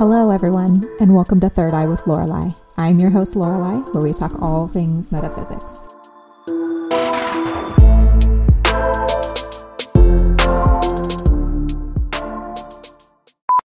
Hello, 0.00 0.30
everyone, 0.30 0.80
and 0.98 1.14
welcome 1.14 1.40
to 1.40 1.50
Third 1.50 1.74
Eye 1.74 1.84
with 1.84 2.06
Lorelei. 2.06 2.52
I'm 2.78 2.98
your 2.98 3.10
host, 3.10 3.36
Lorelei, 3.36 3.80
where 3.92 4.02
we 4.02 4.14
talk 4.14 4.40
all 4.40 4.66
things 4.66 5.12
metaphysics. 5.12 5.62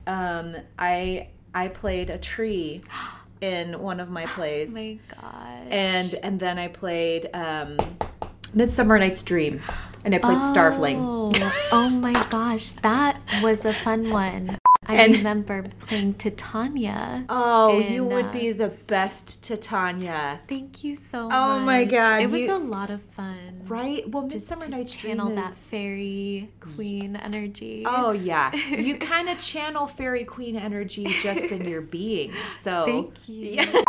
Um, 0.07 0.55
I 0.79 1.27
I 1.53 1.67
played 1.67 2.09
a 2.09 2.17
tree 2.17 2.81
in 3.39 3.79
one 3.79 3.99
of 3.99 4.09
my 4.09 4.25
plays, 4.35 4.71
Oh 4.71 4.73
my 4.73 4.97
gosh. 5.09 5.67
and 5.69 6.15
and 6.23 6.39
then 6.39 6.57
I 6.57 6.67
played 6.69 7.29
um, 7.35 7.77
Midsummer 8.55 8.97
Night's 8.97 9.21
Dream, 9.21 9.61
and 10.03 10.15
I 10.15 10.17
played 10.17 10.39
Starveling. 10.39 10.97
Oh, 10.97 11.67
oh 11.71 11.89
my 11.91 12.13
gosh, 12.31 12.71
that 12.71 13.21
was 13.43 13.63
a 13.65 13.71
fun 13.71 14.09
one. 14.09 14.57
I 14.93 15.03
And- 15.03 15.15
remember 15.17 15.63
playing 15.79 16.13
Titania. 16.15 17.25
Oh, 17.29 17.79
you 17.79 18.03
would 18.05 18.25
uh, 18.25 18.31
be 18.31 18.51
the 18.51 18.69
best 18.69 19.43
Titania, 19.43 20.39
Thank 20.47 20.83
you 20.83 20.95
so 20.95 21.27
much. 21.27 21.33
Oh 21.35 21.59
my 21.59 21.85
God, 21.85 22.21
It 22.21 22.29
was 22.29 22.41
you- 22.41 22.53
a 22.55 22.57
lot 22.57 22.89
of 22.89 23.01
fun. 23.01 23.61
right? 23.67 24.07
Well, 24.09 24.23
Midsummer 24.27 24.67
Night's 24.67 24.95
Dream 24.95 25.17
channel 25.17 25.29
is. 25.29 25.35
that 25.35 25.51
fairy 25.51 26.49
queen 26.59 27.15
energy. 27.15 27.83
Oh 27.85 28.11
yeah, 28.11 28.53
you 28.55 28.95
kind 29.13 29.29
of 29.29 29.39
channel 29.39 29.85
fairy 29.87 30.23
queen 30.25 30.55
energy 30.55 31.05
just 31.21 31.51
in 31.51 31.67
your 31.67 31.81
being. 31.81 32.31
So 32.61 32.85
Thank 32.85 33.29
you. 33.29 33.43
Yeah. 33.63 33.81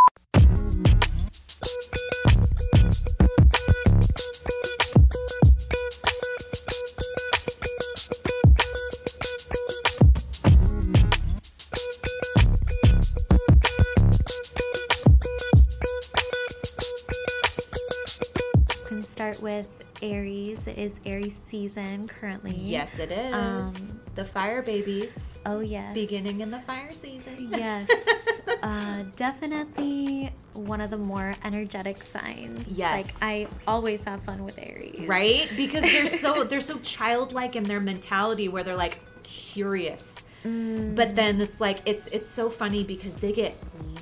It 20.66 20.78
is 20.78 21.00
Aries 21.04 21.36
season 21.44 22.08
currently. 22.08 22.54
Yes, 22.56 22.98
it 22.98 23.12
is. 23.12 23.90
Um, 23.90 24.00
the 24.14 24.24
fire 24.24 24.62
babies 24.62 25.38
Oh 25.46 25.60
yes. 25.60 25.92
beginning 25.94 26.40
in 26.40 26.50
the 26.50 26.60
fire 26.60 26.92
season. 26.92 27.48
Yes. 27.50 27.88
uh, 28.62 29.02
definitely 29.16 30.32
one 30.54 30.80
of 30.80 30.90
the 30.90 30.96
more 30.98 31.34
energetic 31.44 31.98
signs. 31.98 32.78
Yes. 32.78 33.20
Like 33.20 33.32
I 33.32 33.46
always 33.66 34.04
have 34.04 34.20
fun 34.22 34.44
with 34.44 34.58
Aries. 34.58 35.02
right 35.02 35.48
because 35.56 35.84
they're 35.84 36.06
so 36.06 36.44
they're 36.48 36.60
so 36.60 36.78
childlike 36.78 37.56
in 37.56 37.64
their 37.64 37.80
mentality 37.80 38.48
where 38.48 38.62
they're 38.62 38.76
like 38.76 38.98
curious 39.22 40.22
but 40.44 41.14
then 41.16 41.40
it's 41.40 41.58
like 41.58 41.78
it's 41.86 42.06
it's 42.08 42.28
so 42.28 42.50
funny 42.50 42.84
because 42.84 43.16
they 43.16 43.32
get 43.32 43.56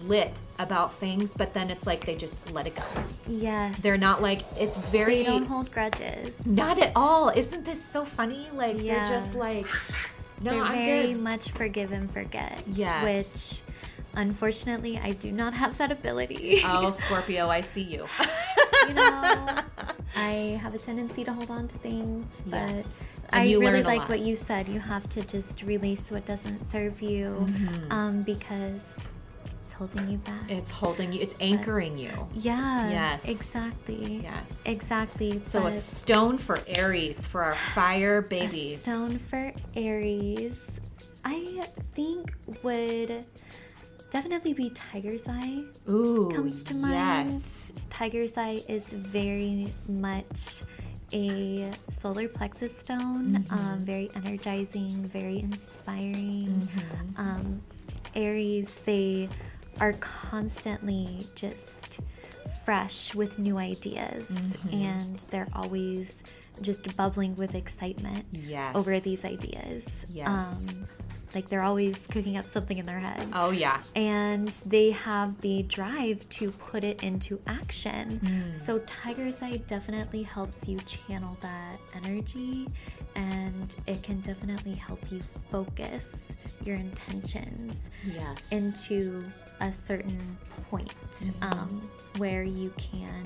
lit 0.06 0.32
about 0.58 0.92
things 0.92 1.32
but 1.36 1.52
then 1.54 1.70
it's 1.70 1.86
like 1.86 2.04
they 2.04 2.14
just 2.14 2.50
let 2.52 2.66
it 2.66 2.74
go 2.74 2.82
Yes. 3.28 3.80
they're 3.82 3.98
not 3.98 4.22
like 4.22 4.40
it's 4.58 4.76
very 4.76 5.16
They 5.16 5.24
don't 5.24 5.46
hold 5.46 5.70
grudges. 5.72 6.46
not 6.46 6.80
at 6.80 6.92
all 6.96 7.28
isn't 7.30 7.64
this 7.64 7.82
so 7.84 8.04
funny 8.04 8.46
like 8.54 8.78
they're 8.78 9.04
just 9.04 9.34
like 9.34 9.66
no 10.42 10.50
They're 10.52 10.62
i'm 10.62 10.72
very 10.84 11.12
good 11.14 11.22
much 11.22 11.50
forgive 11.52 11.92
and 11.92 12.10
forget. 12.10 12.58
Yes. 12.66 13.04
Which 13.04 13.60
unfortunately 14.14 15.00
I 15.02 15.12
do 15.12 15.32
not 15.32 15.54
have 15.54 15.78
that 15.78 15.90
ability. 15.90 16.60
oh 16.64 16.90
scorpio 17.02 17.48
i 17.48 17.60
see 17.60 17.82
you 17.82 18.06
you 18.88 18.94
know, 18.94 19.46
I 20.16 20.58
have 20.60 20.74
a 20.74 20.78
tendency 20.78 21.22
to 21.24 21.32
hold 21.32 21.50
on 21.52 21.68
to 21.68 21.78
things, 21.78 22.26
but 22.44 22.56
Yes. 22.70 23.20
I 23.32 23.44
really 23.54 23.84
like 23.84 24.00
lot. 24.00 24.08
what 24.08 24.18
you 24.20 24.34
said. 24.34 24.68
You 24.68 24.80
have 24.80 25.08
to 25.10 25.22
just 25.22 25.62
release 25.62 26.10
what 26.10 26.26
doesn't 26.26 26.68
serve 26.68 27.00
you, 27.00 27.46
Mm-hmm. 27.48 27.92
um, 27.92 28.22
because 28.22 28.82
holding 29.82 30.10
you 30.12 30.18
back. 30.18 30.48
it's 30.48 30.70
holding 30.70 31.12
you 31.12 31.20
it's 31.20 31.34
anchoring 31.40 31.98
you 31.98 32.10
yeah. 32.34 32.88
Yes. 32.90 33.28
Exactly. 33.28 34.20
yes 34.22 34.62
Exactly. 34.66 35.40
so 35.44 35.66
a 35.66 35.72
stone 35.72 36.38
for 36.38 36.56
aries 36.68 37.26
for 37.26 37.42
our 37.42 37.54
fire 37.74 38.18
a 38.18 38.22
babies 38.22 38.82
stone 38.82 39.18
for 39.18 39.52
Aries, 39.74 40.60
I 41.24 41.66
think 41.94 42.32
would 42.62 43.24
definitely 44.10 44.52
be 44.52 44.70
Tiger's 44.70 45.22
Eye. 45.26 45.64
Ooh, 45.90 46.30
comes 46.34 46.62
to 46.64 46.74
mind. 46.74 46.94
Yes. 46.94 47.72
Tiger's 47.90 48.36
Eye 48.36 48.60
is 48.68 48.92
very 48.92 49.72
much 49.88 50.62
a 51.14 51.70
solar 51.90 52.28
plexus 52.28 52.76
stone, 52.76 53.32
Mm-hmm. 53.32 53.54
um, 53.58 53.78
very 53.80 54.10
energizing, 54.16 54.90
very 55.18 55.38
inspiring. 55.40 56.48
Mm-hmm. 56.48 57.20
Um, 57.20 57.62
Aries, 58.14 58.74
they 58.84 59.28
are 59.80 59.94
constantly 59.94 61.26
just 61.34 62.00
fresh 62.64 63.14
with 63.14 63.38
new 63.38 63.58
ideas 63.58 64.30
Mm-hmm. 64.30 64.76
and 64.84 65.18
they're 65.30 65.48
always 65.54 66.22
just 66.60 66.94
bubbling 66.96 67.34
with 67.36 67.54
excitement 67.54 68.24
Yes. 68.30 68.74
over 68.76 68.98
these 69.00 69.24
ideas. 69.24 70.06
Yes. 70.10 70.68
Um, 70.70 70.88
like 71.34 71.46
they're 71.48 71.62
always 71.62 72.06
cooking 72.06 72.36
up 72.36 72.44
something 72.44 72.78
in 72.78 72.86
their 72.86 72.98
head 72.98 73.28
Oh 73.32 73.50
yeah. 73.50 73.82
and 73.96 74.48
they 74.66 74.90
have 74.90 75.40
the 75.40 75.62
drive 75.64 76.28
to 76.30 76.50
put 76.50 76.84
it 76.84 77.02
into 77.02 77.40
action. 77.46 78.18
Hmm. 78.24 78.52
So, 78.52 78.78
Tiger's 78.80 79.42
Eye 79.42 79.58
definitely 79.66 80.22
helps 80.22 80.66
you 80.68 80.78
channel 80.80 81.36
that 81.40 81.78
energy 81.94 82.68
and 83.14 83.76
it 83.86 84.02
can 84.02 84.20
definitely 84.20 84.74
help 84.74 85.10
you 85.12 85.20
focus 85.50 86.32
your 86.64 86.76
intentions 86.76 87.90
Yes. 88.04 88.52
into 88.52 89.24
a 89.60 89.72
certain 89.72 90.20
point 90.70 90.88
Mm-hmm. 91.12 91.42
um, 91.44 91.82
where 92.16 92.42
you 92.42 92.70
can 92.78 93.24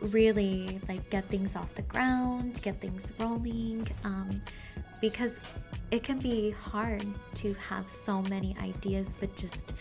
really 0.00 0.80
like 0.88 1.08
get 1.10 1.24
things 1.26 1.54
off 1.54 1.74
the 1.74 1.82
ground 1.82 2.58
get 2.62 2.76
things 2.78 3.12
rolling 3.20 3.86
um, 4.04 4.40
because 5.02 5.38
it 5.90 6.02
can 6.02 6.18
be 6.18 6.52
hard 6.52 7.04
to 7.34 7.52
have 7.54 7.86
so 7.90 8.22
many 8.22 8.56
ideas 8.62 9.14
but 9.20 9.34
just 9.36 9.74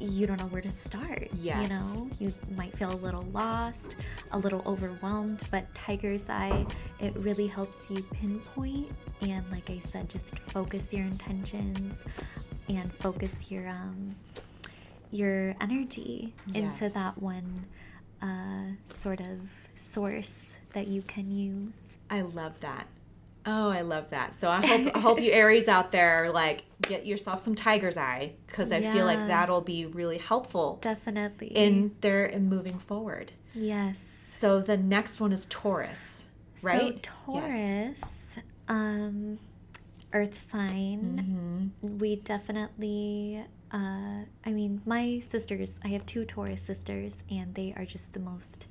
you 0.00 0.26
don't 0.26 0.38
know 0.40 0.46
where 0.46 0.62
to 0.62 0.70
start 0.70 1.28
Yes. 1.34 1.60
you 1.62 1.68
know 1.68 2.10
you 2.18 2.34
might 2.56 2.74
feel 2.76 2.90
a 2.92 3.00
little 3.06 3.24
lost 3.32 3.96
a 4.32 4.38
little 4.38 4.62
overwhelmed 4.66 5.44
but 5.50 5.72
tiger's 5.74 6.28
eye 6.30 6.64
it 7.00 7.14
really 7.18 7.46
helps 7.46 7.90
you 7.90 8.02
pinpoint 8.14 8.90
and 9.20 9.44
like 9.52 9.68
i 9.70 9.78
said 9.78 10.08
just 10.08 10.38
focus 10.48 10.92
your 10.92 11.04
intentions 11.04 12.02
and 12.70 12.90
focus 12.94 13.50
your 13.50 13.68
um 13.68 14.16
your 15.10 15.54
energy 15.60 16.32
into 16.54 16.88
that 16.88 17.12
one 17.20 17.66
uh, 18.22 18.72
sort 18.86 19.20
of 19.20 19.50
source 19.74 20.56
that 20.72 20.86
you 20.86 21.02
can 21.02 21.30
use. 21.30 21.98
I 22.08 22.20
love 22.22 22.58
that. 22.60 22.86
Oh, 23.44 23.70
I 23.70 23.80
love 23.82 24.10
that. 24.10 24.34
So 24.34 24.48
I 24.50 24.64
hope 24.64 24.96
I 24.96 24.98
hope 24.98 25.20
you 25.24 25.32
Aries 25.32 25.66
out 25.68 25.90
there 25.92 26.30
like 26.32 26.64
get 26.82 27.06
yourself 27.06 27.40
some 27.40 27.54
tiger's 27.54 27.96
eye 27.96 28.34
because 28.46 28.70
I 28.72 28.80
feel 28.82 29.04
like 29.04 29.18
that'll 29.26 29.60
be 29.60 29.86
really 29.86 30.18
helpful 30.18 30.78
Definitely. 30.80 31.48
in 31.48 31.94
there 32.00 32.24
and 32.24 32.48
moving 32.48 32.78
forward. 32.78 33.32
yes. 33.54 34.16
So 34.28 34.60
the 34.60 34.76
next 34.78 35.20
one 35.20 35.30
is 35.32 35.46
Taurus, 35.46 36.28
right? 36.62 37.04
So 37.06 37.12
Taurus, 37.26 37.52
Yes. 37.54 38.38
um, 38.68 39.38
Earth 40.12 40.34
sign. 40.36 41.70
Mm-hmm. 41.82 41.98
We 41.98 42.16
definitely. 42.16 43.44
Uh, 43.72 44.24
I 44.44 44.50
mean, 44.50 44.82
my 44.84 45.20
sisters. 45.20 45.76
I 45.84 45.88
have 45.88 46.04
two 46.06 46.24
Taurus 46.24 46.60
sisters, 46.62 47.18
and 47.30 47.54
they 47.54 47.72
are 47.76 47.84
just 47.84 48.12
the 48.12 48.20
most 48.20 48.66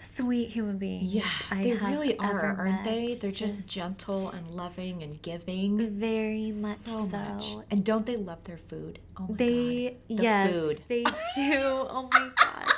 sweet 0.00 0.48
human 0.50 0.78
beings. 0.78 1.14
Yeah, 1.14 1.24
I 1.50 1.62
they 1.62 1.72
really 1.74 2.18
are, 2.18 2.54
aren't 2.58 2.84
they? 2.84 3.14
They're 3.14 3.30
just, 3.30 3.68
gentle 3.70 4.30
and 4.30 4.50
loving 4.50 5.02
and 5.02 5.20
giving. 5.22 5.98
very 5.98 6.52
much 6.52 6.76
so 6.76 7.06
so. 7.06 7.16
much. 7.16 7.56
And 7.70 7.84
don't 7.84 8.04
they 8.06 8.16
love 8.16 8.44
their 8.44 8.58
food? 8.58 8.98
Oh 9.16 9.26
my 9.28 9.34
They 9.36 9.96
god. 10.08 10.16
The 10.18 10.22
yes, 10.22 10.54
food. 10.54 10.82
they 10.88 11.02
do. 11.36 11.60
Oh 11.62 12.08
my 12.12 12.30
gosh. 12.36 12.68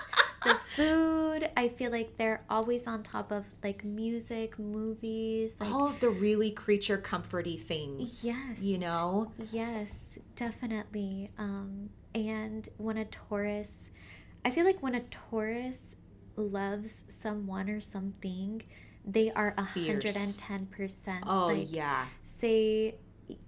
The 0.45 0.55
food, 0.55 1.51
I 1.57 1.69
feel 1.69 1.91
like 1.91 2.17
they're 2.19 2.45
always 2.49 2.87
on 2.87 3.03
top 3.03 3.33
of 3.33 3.45
like 3.65 3.85
music, 3.85 4.57
movies, 4.61 5.57
like 5.59 5.71
All 5.73 5.89
of 5.89 5.99
the 5.99 6.09
really 6.11 6.53
creature 6.53 6.99
comforty 6.99 7.59
things. 7.59 8.23
Yes. 8.25 8.63
You 8.63 8.79
know? 8.79 9.33
yes, 9.51 9.99
definitely. 10.37 11.33
Um 11.37 11.91
and 12.15 12.69
when 12.79 12.97
a 12.97 13.05
Taurus 13.07 13.75
I 14.45 14.51
feel 14.51 14.65
like 14.65 14.81
when 14.83 14.95
a 14.95 15.01
Taurus 15.01 15.96
loves 16.37 17.05
someone 17.09 17.69
or 17.69 17.81
something, 17.81 18.63
they 19.05 19.31
are 19.33 19.55
a 19.57 19.63
hundred 19.63 20.17
and 20.17 20.39
ten 20.39 20.67
percent. 20.67 21.25
Oh 21.27 21.49
like, 21.49 21.73
yeah. 21.73 22.07
say 22.23 22.97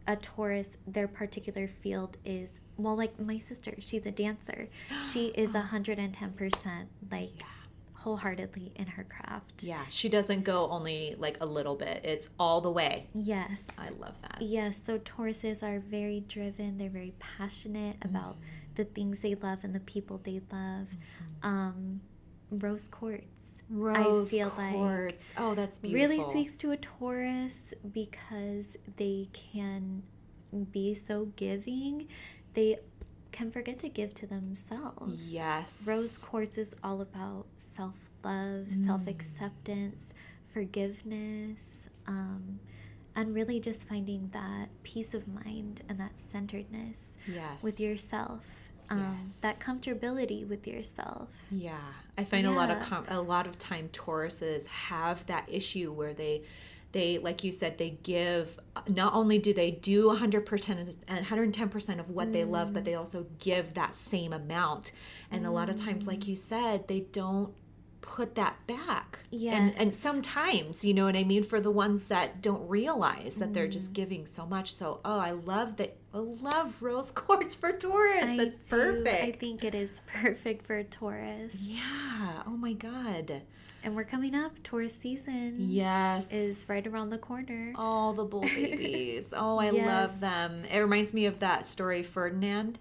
a 0.07 0.17
Taurus, 0.17 0.71
their 0.87 1.09
particular 1.09 1.69
field 1.69 2.17
is 2.25 2.61
well, 2.77 2.97
like 2.97 3.19
my 3.19 3.39
sister, 3.39 3.75
she's 3.79 4.07
a 4.07 4.13
dancer. 4.13 4.69
She 5.03 5.27
is 5.29 5.55
a 5.55 5.61
hundred 5.61 5.99
and 5.99 6.15
ten 6.15 6.33
percent 6.33 6.89
like 7.11 7.43
wholeheartedly 7.95 8.73
in 8.77 8.87
her 8.87 9.05
craft. 9.05 9.65
Yeah, 9.65 9.85
she 9.89 10.09
doesn't 10.09 10.45
go 10.45 10.71
only 10.71 11.17
like 11.19 11.39
a 11.41 11.47
little 11.47 11.75
bit. 11.75 12.01
It's 12.05 12.31
all 12.39 12.61
the 12.61 12.71
way. 12.71 13.09
Yes. 13.15 13.67
I 13.77 13.91
love 13.91 14.21
that. 14.23 14.39
Yes, 14.41 14.81
so 14.83 14.99
Tauruses 14.99 15.63
are 15.63 15.81
very 15.81 16.21
driven. 16.21 16.79
They're 16.79 16.89
very 16.89 17.15
passionate 17.19 17.97
about 18.03 18.37
the 18.77 18.85
things 18.85 19.21
they 19.21 19.35
love 19.35 19.59
and 19.65 19.75
the 19.75 19.81
people 19.81 20.21
they 20.23 20.41
love. 20.53 20.87
Um, 21.43 22.01
rose 22.51 22.87
quartz. 22.91 23.25
Rose 23.71 24.31
feel 24.31 24.53
like 24.57 24.75
quartz. 24.75 25.35
oh, 25.37 25.55
that's 25.55 25.79
beautiful. 25.79 26.17
Really 26.17 26.31
speaks 26.31 26.57
to 26.59 26.71
a 26.71 26.77
Taurus 26.79 27.75
because 27.93 28.77
they 28.97 29.29
can 29.33 30.03
be 30.73 30.95
so 30.95 31.27
giving. 31.37 32.09
They 32.55 32.79
can 33.31 33.51
forget 33.51 33.79
to 33.81 33.89
give 33.91 34.15
to 34.15 34.27
themselves. 34.27 35.31
Yes. 35.33 35.87
Rose 35.87 36.25
quartz 36.25 36.57
is 36.57 36.75
all 36.83 37.03
about 37.03 37.45
self 37.57 37.95
love, 38.25 38.69
self 38.73 39.07
acceptance, 39.07 40.15
forgiveness, 40.53 41.89
um, 42.07 42.61
and 43.15 43.35
really 43.35 43.61
just 43.61 43.87
finding 43.89 44.31
that 44.33 44.69
peace 44.83 45.13
of 45.15 45.27
mind 45.29 45.83
and 45.89 45.99
that 46.01 46.19
centeredness 46.19 47.13
Yes. 47.27 47.63
with 47.63 47.81
yourself. 47.81 48.68
Um, 48.91 49.17
Yes. 49.21 49.41
That 49.41 49.59
comfortability 49.59 50.47
with 50.49 50.67
yourself. 50.67 51.29
Yeah, 51.51 51.77
I 52.17 52.25
find 52.25 52.47
a 52.47 52.51
lot 52.51 52.71
of 52.71 52.81
com- 52.81 53.07
a 53.09 53.21
lot 53.21 53.47
of 53.47 53.59
time 53.59 53.89
Tauruses 53.93 54.67
have 54.67 55.25
that 55.27 55.49
issue 55.51 55.93
where 55.93 56.15
they 56.15 56.43
they 56.93 57.19
like 57.19 57.45
you 57.45 57.53
said 57.53 57.77
they 57.77 57.99
give 58.03 58.59
not 58.89 59.13
only 59.13 59.39
do 59.39 59.53
they 59.53 59.71
do 59.71 60.09
100% 60.09 60.97
and 61.09 61.27
110% 61.27 62.01
of 62.01 62.09
what 62.09 62.33
they 62.33 62.45
love 62.45 62.73
but 62.73 62.87
they 62.87 62.93
Mm. 62.93 62.99
also 62.99 63.27
give 63.39 63.75
that 63.75 63.93
same 63.93 64.33
amount 64.33 64.93
and 65.31 65.45
a 65.45 65.51
lot 65.51 65.69
of 65.69 65.77
times 65.77 66.07
like 66.07 66.27
you 66.27 66.35
said 66.35 66.89
they 66.89 67.01
don't 67.01 67.53
put 68.11 68.35
that 68.37 68.57
back 68.67 69.19
and 69.33 69.79
and 69.79 69.93
sometimes 69.93 70.83
you 70.85 70.95
know 70.95 71.05
what 71.05 71.15
i 71.15 71.23
mean 71.23 71.43
for 71.43 71.61
the 71.61 71.71
ones 71.71 72.07
that 72.07 72.41
don't 72.41 72.67
realize 72.69 73.37
that 73.37 73.53
they're 73.53 73.69
Mm. 73.69 73.73
just 73.73 73.93
giving 73.93 74.25
so 74.25 74.47
much 74.47 74.73
so 74.73 75.01
oh 75.05 75.19
i 75.19 75.33
love 75.33 75.77
that 75.77 75.95
i 76.15 76.19
love 76.19 76.81
rose 76.83 77.13
quartz 77.21 77.55
for 77.55 77.71
taurus 77.71 78.25
I 78.25 78.37
that's 78.39 78.63
do. 78.63 78.77
perfect 78.77 79.23
I 79.25 79.33
think 79.33 79.63
it 79.63 79.75
is 79.75 80.01
perfect 80.07 80.65
for 80.67 80.83
Taurus. 80.83 81.55
yeah. 81.61 82.43
Oh 82.47 82.57
my 82.57 82.73
God. 82.73 83.43
And 83.85 83.95
we're 83.95 84.03
coming 84.05 84.35
up. 84.35 84.61
Taurus 84.65 84.93
season 84.97 85.55
Yes. 85.59 86.33
is 86.33 86.67
right 86.69 86.85
around 86.85 87.11
the 87.11 87.19
corner. 87.19 87.73
All 87.77 88.13
the 88.13 88.25
bull 88.25 88.41
babies. 88.43 89.33
Oh, 89.37 89.59
I 89.59 89.71
Yes. 89.71 89.87
love 89.87 90.21
them. 90.21 90.65
It 90.73 90.79
reminds 90.81 91.15
me 91.15 91.27
of 91.27 91.39
that 91.39 91.65
story, 91.65 92.03
Ferdinand. 92.03 92.79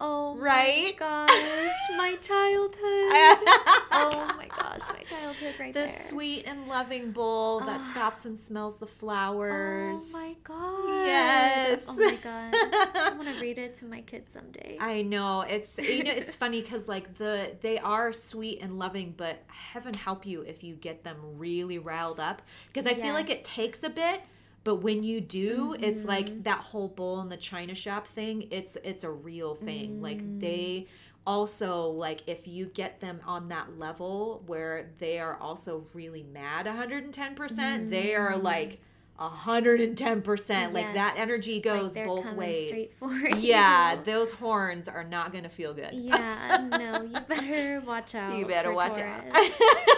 Oh 0.00 0.34
Right? 0.36 0.96
my 1.00 1.26
gosh, 1.26 1.70
my 1.96 2.16
childhood. 2.22 3.48
oh 3.92 4.34
my 4.36 4.48
gosh, 4.48 4.80
my 4.92 5.02
childhood 5.04 5.54
right 5.58 5.72
the 5.72 5.80
there. 5.80 5.86
The 5.86 5.92
sweet 5.92 6.44
and 6.46 6.66
loving 6.66 7.12
bull 7.12 7.60
that 7.60 7.80
Ah. 7.80 7.84
stops 7.84 8.24
and 8.24 8.36
smells 8.38 8.78
the 8.78 8.86
flowers. 8.86 10.00
Oh 10.12 10.18
my 10.18 10.34
god. 10.42 11.06
Yes. 11.06 11.84
Oh 11.86 11.94
my 11.96 12.16
god. 12.22 12.54
I'm 12.96 13.16
gonna 13.18 13.40
read 13.40 13.58
it 13.58 13.76
to 13.76 13.84
my 13.84 14.00
kids 14.00 14.32
someday. 14.32 14.76
I 14.80 15.02
know 15.02 15.42
it's 15.42 15.78
you 15.78 16.02
know 16.02 16.10
it's 16.12 16.34
funny 16.42 16.60
because 16.60 16.88
like 16.88 17.14
the 17.14 17.52
they 17.60 17.78
are 17.78 18.12
sweet 18.12 18.60
and 18.62 18.78
loving, 18.78 19.14
but 19.16 19.42
heaven 19.46 19.94
help 19.94 20.26
you 20.26 20.42
if 20.42 20.64
you 20.64 20.74
get 20.74 21.04
them 21.04 21.16
really 21.38 21.78
riled 21.78 22.18
up 22.18 22.42
because 22.66 22.86
I 22.90 22.94
feel 22.94 23.14
like 23.14 23.30
it 23.30 23.44
takes 23.44 23.82
a 23.84 23.90
bit, 23.90 24.20
but 24.64 24.76
when 24.76 25.02
you 25.02 25.20
do, 25.20 25.76
it's 25.78 26.00
Mm-hmm. 26.00 26.08
like 26.08 26.42
that 26.44 26.58
whole 26.60 26.88
bull 26.88 27.20
in 27.20 27.28
the 27.28 27.36
china 27.36 27.74
shop 27.74 28.06
thing. 28.06 28.48
It's 28.50 28.76
it's 28.82 29.04
a 29.04 29.10
real 29.10 29.54
thing. 29.54 29.98
Mm. 29.98 30.02
Like 30.02 30.40
they 30.40 30.86
also 31.26 31.88
like 31.88 32.22
if 32.26 32.46
you 32.48 32.66
get 32.66 33.00
them 33.00 33.20
on 33.26 33.48
that 33.48 33.78
level 33.78 34.42
where 34.46 34.90
they 34.98 35.18
are 35.18 35.36
also 35.38 35.84
really 35.94 36.22
mad 36.22 36.66
110 36.66 37.34
percent, 37.34 37.90
they 37.90 38.14
are 38.14 38.36
like. 38.36 38.80
110% 39.16 40.72
like 40.72 40.94
that 40.94 41.14
Mm. 41.16 41.20
Energy 41.20 41.60
goes 41.60 41.94
they're 41.94 42.04
both 42.04 42.32
ways 42.32 42.96
yeah 43.38 43.96
those 44.02 44.32
horns 44.32 44.88
are 44.88 45.04
not 45.04 45.30
going 45.30 45.44
to 45.44 45.50
feel 45.50 45.72
good 45.72 45.90
Yeah, 45.92 46.66
no, 46.68 47.02
you 47.02 47.20
better 47.28 47.80
watch 47.86 48.14
out. 48.16 48.36
you 48.36 48.44
better 48.44 48.72
watch 48.72 48.96
Taurus. 48.96 49.32
out 49.32 49.50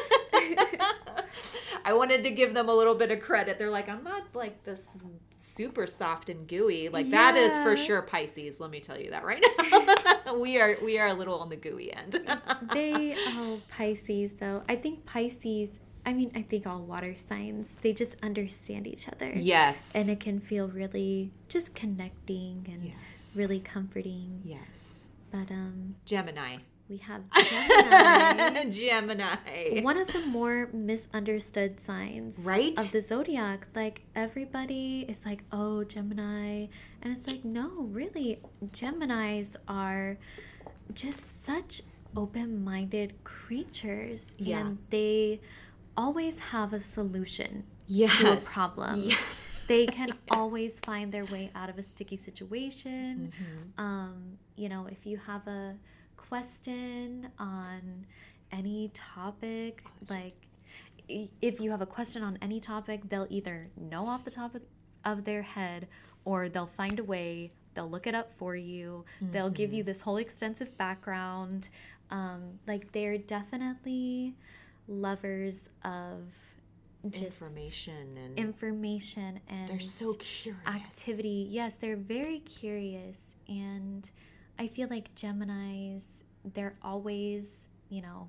i 1.84 1.92
wanted 1.92 2.22
to 2.22 2.30
give 2.30 2.54
them 2.54 2.68
a 2.68 2.74
little 2.74 2.94
bit 2.94 3.10
of 3.10 3.20
credit. 3.20 3.58
They're 3.58 3.70
like 3.70 3.88
i'm 3.88 4.04
not 4.04 4.24
like 4.34 4.64
this 4.64 5.04
super 5.38 5.86
soft 5.86 6.30
and 6.30 6.46
gooey. 6.48 6.88
Like 6.88 7.10
that 7.10 7.36
is 7.36 7.56
for 7.58 7.76
sure 7.76 8.02
pisces 8.02 8.58
let 8.60 8.70
me 8.70 8.80
tell 8.80 8.98
you 8.98 9.10
that 9.10 9.24
right 9.24 9.42
now. 9.42 10.34
We 10.36 10.60
are 10.60 10.76
we 10.82 10.98
are 10.98 11.06
a 11.08 11.14
little 11.14 11.38
on 11.38 11.48
the 11.48 11.56
gooey 11.56 11.94
end. 11.94 12.18
They 12.72 13.14
oh 13.16 13.60
Pisces 13.70 14.32
though. 14.32 14.62
I 14.68 14.76
think 14.76 15.06
Pisces 15.06 15.70
I 16.04 16.12
mean 16.12 16.30
I 16.34 16.42
think 16.42 16.66
all 16.66 16.82
water 16.82 17.14
signs 17.16 17.74
they 17.80 17.92
just 17.92 18.16
understand 18.24 18.86
each 18.86 19.08
other. 19.08 19.32
yes. 19.36 19.94
And 19.94 20.08
it 20.08 20.20
can 20.20 20.40
feel 20.40 20.68
really 20.68 21.30
just 21.48 21.74
connecting 21.74 22.66
and 22.70 22.84
yes. 22.84 23.34
really 23.38 23.60
comforting. 23.60 24.40
yes. 24.44 25.10
But 25.30 25.50
um 25.50 25.94
gemini 26.04 26.56
we 26.88 26.98
have 26.98 27.22
Gemini. 28.70 28.70
gemini 28.70 29.80
One 29.82 29.96
of 29.98 30.06
the 30.12 30.20
more 30.26 30.68
misunderstood 30.72 31.80
signs 31.80 32.40
Right? 32.44 32.78
of 32.78 32.92
the 32.92 33.00
zodiac. 33.00 33.66
Like 33.74 34.02
everybody 34.14 35.04
is 35.08 35.24
like, 35.26 35.42
oh, 35.52 35.84
Gemini. 35.84 36.66
And 37.02 37.16
it's 37.16 37.26
like, 37.26 37.44
no, 37.44 37.68
really, 37.90 38.40
Geminis 38.72 39.56
are 39.68 40.18
just 40.94 41.44
such 41.44 41.82
open 42.16 42.62
minded 42.64 43.14
creatures. 43.24 44.34
Yeah. 44.38 44.58
And 44.60 44.78
they 44.90 45.40
always 45.96 46.38
have 46.38 46.72
a 46.72 46.80
solution 46.80 47.64
yes 47.86 48.16
to 48.18 48.32
a 48.34 48.36
problem. 48.36 49.00
Yes. 49.00 49.64
They 49.66 49.86
can 49.98 50.10
always 50.30 50.78
find 50.80 51.10
their 51.10 51.24
way 51.24 51.50
out 51.54 51.68
of 51.68 51.78
a 51.78 51.82
sticky 51.82 52.16
situation. 52.16 53.32
Mm-hmm. 53.32 53.80
Um, 53.84 54.38
you 54.54 54.68
know, 54.68 54.86
if 54.90 55.04
you 55.06 55.16
have 55.26 55.46
a 55.48 55.74
question 56.28 57.28
on 57.38 58.06
any 58.52 58.90
topic, 58.94 59.82
like 60.10 60.34
if 61.08 61.60
you 61.60 61.70
have 61.70 61.80
a 61.82 61.86
question 61.86 62.22
on 62.22 62.38
any 62.42 62.60
topic, 62.60 63.08
they'll 63.08 63.26
either 63.30 63.64
know 63.76 64.06
off 64.06 64.24
the 64.24 64.30
top 64.30 64.54
of, 64.54 64.64
of 65.04 65.24
their 65.24 65.42
head 65.42 65.86
or 66.24 66.48
they'll 66.48 66.66
find 66.66 66.98
a 66.98 67.04
way, 67.04 67.50
they'll 67.74 67.88
look 67.90 68.06
it 68.06 68.14
up 68.14 68.34
for 68.34 68.56
you, 68.56 69.04
they'll 69.20 69.50
give 69.50 69.70
Mm-hmm. 69.70 69.76
you 69.78 69.82
this 69.84 70.00
whole 70.00 70.16
extensive 70.16 70.76
background. 70.76 71.68
Um, 72.10 72.58
like 72.66 72.92
they're 72.92 73.18
definitely 73.18 74.34
lovers 74.88 75.68
of 75.84 76.32
just 77.10 77.40
information 77.42 78.16
and 78.16 78.38
information 78.38 79.40
and 79.48 79.68
they're 79.68 79.80
so 79.80 80.14
curious 80.14 80.60
activity. 80.66 81.46
Yes, 81.50 81.76
they're 81.76 81.96
very 81.96 82.40
curious. 82.40 83.34
And 83.48 84.08
I 84.58 84.66
feel 84.68 84.88
like 84.88 85.14
Geminis, 85.14 86.04
they're 86.54 86.76
always, 86.82 87.68
you 87.88 88.02
know, 88.02 88.28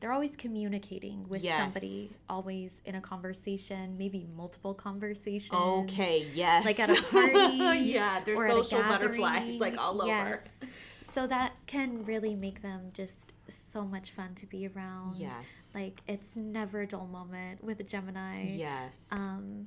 they're 0.00 0.12
always 0.12 0.36
communicating 0.36 1.28
with 1.28 1.42
somebody, 1.42 2.08
always 2.28 2.80
in 2.84 2.94
a 2.94 3.00
conversation, 3.00 3.96
maybe 3.98 4.26
multiple 4.36 4.72
conversations. 4.72 5.52
Okay, 5.52 6.26
yes. 6.34 6.64
Like 6.64 6.78
at 6.78 6.90
a 6.90 7.02
party. 7.10 7.80
yeah, 7.80 8.20
they're 8.20 8.36
or 8.36 8.44
at 8.44 8.50
a 8.50 8.64
social 8.64 8.82
butterflies 8.82 9.58
like 9.58 9.76
all 9.78 10.06
Yes. 10.06 10.56
So 11.02 11.26
that 11.26 11.56
can 11.66 12.04
really 12.04 12.36
make 12.36 12.62
them 12.62 12.90
just 12.92 13.32
so 13.48 13.82
much 13.84 14.10
fun 14.10 14.34
to 14.36 14.46
be 14.46 14.68
around. 14.68 15.16
Yes. 15.16 15.72
Like 15.74 16.00
it's 16.06 16.36
never 16.36 16.82
a 16.82 16.86
dull 16.86 17.06
moment 17.06 17.64
with 17.64 17.80
a 17.80 17.84
Gemini. 17.84 18.46
yes. 18.50 19.10
Um, 19.12 19.66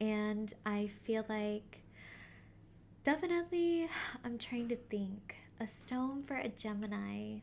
and 0.00 0.52
I 0.66 0.88
feel 1.04 1.24
like 1.28 1.82
definitely, 3.04 3.88
I'm 4.24 4.38
trying 4.38 4.68
to 4.68 4.76
think 4.76 5.36
a 5.60 5.66
stone 5.66 6.22
for 6.24 6.36
a 6.36 6.48
Gemini. 6.48 7.38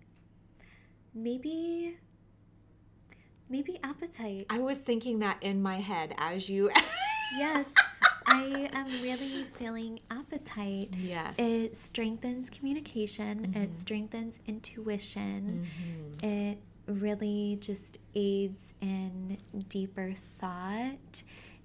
Maybe, 1.14 1.98
maybe 3.50 3.80
apatite. 3.84 4.46
I 4.50 4.60
was 4.60 4.78
thinking 4.80 5.20
that 5.20 5.38
in 5.42 5.62
my 5.62 5.78
head 5.78 6.14
as 6.18 6.50
you 6.50 6.70
Yes, 7.38 7.70
I 8.28 8.70
am 8.74 8.86
really 9.02 9.44
feeling 9.46 10.00
apatite. 10.12 10.94
Yes. 10.98 11.36
It 11.40 11.76
strengthens 11.78 12.50
communication, 12.50 13.48
Mm-hmm. 13.48 13.62
it 13.64 13.74
strengthens 13.74 14.40
intuition, 14.48 15.68
it 16.22 16.60
really 16.88 17.58
just 17.62 17.98
aids 18.14 18.74
in 18.82 19.38
deeper 19.70 20.14
thought 20.16 21.24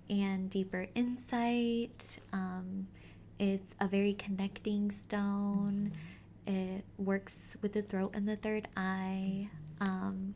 and 0.09 0.49
deeper 0.49 0.87
insight. 0.95 2.19
Um, 2.33 2.87
it's 3.41 3.75
a 3.81 3.89
very 3.89 4.13
connecting 4.13 4.91
stone. 4.91 5.93
It 6.47 6.85
works 6.99 7.57
with 7.63 7.73
the 7.73 7.81
throat 7.81 8.11
and 8.13 8.29
the 8.29 8.37
third 8.37 8.69
eye. 8.77 9.49
Um, 9.81 10.35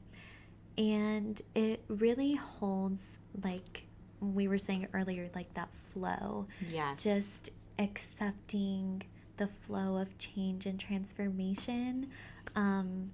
and 0.79 1.41
it 1.55 1.85
really 1.89 2.35
holds, 2.35 3.19
like 3.43 3.85
we 4.21 4.49
were 4.49 4.57
saying 4.57 4.89
earlier, 4.95 5.29
like 5.35 5.53
that 5.53 5.69
flow 5.93 6.47
yes. 6.67 7.03
just 7.03 7.51
accepting 7.79 9.03
the 9.37 9.49
flow 9.49 9.99
of 9.99 10.17
change 10.17 10.65
and 10.65 10.81
transformation. 10.81 12.09
Um, 12.57 13.11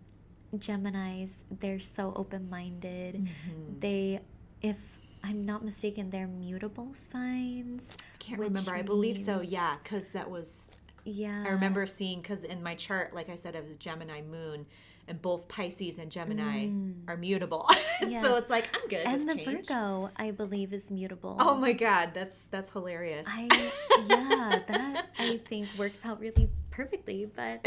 Geminis, 0.55 1.43
they're 1.51 1.81
so 1.81 2.13
open 2.15 2.49
minded. 2.49 3.17
Mm-hmm. 3.17 3.81
They, 3.81 4.21
if 4.63 5.00
I'm 5.23 5.45
not 5.45 5.65
mistaken, 5.65 6.11
they're 6.11 6.27
mutable 6.27 6.93
signs. 6.95 7.97
I 8.01 8.17
can't 8.19 8.41
remember. 8.41 8.73
I 8.75 8.83
believe 8.83 9.19
so. 9.19 9.41
Yeah, 9.43 9.77
because 9.83 10.13
that 10.13 10.31
was 10.31 10.71
Yeah. 11.05 11.45
I 11.47 11.51
remember 11.51 11.87
seeing 11.87 12.21
because 12.21 12.45
in 12.45 12.63
my 12.63 12.75
chart, 12.75 13.15
like 13.15 13.29
I 13.29 13.35
said, 13.35 13.55
it 13.55 13.67
was 13.67 13.77
Gemini 13.77 14.23
moon, 14.23 14.67
and 15.09 15.21
both 15.21 15.49
Pisces 15.49 15.99
and 15.99 16.11
Gemini 16.11 16.69
are 17.09 17.17
mutable. 17.17 17.67
Yes. 18.03 18.23
so 18.25 18.37
it's 18.37 18.49
like 18.49 18.67
I'm 18.75 18.89
good 18.89 19.05
And 19.05 19.27
with 19.27 19.37
the 19.37 19.45
change. 19.45 19.67
Virgo, 19.69 20.09
I 20.17 20.31
believe, 20.31 20.73
is 20.73 20.91
mutable. 20.91 21.37
Oh 21.39 21.55
my 21.55 21.75
god, 21.75 22.13
that's 22.15 22.45
that's 22.45 22.71
hilarious. 22.73 23.27
I 23.29 23.43
yeah, 24.09 24.59
that 24.69 25.07
I 25.19 25.37
think 25.47 25.69
works 25.79 25.99
out 26.03 26.19
really 26.19 26.49
perfectly. 26.71 27.27
But 27.27 27.67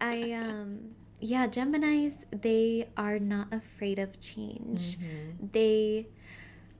I 0.00 0.32
um 0.32 0.94
yeah, 1.20 1.46
Geminis 1.46 2.24
they 2.30 2.88
are 2.96 3.18
not 3.18 3.52
afraid 3.52 3.98
of 3.98 4.18
change. 4.18 4.96
They 5.52 6.08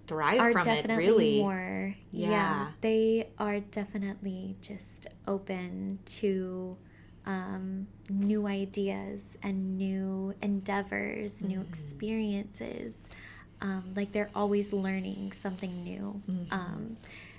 Thrive 0.06 0.40
are 0.40 0.50
Mm-hmm. 0.50 0.52
from 0.52 0.60
it, 0.62 0.76
definitely 0.82 1.06
really. 1.06 1.38
more 1.40 1.94
yeah. 2.12 2.30
Yeah. 2.30 2.66
They 2.80 3.28
are 3.38 3.60
definitely 3.60 4.56
just 4.60 5.06
open 5.26 5.98
to 6.20 6.76
um, 7.26 7.88
new 8.08 8.46
ideas 8.46 9.36
and 9.42 9.76
new 9.76 10.34
endeavors, 10.42 11.42
new 11.42 11.58
Mm-hmm. 11.58 11.68
experiences. 11.68 13.08
Um, 13.60 13.94
like 13.96 14.12
they're 14.12 14.30
always 14.34 14.72
learning 14.72 15.32
something 15.32 15.82
new. 15.82 16.20
Mm-hmm. 16.30 16.52
Um, 16.52 16.96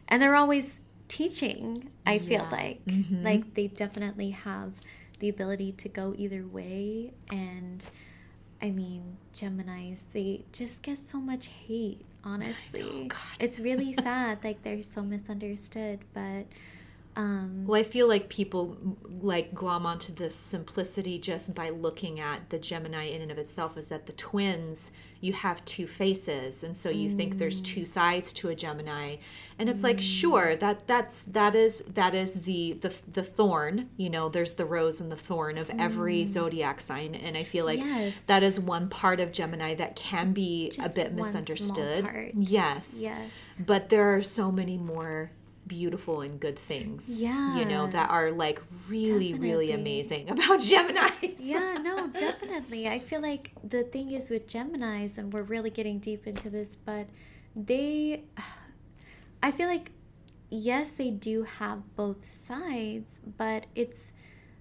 and 0.08 0.22
they're 0.22 0.36
always 0.36 0.80
teaching, 1.08 1.90
I 2.06 2.18
feel 2.18 2.42
Yeah. 2.44 2.50
like. 2.52 2.86
Mhm. 2.86 3.24
Like 3.24 3.54
they 3.54 3.68
definitely 3.68 4.32
have 4.32 4.74
the 5.20 5.30
ability 5.30 5.72
to 5.74 5.90
go 5.90 6.14
either 6.18 6.46
way. 6.46 7.14
And 7.32 7.86
I 8.62 8.72
mean, 8.72 9.18
Geminis, 9.36 10.04
they 10.12 10.44
just 10.52 10.82
get 10.82 10.98
so 10.98 11.20
much 11.22 11.48
hate, 11.48 12.04
honestly. 12.28 12.84
Oh, 12.84 13.06
God. 13.08 13.20
It's 13.40 13.60
really 13.60 13.94
sad. 14.06 14.44
like 14.44 14.62
they're 14.64 14.84
so 14.84 15.02
misunderstood. 15.02 16.00
But 16.14 16.46
um, 17.18 17.66
Well, 17.66 17.80
I 17.80 17.84
feel 17.84 18.08
like 18.08 18.30
people 18.30 18.78
like 19.20 19.54
glom 19.54 19.86
onto 19.86 20.14
this 20.14 20.36
simplicity 20.36 21.18
just 21.20 21.54
by 21.56 21.70
looking 21.70 22.20
at 22.20 22.50
the 22.50 22.60
Gemini 22.60 23.06
in 23.06 23.22
and 23.22 23.32
of 23.32 23.38
itself 23.38 23.76
is 23.78 23.90
that 23.90 24.06
the 24.06 24.14
twins, 24.14 24.92
you 25.20 25.34
have 25.34 25.66
two 25.66 25.88
faces. 25.88 26.64
And 26.64 26.78
so 26.78 26.90
you 26.92 27.10
think 27.10 27.40
there's 27.40 27.60
two 27.62 27.86
sides 27.86 28.32
to 28.34 28.50
a 28.50 28.56
Gemini. 28.56 29.16
And 29.58 29.68
it's 29.68 29.82
like, 29.84 30.00
sure, 30.00 30.56
that 30.58 30.86
that's 30.88 31.26
that 31.26 31.56
is 31.56 31.84
that 31.96 32.14
is 32.14 32.46
the 32.46 32.74
the 32.74 32.96
the 33.12 33.24
thorn, 33.24 33.90
you 33.98 34.12
know, 34.12 34.30
there's 34.30 34.54
the 34.54 34.66
rose 34.66 35.02
and 35.02 35.12
the 35.12 35.18
thorn 35.18 35.58
of 35.58 35.72
every 35.80 36.24
zodiac 36.26 36.80
sign. 36.80 37.16
And 37.16 37.36
I 37.36 37.44
feel 37.44 37.66
like 37.66 37.80
Yes. 37.80 38.24
that 38.26 38.44
is 38.44 38.60
one 38.60 38.88
part 38.90 39.20
of 39.20 39.32
Gemini 39.32 39.74
that 39.76 39.96
can 39.96 40.32
be 40.34 40.72
a 40.84 40.90
bit 40.90 41.14
misunderstood. 41.14 42.08
Yes. 42.36 43.00
Yes. 43.02 43.32
But 43.66 43.90
there 43.90 44.16
are 44.16 44.22
so 44.22 44.52
many 44.52 44.78
more 44.78 45.32
beautiful 45.68 46.22
and 46.22 46.40
good 46.40 46.58
things. 46.58 47.22
Yeah. 47.22 47.58
You 47.58 47.66
know, 47.66 47.88
that 47.88 48.10
are 48.10 48.32
like 48.32 48.62
really, 48.88 49.34
really 49.34 49.72
amazing 49.72 50.30
about 50.36 50.60
Geminis. 50.60 51.38
yeah, 51.40 51.78
no, 51.82 52.08
definitely. 52.08 52.88
I 52.88 53.00
feel 53.00 53.22
like 53.22 53.52
the 53.64 53.84
thing 53.84 54.12
is 54.12 54.30
with 54.30 54.48
Geminis, 54.48 55.18
and 55.18 55.34
we're 55.34 55.44
really 55.44 55.70
getting 55.70 56.00
deep 56.00 56.28
into 56.28 56.50
this, 56.50 56.76
but 56.76 57.08
they, 57.56 58.24
I 59.44 59.52
feel 59.52 59.68
like, 59.68 59.92
yes, 60.50 60.92
they 60.92 61.12
do 61.12 61.44
have 61.44 61.96
both 61.96 62.26
sides, 62.26 63.22
but 63.38 63.66
it's 63.76 64.12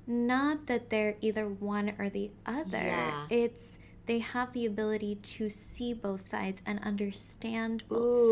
not 0.07 0.67
that 0.67 0.91
they're 0.91 1.17
either 1.21 1.49
one 1.49 1.95
or 1.99 2.09
the 2.09 2.31
other. 2.45 2.79
Yeah. 2.79 3.27
It's 3.31 3.75
they 4.07 4.21
have 4.21 4.53
the 4.53 4.67
ability 4.67 5.17
to 5.17 5.51
see 5.51 5.93
both 5.93 6.21
sides 6.21 6.63
and 6.65 6.79
understand 6.83 7.83
both 7.89 8.17
Ooh, 8.17 8.31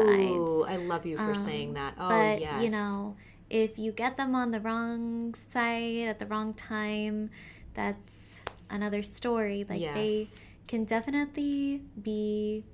sides. 0.67 0.73
I 0.73 0.77
love 0.85 1.05
you 1.05 1.17
for 1.17 1.31
Um, 1.31 1.35
saying 1.35 1.75
that. 1.75 1.95
Oh, 1.99 2.09
but 2.09 2.41
yes. 2.41 2.63
you 2.63 2.71
know, 2.71 3.17
if 3.51 3.79
you 3.79 3.93
get 3.93 4.17
them 4.17 4.35
on 4.35 4.51
the 4.53 4.61
wrong 4.61 5.35
side 5.35 6.09
at 6.09 6.19
the 6.19 6.27
wrong 6.27 6.55
time, 6.55 7.31
that's 7.75 8.41
another 8.71 9.03
story. 9.03 9.65
Like 9.69 9.81
Yes. 9.81 9.95
they 9.95 10.49
can 10.69 10.85
definitely 10.85 11.83
be 12.01 12.65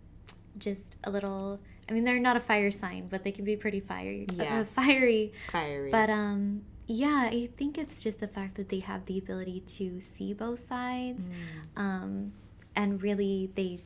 just 0.59 0.99
a 1.05 1.11
little. 1.11 1.59
I 1.89 1.93
mean, 1.93 2.05
they're 2.05 2.21
not 2.21 2.37
a 2.37 2.41
fire 2.41 2.71
sign, 2.71 3.09
but 3.09 3.25
they 3.25 3.33
can 3.33 3.45
be 3.45 3.57
pretty 3.57 3.81
fiery. 3.81 4.27
uh, 4.39 4.65
fiery. 4.65 5.33
fiery. 5.51 5.91
But 5.91 6.09
um, 6.11 6.63
yeah, 6.87 7.29
I 7.33 7.49
think 7.57 7.79
it's 7.79 8.01
just 8.03 8.21
the 8.21 8.29
fact 8.29 8.57
that 8.57 8.69
they 8.69 8.81
have 8.81 9.07
the 9.07 9.19
ability 9.19 9.61
to 9.79 10.01
see 10.01 10.33
both 10.35 10.59
sides, 10.61 11.25
Mm. 11.25 11.81
um, 11.81 12.33
and 12.77 13.03
really 13.03 13.51
they 13.55 13.79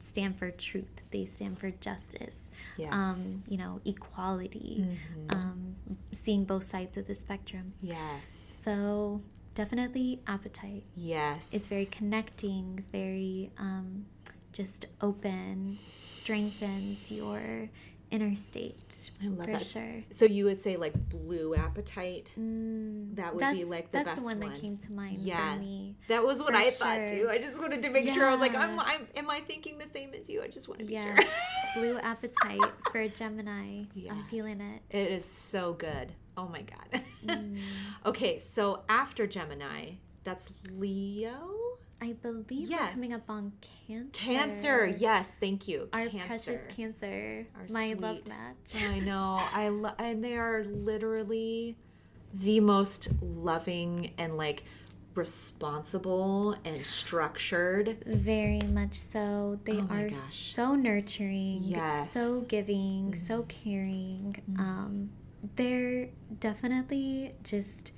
stand 0.00 0.38
for 0.38 0.50
truth. 0.50 1.02
They 1.10 1.24
stand 1.24 1.58
for 1.58 1.70
justice. 1.72 2.50
Yes. 2.76 2.92
Um, 2.92 3.44
you 3.48 3.58
know, 3.58 3.80
equality. 3.84 4.86
Mhm. 4.86 5.34
Um, 5.34 5.76
seeing 6.12 6.44
both 6.44 6.64
sides 6.64 6.96
of 6.96 7.06
the 7.06 7.14
spectrum. 7.14 7.74
yes. 7.80 8.60
So 8.64 9.20
definitely 9.54 10.20
apatite. 10.26 10.84
Yes. 10.96 11.52
It's 11.52 11.68
very 11.68 11.86
connecting. 11.86 12.84
Very 12.92 13.50
um, 13.58 14.06
just 14.52 14.86
open. 15.00 15.78
Strengthens 16.00 17.10
your 17.10 17.68
inner 18.10 18.34
state. 18.36 19.10
I 19.22 19.26
love 19.28 19.46
for 19.46 19.52
that. 19.52 19.66
sure. 19.66 20.02
So 20.10 20.24
you 20.24 20.44
would 20.46 20.58
say 20.58 20.76
like 20.76 20.92
blue 21.08 21.54
apatite? 21.54 22.34
Mm, 22.38 23.14
That 23.16 23.34
would 23.34 23.44
be, 23.54 23.64
like, 23.64 23.90
the 23.90 23.98
that's 23.98 24.08
best 24.08 24.18
the 24.20 24.24
one, 24.24 24.40
one. 24.40 24.50
that 24.52 24.60
came 24.60 24.76
to 24.76 24.92
mind 24.92 25.18
Yeah. 25.18 25.54
for 25.54 25.60
me. 25.60 25.96
That 26.08 26.24
was 26.24 26.40
what 26.40 26.52
For 26.54 26.56
I 26.58 26.70
thought 26.70 27.08
too. 27.08 27.28
I 27.30 27.38
just 27.38 27.60
wanted 27.60 27.82
to 27.82 27.90
make 27.90 28.08
sure. 28.08 28.24
I 28.26 28.30
was 28.30 28.40
like, 28.40 28.56
I'm, 28.56 28.78
I'm, 28.80 29.06
am 29.16 29.28
I 29.30 29.40
thinking 29.40 29.78
the 29.78 29.86
same 29.86 30.14
as 30.14 30.28
you? 30.30 30.42
I 30.42 30.48
just 30.48 30.68
want 30.68 30.80
to 30.80 30.86
be 30.86 30.94
Yeah, 30.94 31.14
sure. 31.14 31.24
blue 31.74 31.98
apatite 31.98 32.70
for 32.92 33.00
a 33.00 33.08
Gemini. 33.08 33.84
I'm 34.10 34.24
feeling 34.30 34.60
it. 34.60 34.82
It 34.90 35.12
is 35.12 35.24
so 35.24 35.74
good. 35.74 36.12
Oh 36.36 36.48
my 36.48 36.62
god. 36.62 37.02
Mm. 37.26 37.58
okay, 38.06 38.38
so 38.38 38.84
after 38.88 39.26
Gemini, 39.26 39.94
that's 40.22 40.50
Leo. 40.72 41.36
I 42.00 42.12
believe 42.12 42.70
we're 42.70 42.76
coming 42.92 43.12
up 43.12 43.22
on 43.28 43.52
Cancer. 43.82 44.08
Cancer. 44.12 44.86
Yes, 44.98 45.34
thank 45.40 45.66
you. 45.68 45.88
Our 45.92 46.06
Cancer. 46.06 46.26
precious 46.26 46.60
Cancer. 46.76 47.46
Our 47.56 47.66
my 47.72 47.94
love 47.98 48.18
sweet- 48.24 48.28
match. 48.28 48.82
I 48.82 48.98
know. 49.00 49.38
I 49.52 49.68
lo- 49.68 49.94
and 49.98 50.24
they 50.24 50.36
are 50.36 50.64
literally 50.64 51.76
the 52.34 52.60
most 52.60 53.08
loving 53.22 54.12
and 54.18 54.36
like 54.36 54.62
responsible 55.14 56.54
and 56.64 56.84
structured. 56.84 57.96
Very 58.06 58.60
much 58.72 58.94
so. 58.94 59.58
They 59.64 59.78
Oh 59.78 59.86
are 59.90 60.08
gosh. 60.08 60.52
so 60.54 60.74
nurturing, 60.74 61.60
Yes. 61.62 62.12
so 62.14 62.42
giving, 62.42 63.14
so 63.14 63.42
caring. 63.48 64.36
Um, 64.58 65.10
they're 65.56 66.08
definitely 66.40 67.32
just 67.44 67.92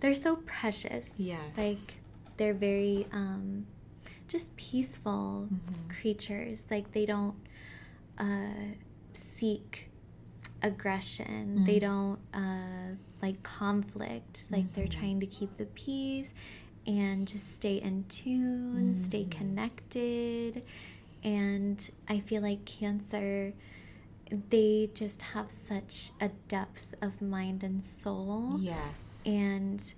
they're 0.00 0.14
so 0.14 0.36
precious. 0.46 1.14
Yes. 1.18 1.56
Like 1.58 1.98
they're 2.36 2.54
very 2.54 3.06
um, 3.12 3.66
just 4.28 4.54
peaceful 4.56 5.48
Mm-hmm. 5.52 5.90
creatures. 6.00 6.66
Like 6.70 6.92
they 6.92 7.06
don't 7.06 7.34
uh, 8.18 8.74
seek 9.12 9.88
aggression. 10.62 11.64
They 11.64 11.78
don't 11.78 12.18
uh, 12.34 12.96
like 13.20 13.42
conflict. 13.42 14.46
Like 14.50 14.72
they're 14.74 14.86
trying 14.88 15.20
to 15.20 15.26
keep 15.26 15.56
the 15.56 15.66
peace 15.66 16.32
and 16.86 17.26
just 17.28 17.54
stay 17.56 17.76
in 17.76 18.04
tune, 18.08 18.94
stay 18.94 19.24
connected. 19.24 20.64
And 21.24 21.88
I 22.08 22.18
feel 22.20 22.42
like 22.42 22.64
Cancer, 22.64 23.52
they 24.50 24.90
just 24.94 25.22
have 25.22 25.50
such 25.50 26.10
a 26.20 26.28
depth 26.48 26.94
of 27.02 27.20
mind 27.22 27.62
and 27.62 27.82
soul. 27.84 28.58
Yes. 28.60 29.24
And 29.26 29.94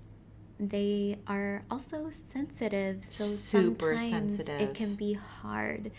they 0.60 1.18
are 1.26 1.62
also 1.70 2.08
sensitive. 2.10 3.04
So 3.04 3.24
Super 3.24 3.98
sometimes 3.98 4.36
sensitive. 4.36 4.60
it 4.60 4.74
can 4.74 4.94
be 4.94 5.14
hard 5.14 5.90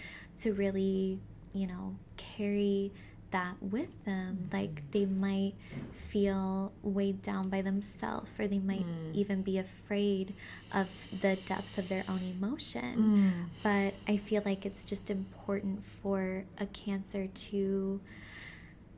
to 0.42 0.54
really, 0.54 1.20
you 1.54 1.68
know, 1.68 1.96
carry 2.18 2.92
that 3.32 3.56
with 3.62 3.90
them. 4.06 4.48
Mm-hmm. 4.50 4.58
Like 4.58 4.84
they 4.92 5.06
might 5.06 5.54
feel 5.98 6.72
weighed 6.84 7.22
down 7.22 7.50
by 7.50 7.62
themselves, 7.62 8.30
or 8.40 8.48
they 8.48 8.60
might 8.60 8.86
Mm. 8.86 9.14
even 9.14 9.42
be 9.42 9.58
afraid 9.58 10.34
of 10.74 10.90
the 11.22 11.36
depth 11.46 11.78
of 11.78 11.90
their 11.90 12.06
own 12.08 12.22
emotion. 12.24 12.96
Mm. 12.98 13.62
But 13.64 13.94
I 14.08 14.16
feel 14.18 14.42
like 14.46 14.66
it's 14.66 14.86
just 14.86 15.10
important 15.10 15.84
for 15.84 16.46
a 16.58 16.66
Cancer 16.68 17.28
to 17.28 18.00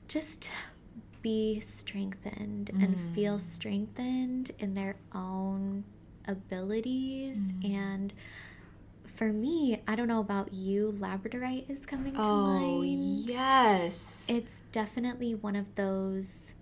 just 0.08 0.52
be 1.28 1.60
strengthened 1.60 2.70
and 2.82 2.96
Mm. 2.96 3.14
feel 3.16 3.38
strengthened 3.40 4.52
in 4.60 4.70
their 4.76 4.96
own 5.14 5.84
abilities 6.28 7.52
Mm. 7.54 7.74
and 7.76 8.14
for 9.18 9.30
me 9.34 9.82
i 9.88 9.94
don't 9.96 10.08
know 10.14 10.20
about 10.30 10.54
you 10.54 10.94
labradorite 11.00 11.70
is 11.70 11.86
coming 11.86 12.14
to 12.14 12.22
Oh 12.22 12.46
mind 12.60 13.30
yes. 13.30 14.28
it's 14.30 14.62
definitely 14.72 15.34
one 15.48 15.56
of 15.64 15.68
those 15.76 16.54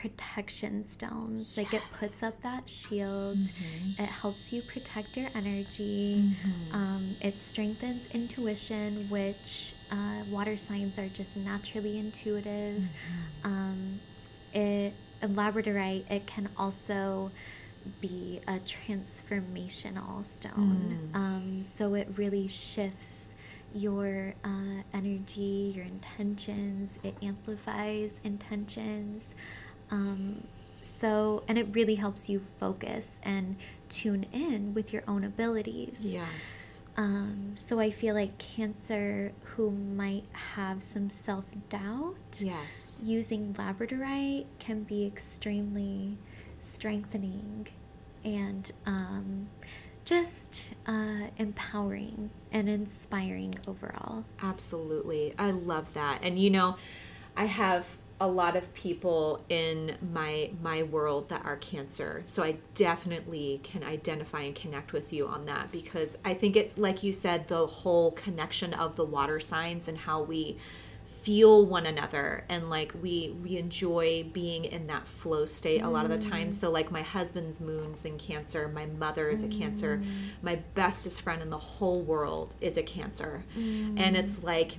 protection 0.00 0.74
stones. 0.84 1.56
Like 1.56 1.74
it 1.74 1.82
puts 1.82 2.22
up 2.22 2.34
that 2.42 2.68
shield. 2.70 3.38
Mm-hmm. 3.38 4.00
It 4.04 4.08
helps 4.22 4.52
you 4.52 4.62
protect 4.62 5.16
your 5.16 5.28
energy. 5.34 6.36
Um, 6.70 7.16
it 7.20 7.40
strengthens 7.40 8.06
intuition, 8.14 9.10
which 9.10 9.74
uh, 9.90 10.22
water 10.30 10.56
signs 10.56 11.00
are 11.00 11.08
just 11.08 11.36
naturally 11.36 11.98
intuitive. 11.98 12.80
Mm-hmm. 12.84 13.46
Um, 13.52 14.00
it 14.52 14.94
labradorite. 15.22 16.10
It 16.10 16.26
can 16.26 16.48
also 16.56 17.30
be 18.00 18.40
a 18.46 18.58
transformational 18.60 20.24
stone. 20.24 21.10
Um, 21.14 21.62
so 21.62 21.94
it 21.94 22.08
really 22.16 22.46
shifts 22.48 23.34
your 23.74 24.34
uh, 24.44 24.82
energy, 24.94 25.72
your 25.74 25.84
intentions. 25.84 26.98
It 27.02 27.14
amplifies 27.22 28.14
intentions. 28.24 29.34
Um, 29.90 30.46
so, 30.88 31.42
and 31.48 31.58
it 31.58 31.68
really 31.72 31.96
helps 31.96 32.28
you 32.28 32.42
focus 32.58 33.18
and 33.22 33.56
tune 33.88 34.26
in 34.32 34.74
with 34.74 34.92
your 34.92 35.02
own 35.08 35.24
abilities. 35.24 36.00
Yes. 36.02 36.82
Um, 36.96 37.52
so 37.54 37.78
I 37.78 37.90
feel 37.90 38.14
like 38.14 38.36
Cancer 38.38 39.32
who 39.44 39.70
might 39.70 40.24
have 40.32 40.82
some 40.82 41.10
self 41.10 41.44
doubt 41.68 42.40
Yes. 42.40 43.02
using 43.06 43.54
labradorite 43.54 44.46
can 44.58 44.82
be 44.82 45.06
extremely 45.06 46.16
strengthening 46.60 47.68
and 48.24 48.70
um, 48.86 49.48
just 50.04 50.70
uh, 50.86 51.28
empowering 51.36 52.30
and 52.50 52.68
inspiring 52.68 53.54
overall. 53.66 54.24
Absolutely. 54.42 55.34
I 55.38 55.50
love 55.50 55.92
that. 55.94 56.20
And 56.22 56.38
you 56.38 56.50
know, 56.50 56.76
I 57.36 57.44
have 57.44 57.97
a 58.20 58.26
lot 58.26 58.56
of 58.56 58.72
people 58.74 59.44
in 59.48 59.96
my 60.12 60.50
my 60.60 60.82
world 60.82 61.28
that 61.28 61.44
are 61.44 61.56
cancer. 61.56 62.22
So 62.24 62.42
I 62.42 62.56
definitely 62.74 63.60
can 63.62 63.84
identify 63.84 64.42
and 64.42 64.54
connect 64.54 64.92
with 64.92 65.12
you 65.12 65.26
on 65.26 65.46
that 65.46 65.70
because 65.70 66.16
I 66.24 66.34
think 66.34 66.56
it's 66.56 66.78
like 66.78 67.02
you 67.02 67.12
said 67.12 67.46
the 67.46 67.66
whole 67.66 68.12
connection 68.12 68.74
of 68.74 68.96
the 68.96 69.04
water 69.04 69.38
signs 69.38 69.88
and 69.88 69.96
how 69.96 70.22
we 70.22 70.56
feel 71.04 71.64
one 71.64 71.86
another 71.86 72.44
and 72.50 72.68
like 72.68 72.92
we 73.00 73.34
we 73.42 73.56
enjoy 73.56 74.22
being 74.34 74.66
in 74.66 74.86
that 74.88 75.06
flow 75.06 75.46
state 75.46 75.80
a 75.80 75.88
lot 75.88 76.04
of 76.04 76.10
the 76.10 76.18
mm. 76.18 76.30
time. 76.30 76.52
So 76.52 76.68
like 76.70 76.90
my 76.90 77.02
husband's 77.02 77.60
moon's 77.60 78.04
in 78.04 78.18
cancer 78.18 78.68
my 78.68 78.86
mother 78.86 79.30
is 79.30 79.42
a 79.42 79.48
cancer 79.48 80.02
mm. 80.02 80.06
my 80.42 80.56
bestest 80.74 81.22
friend 81.22 81.40
in 81.40 81.50
the 81.50 81.58
whole 81.58 82.02
world 82.02 82.56
is 82.60 82.76
a 82.76 82.82
cancer. 82.82 83.44
Mm. 83.56 83.98
And 83.98 84.16
it's 84.16 84.42
like 84.42 84.78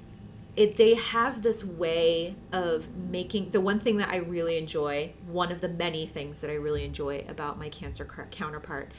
it 0.60 0.75
they 0.75 0.94
have 0.96 1.42
this 1.42 1.63
way 1.63 2.36
of 2.51 2.94
making 2.94 3.50
the 3.51 3.62
one 3.62 3.80
thing 3.80 3.96
that 3.96 4.10
I 4.10 4.18
really 4.18 4.58
enjoy 4.58 5.13
one 5.25 5.54
of 5.54 5.62
the 5.62 5.70
many 5.70 6.06
things 6.06 6.42
that 6.42 6.51
I 6.51 6.56
really 6.56 6.84
enjoy 6.84 7.24
about 7.30 7.58
my 7.58 7.70
cancer 7.70 8.06
counterpart 8.30 8.92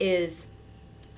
is 0.00 0.46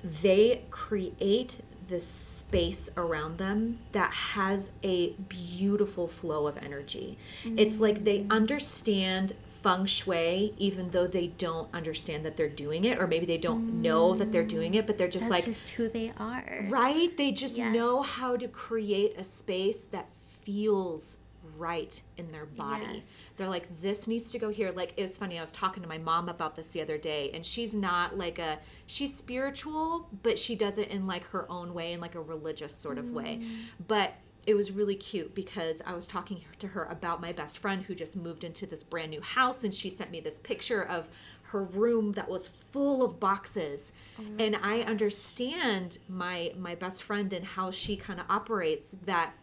they 0.03 0.63
create 0.69 1.59
this 1.87 2.05
space 2.05 2.89
around 2.97 3.37
them 3.37 3.79
that 3.93 4.11
has 4.11 4.71
a 4.83 5.11
beautiful 5.29 6.07
flow 6.07 6.47
of 6.47 6.57
energy. 6.57 7.17
It's 7.45 7.75
mm-hmm. 7.75 7.83
like 7.83 8.03
they 8.03 8.25
understand 8.29 9.33
feng 9.45 9.85
shui 9.85 10.53
even 10.57 10.91
though 10.91 11.07
they 11.07 11.27
don't 11.27 11.73
understand 11.73 12.25
that 12.25 12.37
they're 12.37 12.47
doing 12.47 12.85
it 12.85 12.99
or 12.99 13.07
maybe 13.07 13.25
they 13.25 13.37
don't 13.37 13.81
know 13.81 14.13
that 14.13 14.31
they're 14.31 14.43
doing 14.45 14.75
it 14.75 14.85
but 14.85 14.97
they're 14.97 15.07
just 15.07 15.29
That's 15.29 15.47
like 15.47 15.57
just 15.57 15.69
who 15.71 15.89
they 15.89 16.11
are. 16.19 16.65
right 16.69 17.15
they 17.17 17.31
just 17.31 17.57
Yes. 17.57 17.73
know 17.73 18.03
how 18.03 18.37
to 18.37 18.47
create 18.47 19.15
a 19.17 19.23
space 19.23 19.85
that 19.85 20.07
feels 20.43 21.17
right 21.57 22.01
in 22.17 22.31
their 22.31 22.45
body 22.45 22.85
Yes. 22.93 23.11
They're 23.37 23.47
like 23.47 23.81
this 23.81 24.07
needs 24.07 24.31
to 24.31 24.39
go 24.39 24.49
here. 24.49 24.71
Like 24.75 24.93
it 24.97 25.01
was 25.01 25.17
funny 25.17 25.37
i 25.37 25.41
was 25.41 25.51
talking 25.51 25.83
to 25.83 25.89
my 25.89 25.97
mom 25.97 26.27
about 26.29 26.55
this 26.55 26.71
the 26.71 26.81
other 26.81 26.97
day 26.97 27.31
and 27.33 27.45
she's 27.45 27.75
not 27.75 28.17
like 28.17 28.39
a 28.39 28.59
she's 28.85 29.15
spiritual 29.15 30.09
but 30.23 30.37
she 30.37 30.55
does 30.55 30.77
it 30.77 30.89
in 30.89 31.07
like 31.07 31.23
her 31.25 31.49
own 31.51 31.73
way 31.73 31.93
in 31.93 32.01
like 32.01 32.15
a 32.15 32.21
religious 32.21 32.75
sort 32.75 32.97
of 32.97 33.11
way. 33.11 33.39
Mm. 33.41 33.47
But 33.87 34.13
it 34.47 34.55
was 34.55 34.71
really 34.71 34.95
cute 34.95 35.35
because 35.35 35.81
I 35.85 35.93
was 35.93 36.07
talking 36.07 36.41
to 36.59 36.67
her 36.69 36.85
about 36.85 37.19
my 37.19 37.33
best 37.33 37.59
friend 37.59 37.85
who 37.85 37.93
just 37.93 38.15
moved 38.15 38.45
into 38.45 38.65
this 38.65 38.81
brand 38.81 39.11
new 39.11 39.19
house 39.21 39.65
and 39.65 39.73
she 39.73 39.89
sent 39.89 40.09
me 40.09 40.21
this 40.21 40.39
picture 40.39 40.83
of 40.83 41.09
her 41.43 41.65
room 41.65 42.13
that 42.13 42.29
was 42.29 42.47
full 42.47 43.03
of 43.03 43.19
boxes. 43.19 43.91
Oh. 44.17 44.23
And 44.39 44.55
I 44.63 44.81
understand 44.81 45.99
my 46.07 46.53
my 46.57 46.75
best 46.75 47.03
friend 47.03 47.31
and 47.33 47.45
how 47.45 47.71
she 47.71 47.97
kind 47.97 48.21
of 48.21 48.25
operates 48.29 48.95
that 49.03 49.33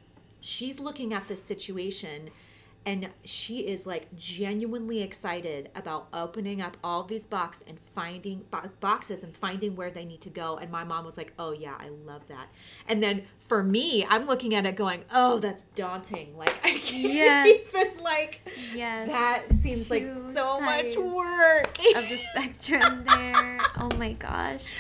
she's 0.41 0.81
looking 0.81 1.13
at 1.13 1.29
this 1.29 1.43
situation 1.43 2.31
and 2.87 3.09
she 3.25 3.61
is 3.61 3.87
like 3.87 4.15
genuinely 4.15 5.01
excited 5.03 5.71
about 5.75 6.09
opening 6.13 6.61
up 6.61 6.77
all 6.85 7.03
these 7.03 7.25
box 7.27 7.65
and 7.67 7.79
finding 7.81 8.45
bo- 8.51 8.71
boxes 8.81 9.25
and 9.25 9.35
finding 9.37 9.75
where 9.75 9.91
they 9.91 10.05
need 10.05 10.21
to 10.21 10.31
go 10.31 10.57
and 10.59 10.71
my 10.71 10.85
mom 10.85 11.05
was 11.05 11.17
like 11.17 11.33
oh 11.39 11.53
yeah 11.53 11.75
i 11.81 11.89
love 12.07 12.27
that 12.29 12.49
and 12.89 13.03
then 13.03 13.23
for 13.39 13.63
me 13.63 14.05
i'm 14.11 14.27
looking 14.27 14.55
at 14.55 14.67
it 14.67 14.77
going 14.77 15.03
oh 15.15 15.39
that's 15.39 15.63
daunting 15.75 16.37
like 16.43 16.55
i 16.65 16.73
can't 16.73 17.13
Yes. 17.15 17.61
even 17.75 18.03
like 18.03 18.41
Yes. 18.75 19.09
that 19.09 19.43
seems 19.61 19.91
like 19.91 20.05
so 20.07 20.61
much 20.61 20.97
work 20.97 21.69
of 21.97 22.09
the 22.09 22.19
spectrum 22.33 23.05
there. 23.07 23.61
Oh 23.81 23.91
my 23.99 24.13
gosh. 24.13 24.79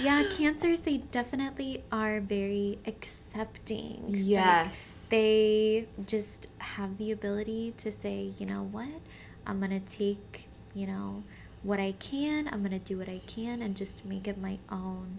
Yeah, 0.00 0.24
cancers, 0.36 0.80
they 0.80 0.98
definitely 0.98 1.82
are 1.92 2.20
very 2.20 2.78
accepting. 2.86 4.04
Like, 4.06 4.14
yes 4.24 5.08
they 5.10 5.86
just 6.06 6.47
have 6.78 6.96
the 6.96 7.10
ability 7.10 7.74
to 7.76 7.90
say, 7.90 8.30
you 8.38 8.46
know 8.46 8.62
what, 8.70 9.00
I'm 9.46 9.58
going 9.58 9.78
to 9.78 9.80
take, 9.80 10.48
you 10.74 10.86
know, 10.86 11.24
what 11.64 11.80
I 11.80 11.92
can, 11.98 12.48
I'm 12.48 12.60
going 12.60 12.70
to 12.70 12.78
do 12.78 12.98
what 12.98 13.08
I 13.08 13.20
can 13.26 13.62
and 13.62 13.76
just 13.76 14.04
make 14.04 14.28
it 14.28 14.38
my 14.38 14.58
own 14.70 15.18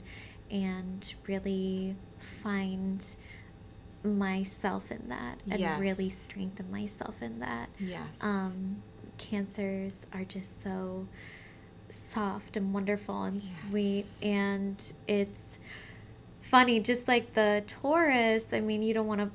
and 0.49 1.13
really 1.27 1.95
find 2.17 3.05
myself 4.03 4.89
in 4.89 5.09
that 5.09 5.39
and 5.49 5.81
really 5.81 6.09
strengthen 6.09 6.71
myself 6.71 7.21
in 7.21 7.39
that. 7.39 7.67
yes. 7.77 8.23
Um, 8.23 8.81
cancers 9.17 9.99
are 10.13 10.23
just 10.23 10.63
so 10.63 11.05
soft 11.89 12.55
and 12.55 12.73
wonderful 12.73 13.23
and 13.23 13.43
sweet 13.43 14.05
and 14.23 14.93
it's 15.07 15.57
funny 16.41 16.79
just 16.79 17.07
like 17.07 17.33
the 17.33 17.63
taurus 17.65 18.45
i 18.53 18.59
mean 18.59 18.83
you 18.83 18.93
don't 18.93 19.07
want 19.07 19.19
to 19.19 19.29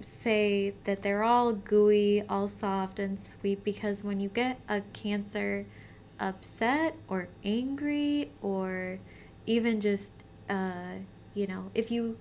say 0.00 0.74
that 0.84 1.02
they're 1.02 1.22
all 1.22 1.52
gooey 1.52 2.22
all 2.28 2.48
soft 2.48 2.98
and 2.98 3.20
sweet 3.20 3.62
because 3.64 4.04
when 4.04 4.20
you 4.20 4.28
get 4.28 4.60
a 4.68 4.80
cancer 4.92 5.66
upset 6.20 6.94
or 7.08 7.28
angry 7.44 8.30
or 8.42 8.98
even 9.46 9.80
just 9.80 10.12
uh, 10.48 10.94
you 11.34 11.46
know 11.46 11.70
if 11.74 11.90
you 11.90 12.16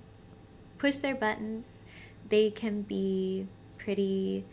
push 0.78 0.98
their 0.98 1.16
buttons 1.16 1.82
they 2.30 2.50
can 2.50 2.82
be 2.82 3.48
pretty 3.78 4.44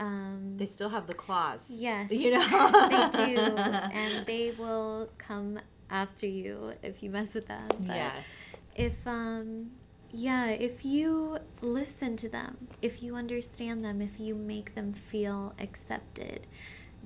um, 0.00 0.54
they 0.56 0.66
still 0.66 0.88
have 0.88 1.06
the 1.06 1.14
claws 1.14 1.78
Yes, 1.78 2.10
you 2.10 2.32
know 2.32 2.88
they 3.12 3.34
do, 3.34 3.40
and 3.92 4.26
they 4.26 4.52
will 4.58 5.08
come 5.18 5.60
after 5.88 6.26
you 6.26 6.72
if 6.82 7.00
you 7.02 7.10
mess 7.10 7.34
with 7.34 7.46
them. 7.46 7.68
But 7.86 7.96
yes 7.96 8.48
if 8.76 9.06
um, 9.06 9.70
yeah, 10.16 10.50
if 10.50 10.84
you 10.84 11.38
listen 11.60 12.16
to 12.18 12.28
them, 12.28 12.68
if 12.80 13.02
you 13.02 13.16
understand 13.16 13.84
them, 13.84 14.00
if 14.00 14.20
you 14.20 14.34
make 14.34 14.74
them 14.76 14.92
feel 14.92 15.54
accepted, 15.58 16.46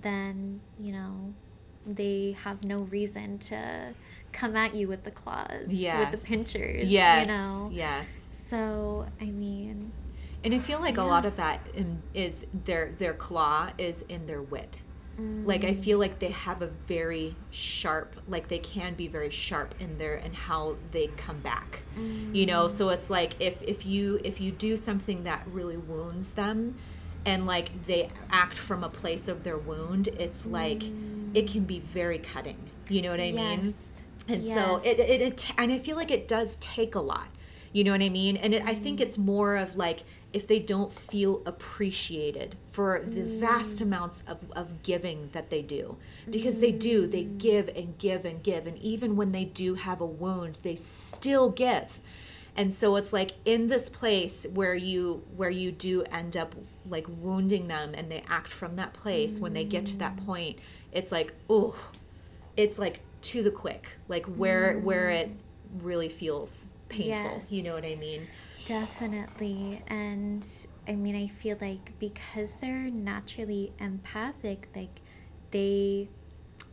then 0.00 0.60
you 0.78 0.92
know 0.92 1.32
they 1.86 2.36
have 2.44 2.64
no 2.64 2.78
reason 2.78 3.38
to 3.38 3.94
come 4.32 4.54
at 4.56 4.74
you 4.74 4.86
with 4.88 5.04
the 5.04 5.10
claws, 5.10 5.72
yes 5.72 6.12
with 6.12 6.20
the 6.20 6.28
pinchers. 6.36 6.90
yes 6.90 7.26
you 7.26 7.32
know. 7.32 7.68
yes 7.72 8.44
So 8.48 9.06
I 9.20 9.24
mean, 9.26 9.90
And 10.44 10.54
I 10.54 10.58
feel 10.58 10.80
like 10.80 10.98
a 10.98 11.02
lot 11.02 11.24
of 11.26 11.36
that 11.36 11.66
in, 11.74 12.02
is 12.14 12.46
their 12.64 12.92
their 12.98 13.14
claw 13.14 13.70
is 13.78 14.02
in 14.08 14.26
their 14.26 14.42
wit. 14.42 14.82
Like 15.18 15.62
Mm. 15.62 15.70
I 15.70 15.74
feel 15.74 15.98
like 15.98 16.20
they 16.20 16.30
have 16.30 16.62
a 16.62 16.68
very 16.68 17.34
sharp, 17.50 18.14
like 18.28 18.46
they 18.48 18.58
can 18.58 18.94
be 18.94 19.08
very 19.08 19.30
sharp 19.30 19.74
in 19.80 19.98
their 19.98 20.16
and 20.16 20.34
how 20.34 20.76
they 20.92 21.08
come 21.16 21.40
back. 21.40 21.82
You 22.32 22.46
know, 22.46 22.68
so 22.68 22.90
it's 22.90 23.10
like 23.10 23.34
if 23.40 23.60
if 23.62 23.84
you 23.84 24.20
if 24.22 24.40
you 24.40 24.52
do 24.52 24.76
something 24.76 25.24
that 25.24 25.44
really 25.50 25.76
wounds 25.76 26.34
them 26.34 26.76
and 27.26 27.46
like 27.46 27.84
they 27.84 28.10
act 28.30 28.56
from 28.56 28.84
a 28.84 28.88
place 28.88 29.26
of 29.26 29.42
their 29.42 29.58
wound, 29.58 30.08
it's 30.18 30.46
like 30.46 30.82
it 31.34 31.48
can 31.50 31.64
be 31.64 31.80
very 31.80 32.18
cutting. 32.18 32.70
You 32.88 33.02
know 33.02 33.10
what 33.10 33.20
I 33.20 33.32
mean? 33.32 33.64
Yes. 33.64 33.84
And 34.28 34.44
so 34.44 34.80
it, 34.84 34.98
it, 34.98 35.20
it, 35.20 35.50
and 35.56 35.72
I 35.72 35.78
feel 35.78 35.96
like 35.96 36.10
it 36.10 36.28
does 36.28 36.56
take 36.56 36.94
a 36.94 37.00
lot. 37.00 37.28
You 37.72 37.84
know 37.84 37.92
what 37.92 38.02
I 38.02 38.08
mean? 38.08 38.36
And 38.36 38.54
it, 38.54 38.62
I 38.62 38.74
think 38.74 39.00
it's 39.00 39.18
more 39.18 39.56
of 39.56 39.76
like 39.76 40.00
if 40.32 40.46
they 40.46 40.58
don't 40.58 40.92
feel 40.92 41.42
appreciated 41.46 42.54
for 42.70 43.00
the 43.06 43.22
vast 43.22 43.78
mm. 43.78 43.82
amounts 43.82 44.22
of, 44.22 44.50
of 44.52 44.82
giving 44.82 45.30
that 45.32 45.48
they 45.50 45.62
do. 45.62 45.96
Because 46.28 46.58
they 46.58 46.72
do, 46.72 47.06
they 47.06 47.24
mm. 47.24 47.38
give 47.38 47.68
and 47.68 47.96
give 47.98 48.24
and 48.26 48.42
give. 48.42 48.66
And 48.66 48.76
even 48.78 49.16
when 49.16 49.32
they 49.32 49.44
do 49.46 49.74
have 49.74 50.00
a 50.02 50.06
wound, 50.06 50.60
they 50.62 50.74
still 50.74 51.48
give. 51.48 52.00
and 52.58 52.74
so 52.74 52.96
it's 52.96 53.12
like 53.12 53.32
in 53.44 53.68
this 53.68 53.88
place 53.88 54.46
where 54.52 54.74
you 54.74 55.22
where 55.36 55.48
you 55.50 55.70
do 55.72 56.02
end 56.10 56.36
up 56.36 56.54
like 56.90 57.06
wounding 57.20 57.68
them 57.68 57.94
and 57.94 58.10
they 58.10 58.22
act 58.28 58.48
from 58.48 58.76
that 58.76 58.92
place 58.92 59.38
when 59.38 59.52
they 59.54 59.64
get 59.64 59.86
to 59.86 59.96
that 59.98 60.16
mm. 60.16 60.26
point 60.26 60.58
it's 60.92 61.12
like 61.12 61.32
oh 61.48 61.74
it's 62.56 62.78
like 62.78 63.00
to 63.22 63.42
the 63.42 63.50
quick 63.50 63.96
like 64.08 64.26
where 64.26 64.78
where 64.80 65.08
it 65.10 65.30
really 65.82 66.08
feels 66.08 66.66
painful 66.88 67.32
Yes. 67.36 67.52
you 67.52 67.62
know 67.62 67.74
what 67.74 67.84
i 67.84 67.94
mean 67.94 68.26
Definitely. 68.68 69.82
And 69.88 70.46
I 70.86 70.92
mean, 70.94 71.16
I 71.16 71.28
feel 71.28 71.56
like 71.60 71.98
because 71.98 72.52
they're 72.60 72.88
naturally 72.90 73.72
empathic, 73.80 74.68
like 74.76 75.00
they 75.50 76.08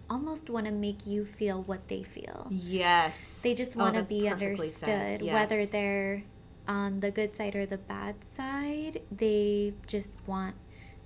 almost 0.09 0.49
want 0.49 0.65
to 0.65 0.71
make 0.71 1.07
you 1.07 1.25
feel 1.25 1.63
what 1.63 1.87
they 1.87 2.03
feel. 2.03 2.47
yes 2.51 3.41
They 3.43 3.55
just 3.55 3.75
Oh, 3.75 3.79
want 3.79 3.95
to 3.95 4.01
that's 4.01 4.13
be 4.13 4.27
understood, 4.27 5.21
whether 5.21 5.65
they're 5.65 6.23
on 6.67 6.99
the 6.99 7.11
good 7.11 7.35
side 7.35 7.55
or 7.55 7.65
the 7.65 7.77
bad 7.77 8.15
side. 8.35 9.01
They 9.11 9.73
just 9.87 10.09
want, 10.27 10.55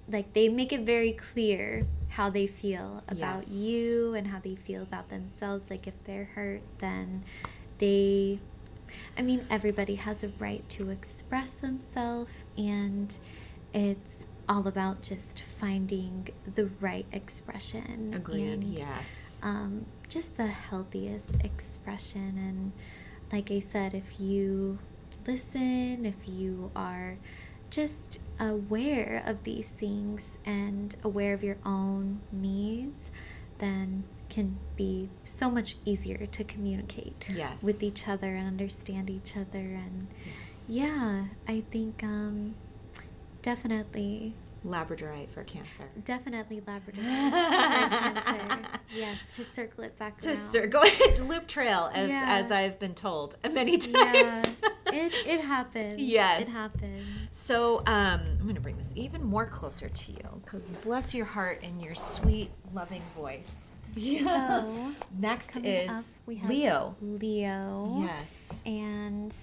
like, 0.10 0.34
they 0.34 0.49
make 0.49 0.73
it 0.73 0.82
very 0.82 1.13
clear 1.13 1.86
how 2.10 2.30
they 2.30 2.47
feel 2.47 3.04
about 3.08 3.43
Yes. 3.47 3.54
you 3.56 4.15
and 4.15 4.28
how 4.28 4.39
they 4.39 4.56
feel 4.56 4.82
about 4.82 5.10
themselves. 5.10 5.69
Like, 5.69 5.86
if 5.88 6.04
they're 6.04 6.25
hurt, 6.36 6.62
then 6.80 7.23
they. 7.78 8.39
I 9.19 9.21
mean, 9.21 9.45
everybody 9.49 9.95
has 9.95 10.23
a 10.23 10.29
right 10.39 10.67
to 10.69 10.91
express 10.91 11.51
themselves, 11.51 12.32
and 12.58 13.13
it's 13.73 14.27
all 14.47 14.65
about 14.65 15.01
just 15.01 15.41
finding 15.41 16.29
the 16.55 16.69
right 16.79 17.05
expression. 17.12 18.13
agreed 18.15 18.53
and, 18.53 18.79
yes 18.79 19.41
um, 19.43 19.86
just 20.08 20.38
the 20.38 20.47
healthiest 20.47 21.36
expression. 21.43 22.38
And 22.38 22.71
like 23.29 23.51
I 23.51 23.60
said, 23.60 23.93
if 23.93 24.21
you 24.21 24.79
listen, 25.27 26.05
if 26.05 26.25
you 26.25 26.71
are 26.73 27.17
just 27.69 28.19
aware 28.39 29.21
of 29.25 29.43
these 29.43 29.69
things 29.69 30.38
and 30.45 30.95
aware 31.03 31.34
of 31.34 31.43
your 31.43 31.58
own 31.65 32.21
needs, 32.32 33.12
then 33.58 34.05
can 34.29 34.57
be 34.75 35.09
so 35.23 35.49
much 35.49 35.75
easier 35.85 36.25
to 36.27 36.43
communicate 36.43 37.15
yes 37.35 37.63
with 37.63 37.81
each 37.83 38.07
other 38.07 38.35
and 38.35 38.47
understand 38.47 39.09
each 39.09 39.35
other 39.35 39.57
and 39.59 40.07
yes. 40.25 40.69
yeah 40.71 41.25
i 41.47 41.61
think 41.71 42.03
um 42.03 42.53
definitely 43.41 44.33
labradorite 44.67 45.29
for 45.29 45.43
cancer 45.45 45.85
Definitely 46.03 46.59
labradorite 46.61 47.29
for 47.31 48.21
cancer. 48.33 48.69
Yes, 48.93 49.17
to 49.33 49.45
circle 49.45 49.85
it 49.85 49.97
back 49.97 50.19
to 50.19 50.29
around. 50.33 50.51
circle 50.51 50.81
it 50.83 51.21
loop 51.29 51.47
trail 51.47 51.89
as 51.93 52.09
Yeah. 52.09 52.25
as 52.27 52.51
i've 52.51 52.77
been 52.77 52.93
told 52.93 53.37
many 53.53 53.77
times 53.77 53.93
Yeah, 53.93 54.43
it 54.87 55.13
it 55.25 55.39
happens. 55.41 55.95
Yes. 55.97 56.41
it 56.47 56.51
happens. 56.51 57.03
So 57.31 57.77
um, 57.87 58.19
I'm 58.21 58.41
going 58.43 58.55
to 58.55 58.61
bring 58.61 58.75
this 58.77 58.91
even 58.95 59.23
more 59.23 59.45
closer 59.45 59.87
to 59.87 60.11
you 60.11 60.41
because 60.43 60.63
bless 60.83 61.13
your 61.15 61.25
heart 61.25 61.61
and 61.63 61.81
your 61.81 61.95
sweet, 61.95 62.49
loving 62.73 63.03
voice. 63.15 63.68
So 63.95 64.93
Next 65.17 65.58
is 65.58 65.89
up, 66.17 66.28
we 66.28 66.36
have 66.36 66.49
Leo. 66.49 66.95
Leo. 67.02 67.97
Yes. 68.02 68.62
And 68.65 69.36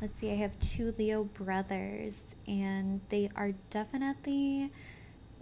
let's 0.00 0.18
see, 0.18 0.30
I 0.30 0.36
have 0.36 0.58
two 0.60 0.94
Leo 0.98 1.24
brothers, 1.24 2.22
and 2.46 3.00
they 3.08 3.30
are 3.36 3.52
definitely 3.70 4.70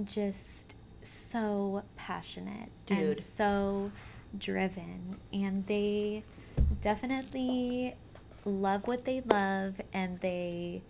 just 0.05 0.77
so 1.03 1.83
passionate 1.97 2.71
and 2.91 3.15
Dude. 3.15 3.23
so 3.23 3.91
driven, 4.37 5.19
and 5.33 5.67
they 5.67 6.23
definitely 6.83 7.95
love 8.45 8.87
what 8.87 9.05
they 9.05 9.21
love, 9.21 9.81
and 9.93 10.19
they, 10.21 10.83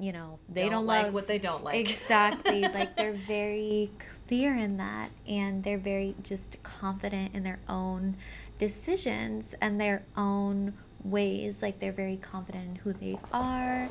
you 0.00 0.12
know, 0.12 0.38
they 0.48 0.68
don't, 0.68 0.86
like 0.86 1.04
love 1.04 1.14
what 1.14 1.26
they 1.26 1.38
don't 1.38 1.62
like. 1.62 1.76
Exactly. 1.76 2.62
like 2.74 2.96
they're 2.96 3.12
very 3.12 3.90
clear 4.26 4.54
in 4.56 4.76
that 4.78 5.10
and 5.26 5.62
they're 5.62 5.78
very 5.78 6.14
just 6.22 6.62
confident 6.62 7.34
in 7.34 7.42
their 7.42 7.60
own 7.68 8.16
decisions 8.58 9.54
and 9.60 9.80
their 9.80 10.02
own 10.16 10.72
ways. 11.04 11.62
Like 11.62 11.78
they're 11.78 11.92
very 11.92 12.16
confident 12.16 12.64
in 12.70 12.76
who 12.76 12.92
they 12.92 13.18
are 13.32 13.88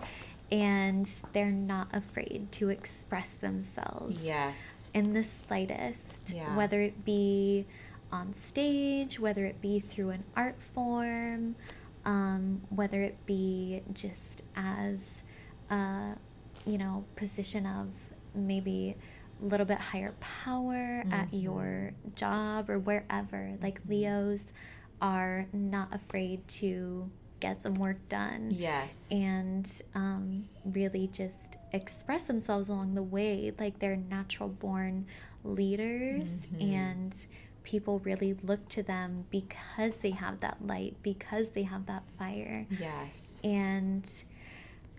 and 0.51 1.09
they're 1.33 1.51
not 1.51 1.87
afraid 1.93 2.51
to 2.53 2.69
express 2.69 3.35
themselves 3.35 4.25
yes. 4.25 4.91
in 4.93 5.13
the 5.13 5.23
slightest, 5.23 6.33
Yeah. 6.35 6.55
whether 6.55 6.81
it 6.81 7.05
be 7.05 7.67
on 8.11 8.33
stage, 8.33 9.19
whether 9.19 9.45
it 9.45 9.61
be 9.61 9.79
through 9.79 10.09
an 10.09 10.23
art 10.35 10.59
form, 10.61 11.55
um, 12.05 12.61
whether 12.69 13.03
it 13.03 13.23
be 13.27 13.81
just 13.93 14.43
as 14.55 15.21
a, 15.69 16.15
you 16.65 16.77
know, 16.77 17.05
position 17.15 17.65
of 17.65 17.87
maybe 18.35 18.95
a 19.41 19.45
little 19.45 19.65
bit 19.65 19.77
higher 19.77 20.13
power 20.19 21.03
at 21.11 21.27
mm-hmm. 21.27 21.37
your 21.37 21.91
job 22.15 22.69
or 22.69 22.79
wherever. 22.79 23.57
Like 23.61 23.81
mm-hmm. 23.81 23.91
Leos 23.91 24.45
are 25.01 25.45
not 25.53 25.93
afraid 25.93 26.45
to 26.47 27.09
get 27.39 27.61
some 27.61 27.75
work 27.75 27.97
done 28.09 28.49
Yes. 28.51 29.09
and 29.11 29.81
um, 29.95 30.49
really 30.65 31.07
just 31.07 31.57
express 31.71 32.23
themselves 32.23 32.69
along 32.69 32.95
the 32.95 33.03
way 33.03 33.53
like 33.59 33.79
they're 33.79 33.95
natural 33.95 34.49
born 34.49 35.05
leaders 35.43 36.47
mm-hmm. 36.47 36.73
and 36.73 37.25
people 37.63 37.99
really 37.99 38.35
look 38.43 38.67
to 38.69 38.83
them 38.83 39.25
because 39.29 39.99
they 39.99 40.11
have 40.11 40.39
that 40.41 40.57
light 40.65 40.95
because 41.01 41.49
they 41.49 41.63
have 41.63 41.85
that 41.85 42.03
fire 42.17 42.65
Yes. 42.77 43.41
and 43.43 44.23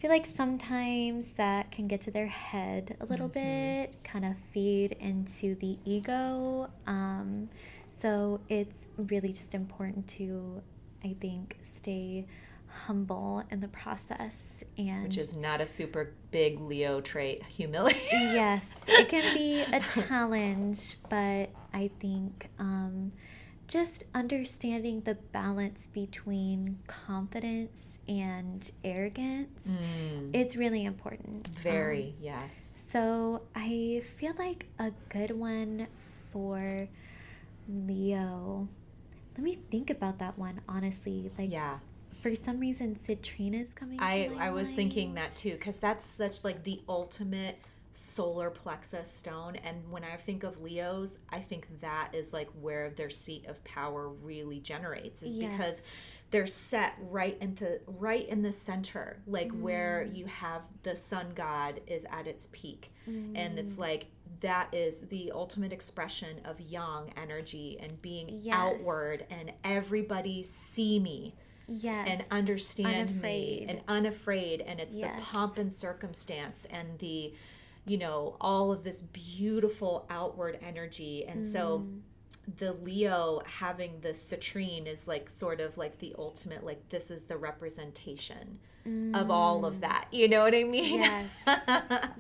I 0.01 0.03
feel 0.03 0.13
like 0.13 0.25
sometimes 0.25 1.33
that 1.33 1.71
can 1.71 1.87
get 1.87 2.01
to 2.03 2.11
their 2.11 2.27
head 2.27 2.97
a 3.03 3.05
little 3.05 3.29
bit, 3.29 4.03
kind 4.03 4.25
of 4.25 4.35
feed 4.51 4.93
into 4.93 5.57
the 5.57 5.77
ego. 5.85 6.71
Um, 6.87 7.51
so 7.99 8.41
it's 8.49 8.87
really 8.97 9.31
just 9.31 9.55
important 9.55 10.09
to, 10.09 10.63
I 11.05 11.15
think, 11.21 11.59
stay 11.61 12.25
humble 12.67 13.45
in 13.51 13.61
the 13.61 13.69
process 13.69 14.65
and 14.79 15.03
Which 15.03 15.19
is 15.19 15.37
not 15.37 15.61
a 15.61 15.67
super 15.67 16.15
big 16.31 16.61
Leo 16.61 17.03
trait, 17.03 17.43
humility. 17.45 18.01
yes, 18.11 18.71
it 18.89 19.07
can 19.11 19.35
be 19.35 19.61
a 19.61 19.81
challenge, 20.09 20.97
but 21.11 21.51
I 21.75 21.91
think 22.01 22.49
um, 22.59 23.11
just 23.71 24.03
understanding 24.15 25.01
the 25.03 25.15
balance 25.31 25.87
between 25.87 26.81
confidence 26.89 27.99
and 28.09 28.69
arrogance, 28.83 29.69
Mm, 29.71 30.31
it's 30.35 30.57
really 30.57 30.85
important. 30.85 31.47
Um, 31.49 31.55
very, 31.63 32.15
yes. 32.21 32.87
so 32.91 33.43
I 33.55 34.03
feel 34.19 34.35
like 34.37 34.67
a 34.81 34.91
good 35.09 35.31
one 35.31 35.87
for 36.33 36.89
Leo. 37.69 38.69
Let 39.37 39.45
me 39.45 39.59
think 39.71 39.91
about 39.91 40.19
that 40.19 40.37
one 40.37 40.61
honestly. 40.69 41.31
Like 41.39 41.51
Yeah. 41.53 41.79
for 42.21 42.35
some 42.35 42.59
reason 42.59 42.97
Citrine 43.07 43.55
is 43.55 43.71
coming. 43.71 44.01
I, 44.01 44.31
I 44.39 44.51
was 44.51 44.69
thinking 44.69 45.15
that 45.15 45.31
too 45.31 45.53
because 45.53 45.77
that's 45.79 46.05
such 46.05 46.43
like 46.45 46.65
the 46.65 46.81
ultimate 46.89 47.57
solar 47.93 48.51
plexus 48.51 49.11
stone 49.11 49.57
and 49.57 49.77
when 49.91 50.05
i 50.05 50.15
think 50.17 50.45
of 50.45 50.61
leos 50.61 51.19
i 51.31 51.39
think 51.41 51.67
that 51.81 52.09
is 52.15 52.33
like 52.33 52.49
where 52.61 52.91
their 52.91 53.11
seat 53.11 53.45
of 53.47 53.63
power 53.65 54.09
really 54.09 54.61
generates 54.61 55.23
is 55.23 55.35
Yes. 55.35 55.51
because 55.51 55.83
they're 56.31 56.47
set 56.47 56.95
right 57.01 57.37
into 57.41 57.81
right 57.89 58.29
in 58.29 58.43
the 58.43 58.53
center 58.53 59.21
like 59.27 59.51
where 59.51 60.07
Mm. 60.09 60.17
you 60.17 60.27
have 60.27 60.63
the 60.85 60.95
sun 60.95 61.33
god 61.35 61.81
is 61.89 62.07
at 62.11 62.29
its 62.29 62.49
peak 62.53 62.93
and 63.07 63.59
it's 63.59 63.75
Mm. 63.75 63.81
like 63.81 64.07
that 64.39 64.73
is 64.73 65.03
the 65.09 65.33
ultimate 65.35 65.73
expression 65.73 66.41
of 66.45 66.61
yang 66.61 67.13
energy 67.17 67.77
and 67.81 68.01
being 68.01 68.29
Yes. 68.29 68.55
outward 68.57 69.27
and 69.31 69.53
everybody 69.65 70.45
see 70.45 71.01
me 71.01 71.35
Yes. 71.67 72.09
and 72.09 72.25
understand 72.31 73.11
unafraid. 73.11 73.61
me 73.63 73.67
and 73.69 73.81
unafraid 73.89 74.61
and 74.61 74.79
it's 74.81 74.95
Yes. 74.95 75.19
the 75.19 75.23
pomp 75.27 75.59
and 75.59 75.73
circumstance 75.73 76.67
and 76.71 76.97
the 77.01 77.35
you 77.87 77.97
know 77.99 78.37
all 78.41 78.71
of 78.73 78.85
this 78.85 79.03
beautiful 79.03 80.07
outward 80.11 80.59
energy 80.63 81.25
and 81.27 81.47
so 81.47 81.81
Mm. 81.81 82.01
the 82.59 82.73
leo 82.75 83.43
having 83.47 84.01
the 84.01 84.11
citrine 84.11 84.87
is 84.87 85.07
like 85.09 85.29
sort 85.31 85.61
of 85.61 85.77
like 85.79 85.99
the 85.99 86.15
ultimate 86.19 86.65
like 86.65 86.89
this 86.91 87.11
is 87.11 87.25
the 87.25 87.37
representation 87.37 88.59
of 89.15 89.31
all 89.31 89.65
of 89.67 89.81
that 89.83 90.07
you 90.11 90.27
know 90.29 90.41
what 90.43 90.55
i 90.55 90.65
mean 90.65 91.01
Yes. 91.01 91.43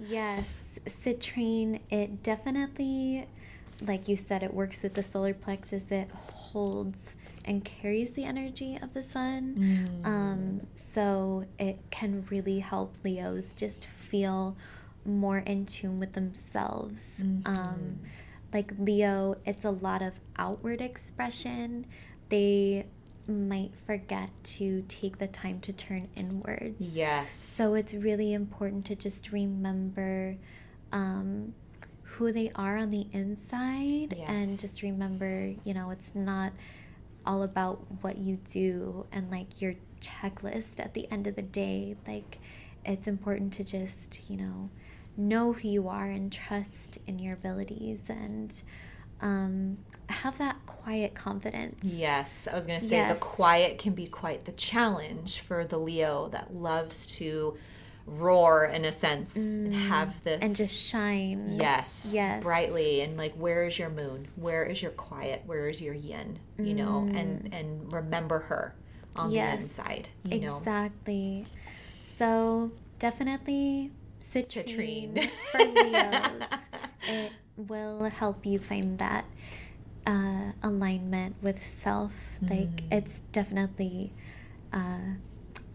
yes. 0.08 0.78
Citrine, 0.86 1.80
it 1.90 2.22
definitely, 2.22 3.26
like 3.86 4.08
you 4.08 4.16
said, 4.16 4.42
it 4.42 4.54
works 4.54 4.82
with 4.82 4.94
the 4.94 5.02
solar 5.02 5.34
plexus. 5.34 5.84
It 5.90 6.08
holds 6.12 7.16
and 7.44 7.64
carries 7.64 8.12
the 8.12 8.24
energy 8.24 8.78
of 8.80 8.94
the 8.94 9.02
sun. 9.02 9.54
Mm. 9.58 10.06
Um, 10.06 10.60
so 10.94 11.44
it 11.58 11.78
can 11.90 12.24
really 12.30 12.60
help 12.60 12.94
Leos 13.04 13.52
just 13.54 13.86
feel 13.86 14.56
more 15.04 15.38
in 15.38 15.66
tune 15.66 15.98
with 15.98 16.12
themselves. 16.12 17.22
Um, 17.46 18.00
like 18.52 18.72
Leo, 18.78 19.36
it's 19.44 19.64
a 19.64 19.70
lot 19.70 20.02
of 20.02 20.20
outward 20.36 20.80
expression. 20.80 21.86
They 22.28 22.86
might 23.26 23.76
forget 23.76 24.30
to 24.42 24.82
take 24.88 25.18
the 25.18 25.26
time 25.28 25.60
to 25.60 25.72
turn 25.72 26.08
inwards. 26.16 26.96
Yes. 26.96 27.32
So 27.32 27.74
it's 27.74 27.94
really 27.94 28.32
important 28.32 28.84
to 28.86 28.96
just 28.96 29.30
remember 29.32 30.36
um, 30.92 31.54
who 32.02 32.32
they 32.32 32.50
are 32.54 32.76
on 32.76 32.90
the 32.90 33.06
inside 33.12 34.16
and 34.26 34.58
just 34.58 34.82
remember, 34.82 35.54
you 35.64 35.74
know, 35.74 35.90
it's 35.90 36.14
not 36.14 36.52
all 37.24 37.42
about 37.42 37.84
what 38.02 38.18
you 38.18 38.38
do 38.48 39.06
and 39.12 39.30
like 39.30 39.60
your 39.60 39.74
checklist 40.00 40.80
at 40.80 40.94
the 40.94 41.10
end 41.10 41.26
of 41.26 41.36
the 41.36 41.42
day. 41.42 41.94
Like, 42.06 42.38
it's 42.84 43.06
important 43.06 43.52
to 43.54 43.64
just, 43.64 44.22
you 44.28 44.36
know, 44.36 44.70
know 45.16 45.52
who 45.52 45.68
you 45.68 45.88
are 45.88 46.06
and 46.06 46.32
trust 46.32 46.98
in 47.06 47.18
your 47.18 47.34
abilities 47.34 48.08
and 48.08 48.62
um, 49.20 49.76
have 50.08 50.38
that 50.38 50.56
quiet 50.66 51.14
confidence. 51.14 51.80
Yes, 51.94 52.48
I 52.50 52.54
was 52.54 52.66
going 52.66 52.80
to 52.80 52.86
say 52.86 52.96
Yes. 52.96 53.18
the 53.18 53.24
quiet 53.24 53.78
can 53.78 53.92
be 53.94 54.06
quite 54.06 54.44
the 54.46 54.52
challenge 54.52 55.40
for 55.40 55.64
the 55.64 55.78
Leo 55.78 56.28
that 56.28 56.54
loves 56.54 57.06
to 57.18 57.56
roar 58.06 58.64
in 58.64 58.84
a 58.86 58.90
sense 58.92 59.36
and 59.36 59.74
have 59.74 60.20
this 60.22 60.42
Mm. 60.42 60.46
And 60.46 60.56
just 60.56 60.74
shine. 60.74 61.48
yes, 61.60 62.10
Yes. 62.14 62.42
brightly 62.42 63.02
and 63.02 63.16
like 63.18 63.34
where 63.34 63.64
is 63.64 63.78
your 63.78 63.90
moon? 63.90 64.26
Where 64.36 64.64
is 64.64 64.80
your 64.82 64.90
quiet? 64.92 65.42
Where 65.46 65.68
is 65.68 65.80
your 65.82 65.94
yin? 65.94 66.38
You 66.58 66.74
know, 66.74 67.06
and 67.12 67.48
and 67.52 67.92
remember 67.92 68.38
her 68.40 68.74
on 69.14 69.30
Mm. 69.30 69.34
Yes. 69.34 69.56
the 69.56 69.62
inside, 69.62 70.08
you 70.24 70.40
know. 70.40 70.56
Exactly. 70.58 71.46
So 72.02 72.72
definitely 72.98 73.90
Citrine. 74.20 75.14
citrine 75.14 75.28
for 75.52 75.58
Leos. 75.58 76.48
it 77.08 77.32
will 77.56 78.04
help 78.10 78.44
you 78.46 78.58
find 78.58 78.98
that 78.98 79.24
uh, 80.06 80.52
alignment 80.62 81.36
with 81.42 81.62
self. 81.62 82.12
Like 82.42 82.82
Mm. 82.88 82.92
it's 82.92 83.20
definitely 83.32 84.12
uh, 84.72 85.16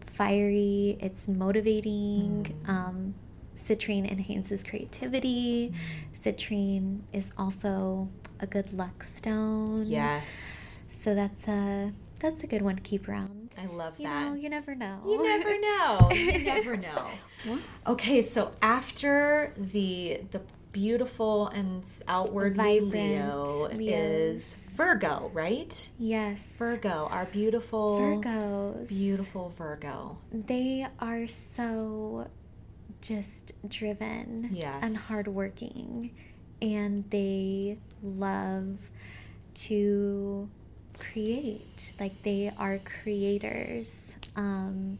fiery. 0.06 0.98
It's 1.00 1.28
motivating. 1.28 2.56
Mm. 2.64 2.68
Um, 2.68 3.14
citrine 3.56 4.10
enhances 4.10 4.62
creativity. 4.62 5.72
Mm. 5.72 6.18
Citrine 6.18 7.00
is 7.12 7.32
also 7.38 8.08
a 8.40 8.46
good 8.46 8.72
luck 8.72 9.02
stone. 9.04 9.84
Yes. 9.86 10.82
So 10.90 11.14
that's 11.14 11.46
a 11.48 11.92
that's 12.18 12.42
a 12.42 12.46
good 12.46 12.62
one 12.62 12.76
to 12.76 12.82
keep 12.82 13.08
around. 13.08 13.56
I 13.60 13.66
love 13.76 13.98
you 13.98 14.06
that. 14.06 14.28
Know, 14.30 14.34
you 14.34 14.48
never 14.48 14.74
know. 14.74 15.00
You 15.06 15.22
never 15.22 15.60
know. 15.60 16.10
You 16.12 16.38
never 16.38 16.76
know. 16.76 17.08
Okay, 17.86 18.22
so 18.22 18.50
after 18.60 19.52
the 19.56 20.20
the 20.32 20.40
beautiful 20.72 21.46
and 21.48 21.84
outwardly 22.08 22.80
Vibrant 22.80 22.92
Leo 22.92 23.68
is 23.78 24.56
Virgo, 24.74 25.30
right? 25.32 25.88
Yes. 25.98 26.52
Virgo, 26.58 27.08
our 27.10 27.24
beautiful 27.26 27.98
Virgos. 28.00 28.88
beautiful 28.88 29.48
Virgo. 29.50 30.18
They 30.32 30.86
are 30.98 31.26
so 31.28 32.28
just 33.00 33.52
driven 33.68 34.58
and 34.82 34.96
hardworking, 34.96 36.10
and 36.60 37.08
they 37.10 37.78
love 38.02 38.90
to 39.54 40.48
create. 40.98 41.94
Like 41.98 42.22
they 42.22 42.52
are 42.58 42.78
creators. 42.78 44.16
Um, 44.36 44.98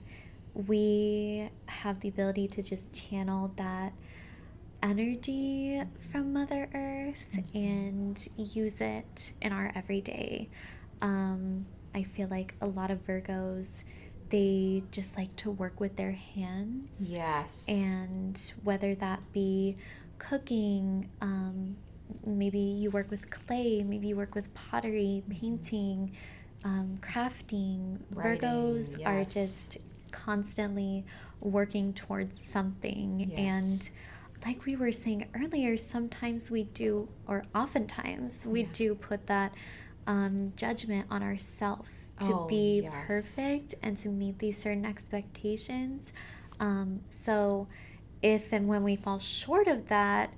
we 0.54 1.50
have 1.66 2.00
the 2.00 2.08
ability 2.08 2.48
to 2.48 2.62
just 2.62 2.94
channel 2.94 3.52
that 3.56 3.92
energy 4.82 5.82
from 6.10 6.32
Mother 6.32 6.68
Earth 6.74 7.38
and 7.54 8.28
use 8.36 8.80
it 8.80 9.32
in 9.42 9.52
our 9.52 9.72
everyday. 9.74 10.48
Um, 11.02 11.66
I 11.94 12.02
feel 12.02 12.28
like 12.28 12.54
a 12.60 12.66
lot 12.66 12.90
of 12.90 13.04
Virgos, 13.06 13.82
they 14.28 14.82
just 14.90 15.16
like 15.16 15.34
to 15.36 15.50
work 15.50 15.80
with 15.80 15.96
their 15.96 16.12
hands. 16.12 16.96
Yes. 17.00 17.68
And 17.68 18.40
whether 18.64 18.94
that 18.96 19.20
be 19.32 19.76
cooking, 20.18 21.08
um, 21.20 21.76
maybe 22.24 22.58
you 22.58 22.90
work 22.90 23.10
with 23.10 23.30
clay, 23.30 23.82
maybe 23.82 24.08
you 24.08 24.16
work 24.16 24.34
with 24.34 24.52
pottery, 24.54 25.22
painting, 25.28 26.12
um, 26.64 26.98
crafting. 27.00 27.98
Writing, 28.14 28.40
Virgos 28.40 29.06
are 29.06 29.24
just 29.24 29.78
constantly 30.10 31.04
working 31.40 31.92
towards 31.92 32.40
something. 32.40 33.32
Yes. 33.36 33.38
And 33.38 33.90
like 34.46 34.64
we 34.66 34.76
were 34.76 34.92
saying 34.92 35.26
earlier, 35.34 35.76
sometimes 35.76 36.50
we 36.50 36.64
do, 36.64 37.08
or 37.26 37.42
oftentimes 37.54 38.46
we 38.46 38.62
Yeah. 38.62 38.68
do 38.72 38.94
put 38.94 39.26
that 39.26 39.52
um, 40.06 40.52
judgment 40.56 41.06
on 41.10 41.22
ourselves 41.22 41.88
to 42.20 42.32
Oh, 42.32 42.46
be 42.48 42.82
yes. 42.82 43.06
perfect 43.06 43.74
and 43.82 43.96
to 43.98 44.08
meet 44.08 44.38
these 44.38 44.56
certain 44.58 44.84
expectations. 44.86 46.12
Um, 46.60 47.00
so, 47.08 47.68
if 48.22 48.52
and 48.52 48.66
when 48.68 48.82
we 48.82 48.96
fall 48.96 49.18
short 49.18 49.68
of 49.68 49.88
that, 49.88 50.32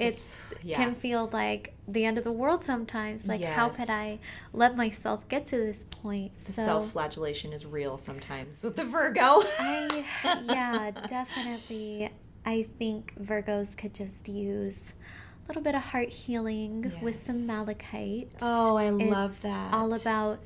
it's 0.00 0.54
yeah. 0.62 0.76
can 0.76 0.94
feel 0.94 1.28
like 1.32 1.74
the 1.86 2.04
end 2.04 2.18
of 2.18 2.24
the 2.24 2.32
world 2.32 2.64
sometimes. 2.64 3.26
Like, 3.26 3.44
how 3.44 3.68
could 3.68 3.90
I 3.90 4.18
let 4.52 4.76
myself 4.76 5.28
get 5.28 5.46
to 5.46 5.56
this 5.56 5.84
point? 5.84 6.36
the 6.36 6.52
so, 6.52 6.64
self-flagellation 6.64 7.52
is 7.52 7.66
real 7.66 7.98
sometimes 7.98 8.62
with 8.64 8.76
the 8.76 8.84
Virgo. 8.84 9.42
I 9.58 10.04
yeah, 10.44 10.90
definitely. 10.90 12.10
I 12.44 12.62
think 12.62 13.14
Virgos 13.20 13.76
could 13.76 13.94
just 13.94 14.28
use 14.28 14.94
a 15.44 15.48
little 15.48 15.62
bit 15.62 15.74
of 15.74 15.82
heart 15.82 16.08
healing 16.08 16.92
with 17.02 17.16
some 17.16 17.46
malachite. 17.46 18.30
Oh, 18.40 18.76
I 18.76 18.90
love 18.90 19.42
that. 19.42 19.74
All 19.74 19.92
about 19.94 20.40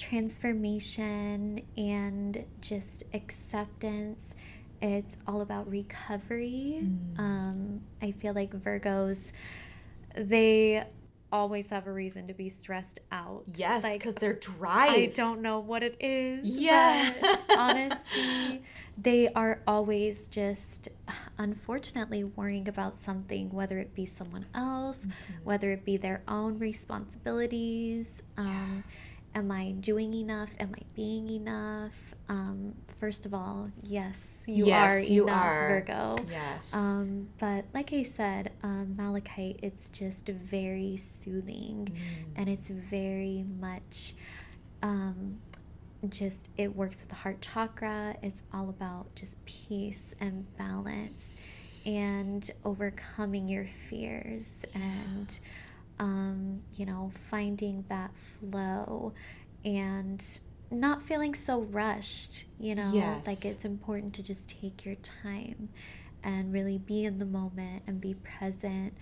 transformation 0.00 1.62
and 1.76 2.44
just 2.60 3.04
acceptance. 3.14 4.34
It's 4.82 5.16
all 5.26 5.40
about 5.42 5.68
recovery. 5.70 6.80
Mm. 6.84 7.18
Um, 7.18 7.80
I 8.00 8.12
feel 8.12 8.32
like 8.34 8.52
Virgos, 8.52 9.30
they 10.16 10.84
always 11.32 11.68
have 11.70 11.86
a 11.86 11.92
reason 11.92 12.26
to 12.26 12.34
be 12.34 12.48
stressed 12.48 12.98
out. 13.12 13.44
yes, 13.54 13.84
Like, 13.84 13.98
because 14.00 14.16
they're 14.16 14.32
dry. 14.32 14.86
I 14.88 15.06
don't 15.14 15.42
know 15.42 15.60
what 15.60 15.82
it 15.84 15.96
is. 16.00 16.44
Yeah. 16.44 17.12
honestly, 17.56 18.62
they 18.98 19.28
are 19.34 19.60
always 19.66 20.26
just 20.26 20.88
unfortunately 21.38 22.24
worrying 22.24 22.66
about 22.68 22.94
something, 22.94 23.48
whether 23.50 23.78
it 23.78 23.94
be 23.94 24.06
someone 24.06 24.46
else, 24.54 25.04
Mm-hmm. 25.06 25.44
whether 25.44 25.70
it 25.70 25.84
be 25.84 25.96
their 25.98 26.22
own 26.26 26.58
responsibilities. 26.58 28.22
Um, 28.36 28.82
am 29.34 29.50
I 29.50 29.72
doing 29.72 30.12
enough? 30.14 30.50
Am 30.58 30.74
I 30.76 30.82
being 30.94 31.28
enough? 31.30 32.14
Um, 32.28 32.74
first 32.98 33.26
of 33.26 33.34
all, 33.34 33.70
yes, 33.82 34.42
you 34.46 34.66
Yes, 34.66 35.08
are 35.08 35.12
you 35.12 35.24
enough, 35.24 35.42
are. 35.44 35.68
Virgo. 35.86 36.16
Yes. 36.30 36.74
Um, 36.74 37.28
but 37.38 37.64
like 37.74 37.92
I 37.92 38.02
said, 38.02 38.52
um, 38.62 38.94
malachite, 38.96 39.60
it's 39.62 39.90
just 39.90 40.26
very 40.28 40.96
soothing 40.96 41.88
Mm. 41.92 42.24
and 42.36 42.48
it's 42.48 42.68
very 42.68 43.44
much 43.60 44.14
um, 44.82 45.38
just, 46.08 46.48
it 46.56 46.74
works 46.74 47.00
with 47.00 47.10
the 47.10 47.14
heart 47.16 47.40
chakra. 47.40 48.16
It's 48.22 48.42
all 48.54 48.68
about 48.70 49.14
just 49.14 49.42
peace 49.44 50.14
and 50.20 50.46
balance 50.56 51.34
and 51.86 52.48
overcoming 52.64 53.48
your 53.48 53.66
fears 53.88 54.64
and, 54.74 55.38
um, 56.00 56.62
you 56.74 56.84
know, 56.86 57.12
finding 57.30 57.84
that 57.88 58.10
flow 58.16 59.12
and 59.64 60.24
not 60.72 61.02
feeling 61.02 61.34
so 61.34 61.60
rushed, 61.60 62.44
you 62.58 62.74
know, 62.74 62.90
Yes. 62.92 63.26
like 63.26 63.44
it's 63.44 63.64
important 63.64 64.14
to 64.14 64.22
just 64.22 64.48
take 64.48 64.84
your 64.84 64.94
time 64.96 65.68
and 66.24 66.52
really 66.52 66.78
be 66.78 67.04
in 67.04 67.18
the 67.18 67.24
moment 67.26 67.82
and 67.86 68.00
be 68.00 68.14
present. 68.14 68.94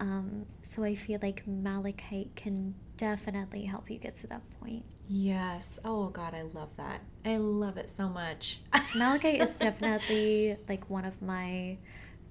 Um, 0.00 0.46
so 0.62 0.84
I 0.84 0.94
feel 0.94 1.18
like 1.22 1.46
malachite 1.46 2.34
can 2.36 2.74
definitely 2.96 3.64
help 3.64 3.90
you 3.90 3.98
get 3.98 4.14
to 4.16 4.26
that 4.28 4.42
point. 4.60 4.84
yes. 5.08 5.78
Oh 5.84 6.08
God, 6.08 6.34
I 6.34 6.42
love 6.42 6.76
that. 6.76 7.00
I 7.24 7.36
love 7.38 7.76
it 7.76 7.88
so 7.88 8.08
much. 8.08 8.60
Malachite 8.96 9.40
is 9.42 9.54
definitely 9.56 10.56
like 10.68 10.88
one 10.90 11.04
of 11.04 11.20
my 11.22 11.78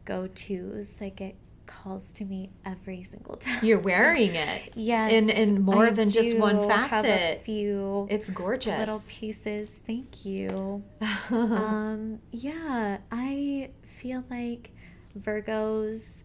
go-tos. 0.05 0.99
Like 1.01 1.21
it 1.21 1.35
calls 1.71 2.11
to 2.13 2.25
me 2.25 2.49
every 2.65 3.03
single 3.03 3.35
time. 3.37 3.63
You're 3.63 3.79
wearing 3.91 4.35
it. 4.35 4.73
Yes, 4.75 5.11
In 5.11 5.29
in 5.29 5.61
more 5.61 5.87
I 5.87 5.91
than 5.91 6.09
just 6.09 6.37
one 6.37 6.57
do 6.57 6.67
have 6.67 6.91
a 6.91 7.07
facet. 7.07 7.41
few 7.43 8.07
It's 8.09 8.29
gorgeous. 8.29 8.77
little 8.79 9.01
pieces. 9.09 9.79
Thank 9.87 10.25
you. 10.25 10.83
um, 11.31 12.19
yeah, 12.31 12.97
I 13.11 13.71
feel 13.83 14.23
like 14.29 14.71
Virgos, 15.17 16.23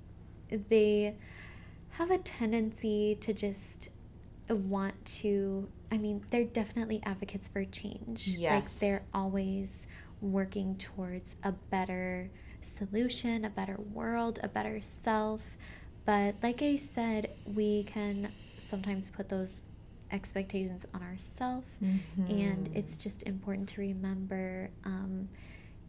they 0.68 1.16
have 1.90 2.10
a 2.10 2.18
tendency 2.18 3.16
to 3.20 3.32
just 3.32 3.90
want 4.48 4.94
to, 5.04 5.68
I 5.90 5.98
mean, 5.98 6.24
they're 6.30 6.44
definitely 6.44 7.00
advocates 7.04 7.48
for 7.48 7.64
change. 7.64 8.28
Yes. 8.28 8.52
Like 8.52 8.80
they're 8.80 9.04
always 9.14 9.86
working 10.20 10.76
towards 10.76 11.36
a 11.42 11.52
better 11.52 12.30
solution, 12.66 13.44
a 13.44 13.50
better 13.50 13.76
world, 13.92 14.38
a 14.42 14.48
better 14.48 14.80
self. 14.82 15.42
But 16.04 16.36
like 16.42 16.62
I 16.62 16.76
said, 16.76 17.30
we 17.44 17.84
can 17.84 18.30
sometimes 18.58 19.10
put 19.10 19.28
those 19.28 19.60
expectations 20.12 20.86
on 20.94 21.02
ourselves 21.02 21.66
and 22.30 22.70
it's 22.74 22.96
just 22.96 23.24
important 23.24 23.68
to 23.70 23.80
remember 23.80 24.70
um, 24.84 25.28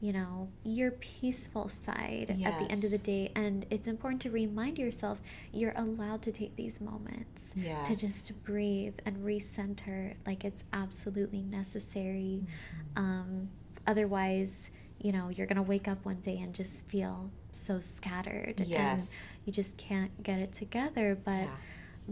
you 0.01 0.11
know 0.11 0.49
your 0.63 0.91
peaceful 0.91 1.69
side 1.69 2.35
at 2.43 2.59
the 2.59 2.71
end 2.71 2.83
of 2.83 2.91
the 2.91 2.97
day. 2.97 3.31
And 3.35 3.65
it's 3.69 3.87
important 3.87 4.21
to 4.23 4.31
remind 4.31 4.77
yourself 4.77 5.19
you're 5.53 5.73
allowed 5.75 6.21
to 6.23 6.31
take 6.31 6.55
these 6.55 6.81
moments 6.81 7.53
to 7.85 7.95
just 7.95 8.43
breathe 8.43 8.95
and 9.05 9.17
recenter 9.17 10.15
like 10.25 10.45
it's 10.45 10.63
absolutely 10.73 11.41
necessary. 11.43 12.41
Mm-hmm. 12.43 13.03
um, 13.03 13.49
otherwise 13.85 14.69
you 14.99 15.11
know 15.11 15.29
you're 15.35 15.47
gonna 15.47 15.61
wake 15.61 15.87
up 15.87 16.03
one 16.05 16.15
day 16.21 16.37
and 16.39 16.53
just 16.53 16.85
feel 16.87 17.29
so 17.51 17.79
scattered 17.79 18.55
Yes. 18.65 19.31
and 19.31 19.39
you 19.47 19.53
just 19.53 19.77
can't 19.77 20.23
get 20.23 20.39
it 20.39 20.53
together 20.53 21.17
but 21.23 21.33
Yeah. 21.41 21.49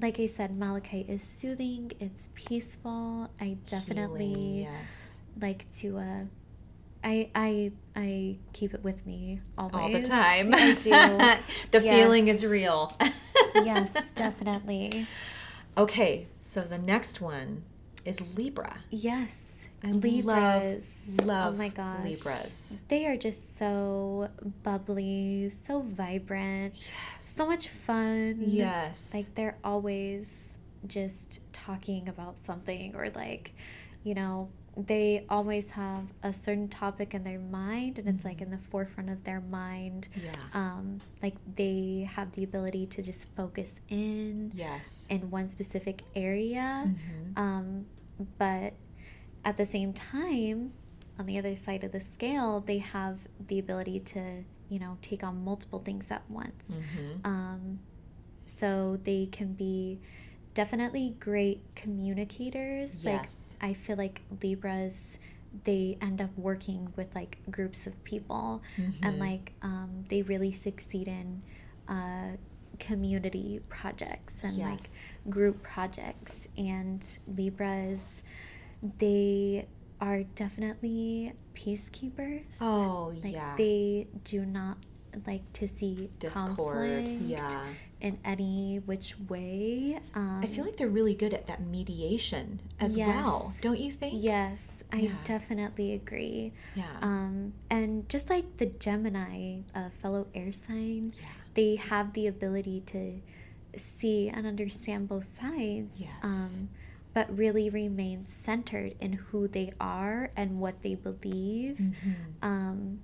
like 0.01 0.19
i 0.19 0.25
said 0.25 0.57
malachite 0.57 1.09
is 1.09 1.23
soothing 1.23 1.91
it's 1.99 2.29
peaceful 2.35 3.29
i 3.39 3.57
definitely 3.67 4.33
Healing, 4.33 4.61
yes. 4.61 5.23
like 5.41 5.69
to 5.79 5.97
uh 5.97 6.23
I, 7.03 7.29
I 7.35 7.71
I 7.95 8.37
keep 8.53 8.73
it 8.73 8.83
with 8.83 9.05
me 9.05 9.39
always. 9.59 9.75
All 9.75 9.91
the 9.91 10.01
time. 10.01 10.51
I 10.51 10.73
do. 10.73 10.89
the 11.69 11.79
feeling 11.79 12.29
is 12.29 12.43
real. 12.43 12.91
yes, 13.53 13.93
definitely. 14.15 15.05
Okay, 15.77 16.25
so 16.39 16.61
the 16.61 16.79
next 16.79 17.21
one 17.21 17.61
is 18.05 18.35
Libra. 18.35 18.77
Yes. 18.89 19.54
Libras. 19.93 21.11
love, 21.19 21.27
love 21.27 21.55
oh 21.55 21.57
my 21.57 21.69
gosh. 21.69 22.03
Libras. 22.03 22.83
They 22.87 23.05
are 23.05 23.17
just 23.17 23.57
so 23.57 24.29
bubbly, 24.63 25.51
so 25.65 25.81
vibrant, 25.81 26.91
so 27.17 27.47
much 27.47 27.69
fun. 27.69 28.43
Yes. 28.45 29.13
Like 29.13 29.33
they're 29.35 29.57
always 29.63 30.57
just 30.87 31.39
talking 31.53 32.09
about 32.09 32.37
something 32.37 32.95
or 32.95 33.09
like, 33.15 33.53
you 34.03 34.13
know, 34.13 34.49
they 34.77 35.25
always 35.29 35.71
have 35.71 36.03
a 36.21 36.33
certain 36.33 36.67
topic 36.67 37.13
in 37.13 37.23
their 37.23 37.39
mind 37.39 37.97
and 37.97 38.07
it's 38.07 38.25
like 38.25 38.41
in 38.41 38.51
the 38.51 38.57
forefront 38.57 39.09
of 39.09 39.23
their 39.23 39.41
mind. 39.49 40.09
Yeah. 40.21 40.31
Um, 40.53 40.99
like 41.23 41.35
they 41.55 42.09
have 42.13 42.31
the 42.33 42.43
ability 42.43 42.87
to 42.87 43.01
just 43.01 43.23
focus 43.35 43.75
in 43.89 44.51
yes. 44.53 45.07
in 45.09 45.31
one 45.31 45.47
specific 45.47 46.01
area. 46.15 46.85
Mhm. 46.87 47.37
Um, 47.37 47.85
but 48.37 48.73
at 49.45 49.57
the 49.57 49.65
same 49.65 49.93
time, 49.93 50.73
on 51.19 51.25
the 51.27 51.37
other 51.37 51.55
side 51.55 51.83
of 51.83 51.91
the 51.91 51.99
scale, 52.01 52.59
they 52.59 52.79
have 52.79 53.19
the 53.47 53.59
ability 53.59 53.99
to, 54.01 54.43
you 54.69 54.79
know, 54.79 54.97
take 55.01 55.23
on 55.23 55.43
multiple 55.45 55.79
things 55.79 56.11
at 56.11 56.23
once. 56.29 56.71
Mhm. 56.77 57.25
Um, 57.25 57.79
so 58.45 58.99
they 59.03 59.27
can 59.31 59.53
be 59.53 59.99
definitely 60.53 61.15
great 61.19 61.61
communicators. 61.75 63.03
Yes. 63.03 63.57
Like 63.61 63.69
I 63.69 63.73
feel 63.73 63.97
like 63.97 64.21
Libras, 64.41 65.19
they 65.63 65.97
end 66.01 66.21
up 66.21 66.35
working 66.37 66.91
with 66.97 67.13
like 67.15 67.39
groups 67.49 67.87
of 67.87 68.03
people, 68.03 68.61
and 68.77 69.15
Mhm. 69.15 69.19
like 69.19 69.53
um, 69.61 70.05
they 70.09 70.21
really 70.21 70.51
succeed 70.51 71.07
in 71.07 71.41
uh, 71.87 72.35
community 72.79 73.61
projects 73.69 74.43
and 74.43 74.57
Yes. 74.57 75.19
like 75.23 75.33
group 75.33 75.61
projects. 75.63 76.49
And 76.57 77.05
Libras, 77.27 78.21
they 78.99 79.67
are 80.01 80.23
definitely 80.35 81.33
peacekeepers. 81.55 82.57
Oh, 82.61 83.13
like 83.23 83.33
yeah. 83.33 83.55
they 83.57 84.07
do 84.23 84.45
not 84.45 84.77
like 85.25 85.51
to 85.53 85.67
see 85.67 86.09
Discord. 86.19 86.55
conflict 86.57 87.21
Yeah. 87.21 87.63
in 88.01 88.19
any 88.25 88.81
which 88.85 89.15
way. 89.29 89.97
Um, 90.13 90.41
I 90.43 90.47
feel 90.47 90.65
like 90.65 90.75
they're 90.75 90.89
really 90.89 91.15
good 91.15 91.33
at 91.33 91.47
that 91.47 91.61
mediation 91.61 92.59
as 92.79 92.97
well, 92.97 93.53
don't 93.61 93.79
you 93.79 93.91
think? 93.91 94.21
Yes, 94.21 94.83
I 94.91 94.97
Yeah. 94.97 95.11
definitely 95.23 95.93
agree. 95.93 96.51
Yeah. 96.75 96.85
Um, 97.01 97.53
and 97.69 98.07
just 98.09 98.29
like 98.29 98.57
the 98.57 98.65
Gemini, 98.65 99.59
a 99.73 99.89
fellow 99.89 100.27
air 100.35 100.51
sign, 100.51 101.13
Yeah. 101.17 101.27
they 101.53 101.77
have 101.77 102.11
the 102.13 102.27
ability 102.27 102.81
to 102.87 103.21
see 103.77 104.27
and 104.29 104.45
understand 104.45 105.07
both 105.07 105.23
sides. 105.25 106.01
Yes. 106.01 106.61
Um, 106.61 106.69
but 107.15 107.35
really 107.35 107.69
remain 107.69 108.25
centered 108.25 108.93
in 108.99 109.13
who 109.13 109.47
they 109.47 109.71
are 109.79 110.29
and 110.35 110.59
what 110.59 110.83
they 110.83 110.93
believe. 110.95 111.77
Mhm. 111.77 112.15
Um, 112.43 112.99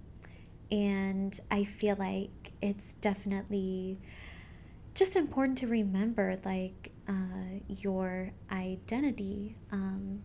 and 0.69 1.39
I 1.49 1.63
feel 1.63 1.95
like 1.95 2.51
it's 2.61 2.93
definitely 2.95 3.97
just 4.93 5.15
important 5.15 5.57
to 5.59 5.67
remember 5.67 6.37
like 6.43 6.91
uh, 7.07 7.61
your 7.69 8.31
identity 8.51 9.55
um, 9.71 10.23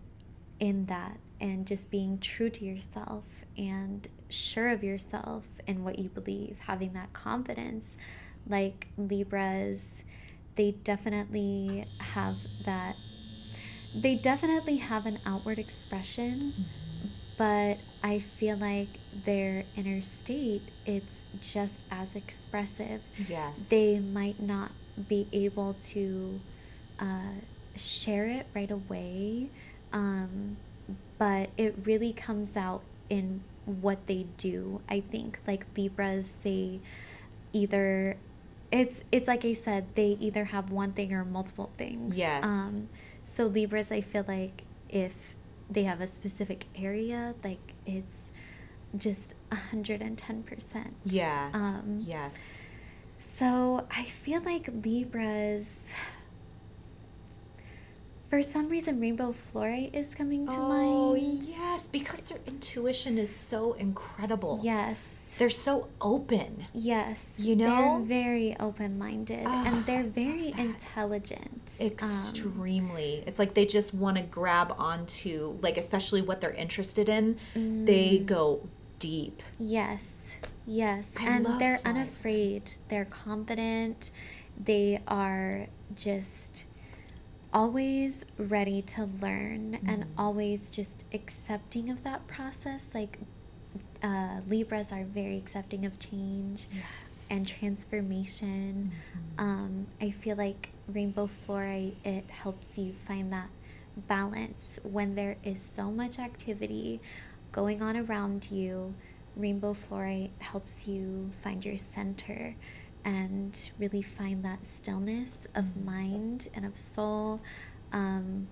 in 0.59 0.87
that 0.87 1.19
and 1.41 1.65
just 1.65 1.89
being 1.89 2.19
true 2.19 2.51
to 2.51 2.65
yourself 2.65 3.45
and 3.57 4.09
sure 4.29 4.69
of 4.71 4.83
yourself 4.83 5.45
and 5.69 5.85
what 5.85 5.97
you 5.99 6.09
believe 6.09 6.59
having 6.67 6.93
that 6.95 7.13
confidence 7.13 7.97
like 8.49 8.89
libras 8.97 10.03
they 10.57 10.73
definitely 10.73 11.85
have 11.99 12.37
that 12.65 12.97
they 13.97 14.15
definitely 14.15 14.77
have 14.77 15.07
an 15.07 15.19
outward 15.25 15.59
expression 15.59 16.53
but 17.37 17.79
I 18.03 18.21
feel 18.21 18.57
like 18.57 18.89
their 19.25 19.65
inner 19.77 20.03
state 20.03 20.63
it's 20.85 21.23
just 21.41 21.85
as 21.91 22.15
expressive. 22.15 23.03
Yes. 23.29 23.69
They 23.69 23.99
might 23.99 24.41
not 24.41 24.71
be 25.09 25.29
able 25.33 25.75
to 25.89 26.41
uh, 26.99 27.41
share 27.75 28.27
it 28.27 28.47
right 28.55 28.71
away, 28.71 29.51
um, 29.93 30.57
but 31.19 31.51
it 31.57 31.77
really 31.85 32.13
comes 32.13 32.57
out 32.57 32.83
in 33.11 33.43
what 33.67 34.07
they 34.07 34.27
do. 34.39 34.81
I 34.89 35.01
think 35.01 35.41
like 35.47 35.67
Libras, 35.77 36.37
they 36.43 36.81
either 37.53 38.17
it's 38.73 39.03
it's 39.13 39.29
like 39.29 39.45
I 39.45 39.53
said, 39.53 39.87
they 39.95 40.17
either 40.21 40.47
have 40.47 40.71
one 40.71 40.93
thing 40.93 41.13
or 41.13 41.25
multiple 41.25 41.71
things. 41.77 42.17
Yes. 42.17 42.45
Um, 42.45 42.89
so 43.27 43.47
Libras, 43.47 43.91
I 43.91 44.01
feel 44.01 44.25
like 44.27 44.63
if 44.89 45.35
they 45.69 45.83
have 45.83 46.01
a 46.01 46.07
specific 46.07 46.67
area, 46.77 47.35
like 47.43 47.75
it's 47.85 48.31
just 48.97 49.35
110%. 49.51 50.87
Yeah. 51.05 51.51
Um, 51.53 52.01
yes. 52.07 52.65
So 53.19 53.87
I 53.91 54.05
feel 54.05 54.41
like 54.43 54.71
Libras, 54.85 55.93
for 58.29 58.43
some 58.45 58.69
reason, 58.69 59.01
rainbow 59.01 59.35
fluorite 59.35 59.93
is 59.93 60.15
coming 60.15 60.47
to 60.47 60.57
oh, 60.57 61.15
mind. 61.15 61.43
yes, 61.43 61.89
because 61.89 62.21
their 62.21 62.39
intuition 62.47 63.19
is 63.19 63.35
so 63.35 63.73
incredible. 63.73 64.61
Yes. 64.63 65.26
They're 65.39 65.51
so 65.51 65.89
open. 66.01 66.65
Yes. 66.73 67.35
You 67.39 67.57
know? 67.57 67.99
They're 68.07 68.07
very 68.23 68.57
open 68.59 68.99
minded 68.99 69.45
Ah, 69.47 69.65
and 69.67 69.85
they're 69.85 70.03
very 70.05 70.49
intelligent. 70.59 71.77
Um, 71.81 71.87
Extremely. 71.87 73.23
it's 73.27 73.39
like 73.39 73.55
they 73.55 73.67
just 73.67 73.93
want 73.95 74.17
to 74.17 74.23
grab 74.23 74.75
onto, 74.79 75.59
like, 75.63 75.77
especially 75.77 76.23
what 76.23 76.41
they're 76.41 76.53
interested 76.55 77.09
in. 77.09 77.37
They 77.55 78.19
Mm. 78.19 78.27
go 78.27 78.69
deep. 78.99 79.43
Yes, 79.59 80.15
yes. 80.67 81.11
I 81.21 81.27
and 81.29 81.45
they're 81.61 81.79
flying. 81.79 81.97
unafraid. 81.99 82.71
They're 82.89 83.05
confident. 83.05 84.11
They 84.59 85.03
are 85.07 85.67
just 85.95 86.65
always 87.53 88.25
ready 88.39 88.83
to 88.83 89.05
learn 89.21 89.79
and 89.87 90.05
Mm. 90.05 90.09
always 90.19 90.71
just 90.71 91.05
accepting 91.13 91.91
of 91.91 92.03
that 92.05 92.27
process. 92.27 92.89
Like 92.95 93.19
uh, 94.03 94.41
Libras 94.49 94.93
are 94.93 95.05
very 95.05 95.37
accepting 95.37 95.85
of 95.87 95.99
change 95.99 96.67
Yes. 96.73 97.29
and 97.31 97.47
transformation. 97.47 98.93
Mm-hmm. 98.93 99.45
Um, 99.45 99.87
I 100.01 100.11
feel 100.11 100.37
like 100.37 100.71
rainbow 100.89 101.27
fluorite 101.29 101.95
it 102.05 102.29
helps 102.31 102.79
you 102.79 102.95
find 103.07 103.33
that 103.33 103.49
balance 104.09 104.79
when 104.83 105.15
there 105.15 105.37
is 105.43 105.61
so 105.61 105.91
much 105.91 106.19
activity 106.19 107.01
going 107.53 107.83
on 107.83 107.97
around 107.97 108.51
you. 108.51 108.95
Rainbow 109.37 109.75
fluorite 109.75 110.31
helps 110.39 110.87
you 110.87 111.31
find 111.43 111.65
your 111.65 111.77
center 111.77 112.55
and 113.05 113.71
really 113.79 114.03
find 114.03 114.45
that 114.45 114.65
stillness 114.65 115.47
of 115.55 115.77
mind 115.85 116.49
and 116.55 116.65
of 116.65 116.79
soul. 116.79 117.41
Um, 117.93 118.49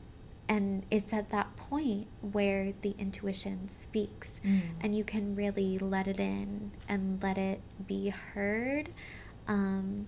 and 0.49 0.85
it's 0.91 1.13
at 1.13 1.31
that 1.31 1.57
point 1.57 2.07
where 2.21 2.73
the 2.83 2.95
intuition 2.99 3.69
speaks 3.69 4.41
Mm. 4.45 4.61
and 4.81 4.97
you 4.97 5.05
can 5.05 5.35
really 5.35 5.79
let 5.79 6.07
it 6.07 6.21
in 6.21 6.71
and 6.89 7.23
let 7.23 7.39
it 7.39 7.61
be 7.87 8.11
heard. 8.11 8.91
Um, 9.49 10.07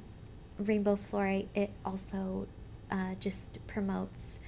rainbow 0.59 0.97
fluorite, 0.97 1.49
it 1.55 1.71
also 1.85 2.47
uh, 2.91 3.15
just 3.19 3.59
promotes 3.67 4.39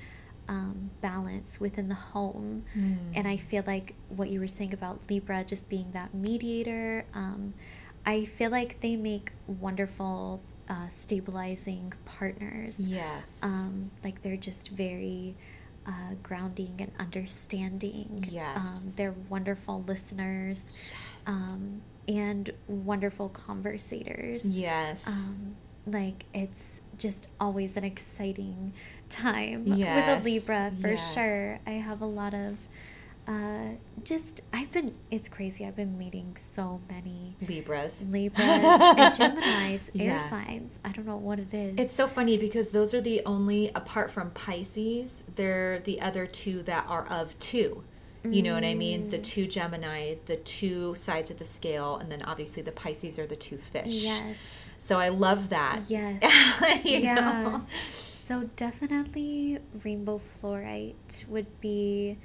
um, 0.48 0.90
balance 1.02 1.60
within 1.60 1.88
the 1.88 1.94
home. 1.94 2.64
Mm. 2.76 2.98
And 3.14 3.28
I 3.28 3.36
feel 3.36 3.62
like 3.66 3.94
what 4.08 4.30
you 4.30 4.40
were 4.40 4.46
saying 4.48 4.72
about 4.72 5.00
Libra 5.10 5.44
just 5.44 5.68
being 5.68 5.90
that 5.92 6.14
mediator, 6.14 7.04
um, 7.14 7.52
I 8.06 8.24
feel 8.24 8.50
like 8.50 8.80
they 8.80 8.96
make 8.96 9.32
wonderful 9.46 10.40
uh, 10.68 10.88
stabilizing 10.88 11.92
partners. 12.04 12.78
Yes. 12.80 13.40
Um, 13.42 13.90
like 14.04 14.22
they're 14.22 14.36
just 14.36 14.68
very 14.70 15.34
uh, 15.88 16.14
grounding 16.22 16.76
and 16.78 16.92
understanding. 17.00 18.24
Um, 18.26 18.30
Yes. 18.30 18.94
they're 18.96 19.14
wonderful 19.28 19.82
listeners 19.88 20.66
Yes. 21.14 21.26
um, 21.26 21.80
and 22.06 22.50
wonderful 22.68 23.28
conversators. 23.30 24.44
yes. 24.46 25.08
Um, 25.08 25.56
like 25.86 26.24
it's 26.34 26.80
just 26.98 27.28
always 27.40 27.76
an 27.78 27.84
exciting 27.84 28.74
time 29.08 29.64
with 29.64 29.78
a 29.80 30.20
Libra 30.22 30.70
for 30.80 30.90
yes. 30.90 31.14
sure. 31.14 31.58
I 31.66 31.70
have 31.72 32.02
a 32.02 32.06
lot 32.06 32.34
of 32.34 32.58
uh, 33.28 33.68
just 34.04 34.40
I've 34.52 34.70
been 34.72 34.90
it's 35.10 35.28
crazy. 35.28 35.66
I've 35.66 35.76
been 35.76 35.98
meeting 35.98 36.34
so 36.36 36.80
many 36.90 37.34
Libras. 37.46 38.06
Libras 38.08 38.48
and 38.48 39.14
Gemini's 39.18 39.90
air 39.94 40.06
Yeah. 40.14 40.18
signs. 40.30 40.78
I 40.84 40.92
don't 40.92 41.06
know 41.06 41.16
what 41.18 41.38
it 41.38 41.52
is. 41.52 41.74
It's 41.78 41.92
so 41.94 42.06
funny 42.06 42.38
because 42.38 42.72
those 42.72 42.94
are 42.94 43.00
the 43.02 43.20
only, 43.26 43.70
apart 43.74 44.10
from 44.10 44.30
Pisces, 44.30 45.24
they're 45.36 45.80
the 45.80 46.00
other 46.00 46.26
two 46.26 46.62
that 46.62 46.86
are 46.88 47.06
of 47.08 47.38
two. 47.38 47.84
You 48.24 48.42
know 48.42 48.52
what 48.52 48.64
I 48.64 48.74
mean? 48.74 49.08
The 49.08 49.16
two 49.18 49.46
Gemini, 49.46 50.16
the 50.26 50.36
two 50.36 50.94
sides 50.96 51.30
of 51.30 51.38
the 51.38 51.46
scale, 51.46 51.96
and 51.96 52.10
then 52.12 52.20
obviously 52.22 52.62
the 52.62 52.72
Pisces 52.72 53.18
are 53.18 53.26
the 53.26 53.36
two 53.36 53.56
fish. 53.56 54.04
yes. 54.04 54.42
So 54.76 54.98
I 54.98 55.08
love 55.08 55.48
that. 55.50 55.80
Yes. 55.88 56.22
yeah. 56.84 57.14
know? 57.14 57.66
So 58.26 58.50
definitely 58.56 59.58
rainbow 59.82 60.18
fluorite 60.18 61.26
would 61.28 61.60
be 61.60 62.18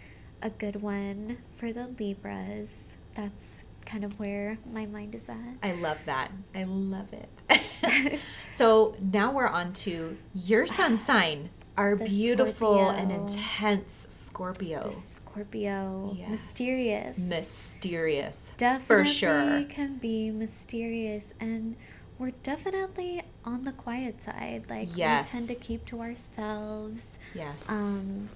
a 0.44 0.50
good 0.52 0.82
one 0.82 1.38
for 1.56 1.72
the 1.74 1.88
Libras. 2.00 2.98
That's 3.16 3.64
kind 3.86 4.04
of 4.04 4.20
where 4.20 4.58
my 4.72 4.86
mind 4.86 5.16
is 5.16 5.28
at. 5.30 5.38
I 5.62 5.72
love 5.74 6.04
that. 6.06 6.32
I 6.54 6.64
love 6.66 7.08
it. 7.14 8.20
so 8.50 8.96
now 9.02 9.32
we're 9.32 9.48
on 9.48 9.74
to 9.74 10.18
your 10.36 10.66
sun 10.68 10.98
sign, 11.10 11.50
our 11.78 11.96
The 11.96 12.06
beautiful 12.06 12.90
and 12.90 13.12
intense 13.12 14.06
Scorpio. 14.10 14.84
The 14.84 14.92
Scorpio, 14.92 16.16
Yes. 16.18 16.30
mysterious. 16.30 17.18
Mysterious. 17.20 18.52
definitely 18.58 18.86
For 18.86 19.06
sure. 19.06 19.64
can 19.70 19.98
be 19.98 20.30
mysterious 20.32 21.34
and 21.40 21.76
we're 22.20 22.32
definitely 22.44 23.24
on 23.44 23.64
the 23.66 23.72
quiet 23.72 24.22
side. 24.22 24.66
Like 24.70 24.96
Yes. 24.96 25.34
we 25.34 25.40
tend 25.40 25.50
to 25.60 25.66
keep 25.66 25.86
to 25.88 26.02
ourselves. 26.02 27.18
Yes. 27.34 27.70
Um, 27.70 28.30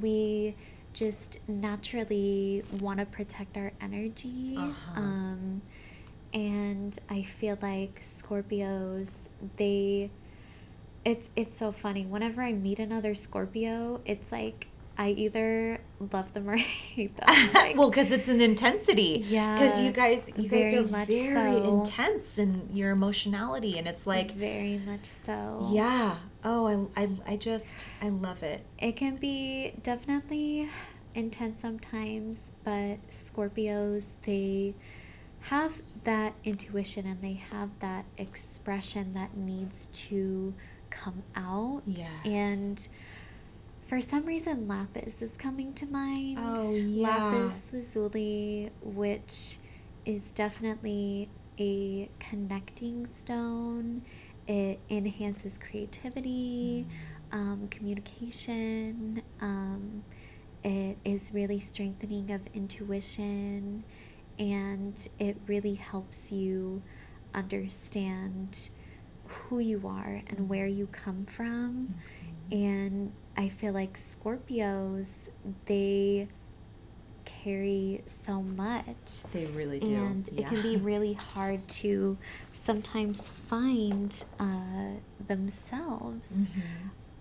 we 0.00 0.54
just 0.92 1.38
naturally 1.48 2.62
want 2.80 2.98
to 2.98 3.06
protect 3.06 3.56
our 3.56 3.72
energy. 3.80 4.54
Uh-huh. 4.58 5.00
Um, 5.00 5.62
and 6.34 6.98
I 7.10 7.22
feel 7.22 7.58
like 7.62 8.00
Scorpios, 8.00 9.16
they, 9.56 10.10
it's 11.04 11.30
it's 11.36 11.56
so 11.56 11.72
funny. 11.72 12.06
Whenever 12.06 12.42
I 12.42 12.52
meet 12.52 12.78
another 12.78 13.14
Scorpio, 13.14 14.00
it's 14.06 14.30
like 14.32 14.68
I 14.96 15.10
either 15.10 15.80
love 16.12 16.32
them 16.34 16.48
or 16.48 16.56
hate 16.56 17.16
them. 17.16 17.28
Like, 17.54 17.76
well, 17.76 17.90
because 17.90 18.10
it's 18.10 18.28
an 18.28 18.40
intensity. 18.40 19.24
Yeah, 19.26 19.54
Because 19.54 19.80
you 19.80 19.90
guys, 19.90 20.30
you 20.36 20.48
guys 20.48 20.74
are 20.74 20.84
much 20.90 21.08
very 21.08 21.52
so. 21.52 21.78
intense 21.78 22.38
in 22.38 22.68
your 22.72 22.90
emotionality, 22.90 23.78
and 23.78 23.86
it's 23.88 24.06
like, 24.06 24.32
very 24.32 24.78
much 24.86 25.04
so. 25.04 25.68
yeah. 25.72 26.16
Oh, 26.44 26.88
I, 26.96 27.02
I, 27.02 27.08
I 27.26 27.36
just, 27.36 27.86
I 28.00 28.08
love 28.08 28.42
it. 28.42 28.64
It 28.78 28.96
can 28.96 29.16
be 29.16 29.74
definitely 29.82 30.68
intense 31.14 31.60
sometimes, 31.60 32.52
but 32.64 32.98
Scorpios, 33.10 34.06
they 34.26 34.74
have 35.40 35.80
that 36.04 36.34
intuition 36.44 37.06
and 37.06 37.20
they 37.20 37.34
have 37.50 37.70
that 37.80 38.04
expression 38.18 39.14
that 39.14 39.36
needs 39.36 39.88
to 39.92 40.54
come 40.90 41.22
out. 41.36 41.82
Yes. 41.86 42.10
And 42.24 42.88
for 43.86 44.00
some 44.00 44.24
reason, 44.24 44.66
Lapis 44.66 45.22
is 45.22 45.32
coming 45.36 45.74
to 45.74 45.86
mind. 45.86 46.38
Oh, 46.40 46.74
yeah. 46.76 47.24
Lapis 47.24 47.62
lazuli, 47.72 48.70
which 48.82 49.58
is 50.04 50.30
definitely 50.30 51.28
a 51.58 52.08
connecting 52.18 53.06
stone. 53.06 54.02
It 54.46 54.80
enhances 54.90 55.58
creativity, 55.58 56.86
um, 57.30 57.68
communication. 57.70 59.22
Um, 59.40 60.04
it 60.64 60.96
is 61.04 61.30
really 61.32 61.60
strengthening 61.60 62.30
of 62.30 62.40
intuition, 62.54 63.84
and 64.38 65.08
it 65.18 65.36
really 65.46 65.74
helps 65.74 66.32
you 66.32 66.82
understand 67.34 68.68
who 69.26 69.58
you 69.58 69.86
are 69.86 70.22
and 70.28 70.48
where 70.48 70.66
you 70.66 70.86
come 70.88 71.24
from. 71.26 71.94
And 72.50 73.12
I 73.36 73.48
feel 73.48 73.72
like 73.72 73.94
Scorpios, 73.94 75.30
they 75.66 76.28
carry 77.42 78.02
so 78.06 78.42
much. 78.42 78.84
They 79.32 79.46
really 79.46 79.80
do. 79.80 79.92
And 79.92 80.28
it 80.36 80.46
can 80.46 80.62
be 80.62 80.76
really 80.90 81.14
hard 81.14 81.66
to 81.68 82.16
sometimes 82.52 83.28
find 83.28 84.24
uh, 84.38 84.92
themselves 85.26 86.48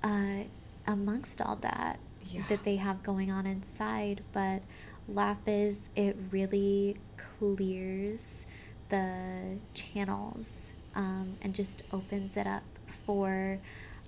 uh, 0.04 0.44
amongst 0.88 1.42
all 1.42 1.56
that 1.58 2.00
Yeah. 2.28 2.42
that 2.50 2.64
they 2.64 2.76
have 2.78 3.04
going 3.04 3.32
on 3.32 3.46
inside. 3.46 4.22
But 4.34 4.62
Lapis, 5.08 5.80
it 5.96 6.16
really 6.32 6.98
clears 7.18 8.46
the 8.90 9.58
channels 9.74 10.74
um, 10.96 11.36
and 11.42 11.54
just 11.56 11.84
opens 11.94 12.38
it 12.38 12.46
up 12.48 12.64
for 13.06 13.58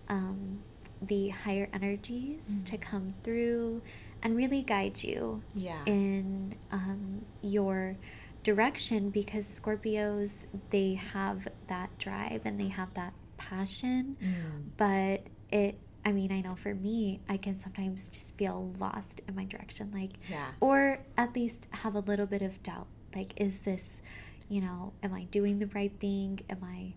um, 0.09 0.59
the 1.01 1.29
higher 1.29 1.69
energies 1.73 2.61
to 2.65 2.77
come 2.77 3.13
through 3.23 3.81
and 4.23 4.35
really 4.35 4.63
guide 4.63 5.03
you 5.03 5.43
Yeah. 5.53 5.83
in 5.85 6.55
um, 6.71 7.25
your 7.41 7.95
direction 8.43 9.09
because 9.09 9.45
Scorpios 9.47 10.45
they 10.71 10.95
have 10.95 11.47
that 11.67 11.95
drive 11.97 12.41
and 12.45 12.59
they 12.59 12.67
have 12.69 12.93
that 12.95 13.13
passion 13.37 14.17
Mm. 14.21 14.63
but 14.77 15.21
it 15.51 15.77
I 16.05 16.11
mean 16.11 16.31
I 16.31 16.41
know 16.41 16.55
for 16.55 16.73
me 16.73 17.19
I 17.29 17.37
can 17.37 17.57
sometimes 17.59 18.09
just 18.09 18.35
feel 18.37 18.73
lost 18.79 19.21
in 19.27 19.35
my 19.35 19.43
direction 19.45 19.91
like 19.93 20.13
Yeah. 20.29 20.47
or 20.59 20.99
at 21.17 21.33
least 21.35 21.67
have 21.71 21.95
a 21.95 21.99
little 21.99 22.25
bit 22.25 22.41
of 22.41 22.61
doubt 22.63 22.87
like 23.15 23.33
is 23.39 23.59
this 23.59 24.01
you 24.49 24.59
know 24.61 24.91
am 25.03 25.13
I 25.13 25.23
doing 25.25 25.59
the 25.59 25.67
right 25.67 25.93
thing 25.99 26.41
am 26.49 26.63
I 26.63 26.93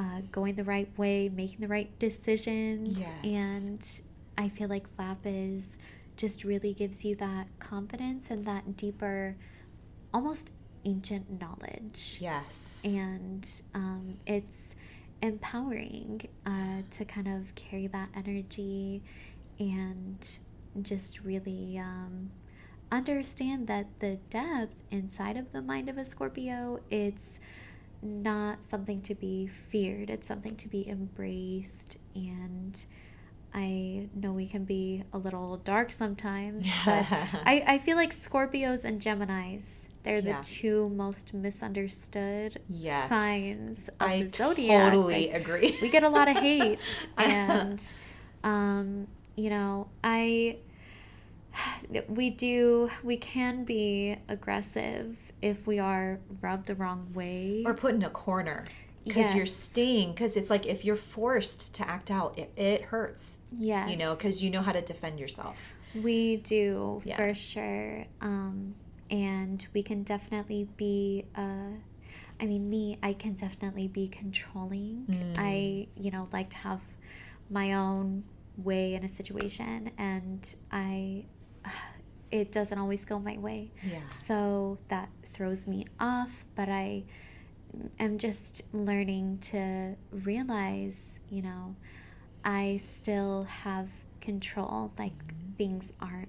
uh, 0.00 0.20
going 0.32 0.54
the 0.54 0.64
right 0.64 0.88
way 0.96 1.28
making 1.28 1.60
the 1.60 1.68
right 1.68 1.90
decisions 1.98 2.98
Yes. 2.98 3.24
and 3.24 4.00
I 4.38 4.48
feel 4.48 4.68
like 4.68 4.86
Lapis 4.98 5.66
just 6.18 6.44
really 6.44 6.74
gives 6.74 7.04
you 7.04 7.14
that 7.16 7.46
confidence 7.60 8.26
and 8.30 8.44
that 8.44 8.76
deeper 8.76 9.34
almost 10.12 10.50
ancient 10.84 11.40
knowledge 11.40 12.18
Yes. 12.20 12.82
and 12.86 13.50
um, 13.74 14.18
it's 14.26 14.74
empowering 15.22 16.20
uh, 16.44 16.82
to 16.90 17.04
kind 17.04 17.28
of 17.28 17.54
carry 17.54 17.86
that 17.86 18.08
energy 18.14 19.02
and 19.58 20.38
just 20.82 21.20
really 21.22 21.78
um, 21.78 22.30
understand 22.92 23.66
that 23.66 23.86
the 24.00 24.16
depth 24.30 24.82
inside 24.90 25.36
of 25.36 25.52
the 25.52 25.62
mind 25.62 25.88
of 25.88 25.98
a 25.98 26.04
Scorpio 26.04 26.80
it's 26.90 27.38
not 28.00 28.62
something 28.62 29.00
to 29.02 29.14
be 29.14 29.46
feared 29.46 30.08
it's 30.10 30.26
something 30.28 30.54
to 30.56 30.68
be 30.68 30.88
embraced 30.88 31.98
and 32.14 32.84
I 33.54 34.08
know 34.14 34.32
we 34.32 34.46
can 34.46 34.64
be 34.64 35.04
a 35.12 35.18
little 35.18 35.56
dark 35.56 35.90
sometimes, 35.92 36.68
but 36.84 37.06
I, 37.10 37.64
I 37.66 37.78
feel 37.78 37.96
like 37.96 38.12
Scorpios 38.12 38.84
and 38.84 39.00
Geminis, 39.00 39.88
they're 40.02 40.20
the 40.20 40.28
Yeah. 40.30 40.40
two 40.42 40.88
most 40.90 41.32
misunderstood 41.34 42.60
Yes. 42.68 43.08
signs 43.08 43.88
of 43.88 43.94
I 44.00 44.22
the 44.22 44.26
zodiac. 44.26 44.92
totally 44.92 45.28
Like, 45.28 45.40
agree. 45.40 45.78
we 45.80 45.90
get 45.90 46.02
a 46.02 46.08
lot 46.08 46.28
of 46.28 46.36
hate. 46.36 46.78
and, 47.18 47.82
um, 48.44 49.06
you 49.36 49.50
know, 49.50 49.88
I, 50.04 50.58
we 52.08 52.30
do, 52.30 52.90
we 53.02 53.16
can 53.16 53.64
be 53.64 54.16
aggressive 54.28 55.16
if 55.40 55.66
we 55.66 55.78
are 55.78 56.20
rubbed 56.42 56.66
the 56.66 56.74
wrong 56.74 57.10
way. 57.14 57.62
or 57.66 57.74
put 57.74 57.94
in 57.94 58.02
a 58.02 58.10
corner 58.10 58.64
because 59.04 59.34
you're 59.34 59.46
staying 59.46 60.10
because 60.12 60.36
it's 60.36 60.50
like 60.50 60.66
if 60.66 60.84
you're 60.84 60.94
forced 60.94 61.74
to 61.74 61.88
act 61.88 62.10
out 62.10 62.38
it, 62.38 62.52
it 62.56 62.82
hurts 62.82 63.38
yes. 63.52 63.90
you 63.90 63.96
know 63.96 64.14
because 64.14 64.42
you 64.42 64.50
know 64.50 64.60
how 64.62 64.72
to 64.72 64.82
defend 64.82 65.18
yourself 65.18 65.74
We 65.94 66.36
do 66.38 67.00
Yeah. 67.04 67.16
for 67.16 67.34
sure. 67.34 68.04
Um, 68.20 68.74
and 69.10 69.66
we 69.72 69.82
can 69.82 70.02
definitely 70.02 70.68
be, 70.76 71.24
uh, 71.34 71.72
I 72.40 72.46
mean, 72.46 72.68
me, 72.68 72.98
I 73.02 73.14
can 73.14 73.32
definitely 73.32 73.88
be 73.88 74.08
controlling. 74.08 75.06
Mm. 75.08 75.34
I, 75.38 75.86
you 75.96 76.10
know, 76.10 76.28
like 76.32 76.50
to 76.50 76.58
have 76.58 76.82
my 77.50 77.72
own 77.72 78.24
way 78.58 78.94
in 78.94 79.04
a 79.04 79.08
situation, 79.08 79.90
and 79.96 80.54
I, 80.70 81.24
it 82.30 82.52
doesn't 82.52 82.78
always 82.78 83.04
go 83.06 83.18
my 83.18 83.38
way. 83.38 83.72
yeah 83.82 84.00
So 84.10 84.78
that 84.88 85.08
throws 85.24 85.66
me 85.66 85.86
off, 85.98 86.44
but 86.54 86.68
I 86.68 87.04
am 87.98 88.18
just 88.18 88.62
learning 88.72 89.38
to 89.52 89.96
realize, 90.10 91.20
you 91.30 91.42
know, 91.42 91.76
I 92.44 92.78
still 92.82 93.44
have 93.44 93.88
control. 94.20 94.92
Like 94.98 95.12
Mm-hmm. 95.12 95.52
things 95.56 95.92
aren't, 96.00 96.28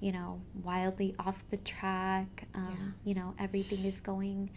you 0.00 0.12
know, 0.12 0.40
wildly 0.62 1.14
off 1.18 1.44
the 1.50 1.58
track. 1.58 2.46
Um, 2.54 2.94
You 3.04 3.14
know, 3.14 3.34
everything 3.38 3.84
is 3.84 4.00
going 4.00 4.50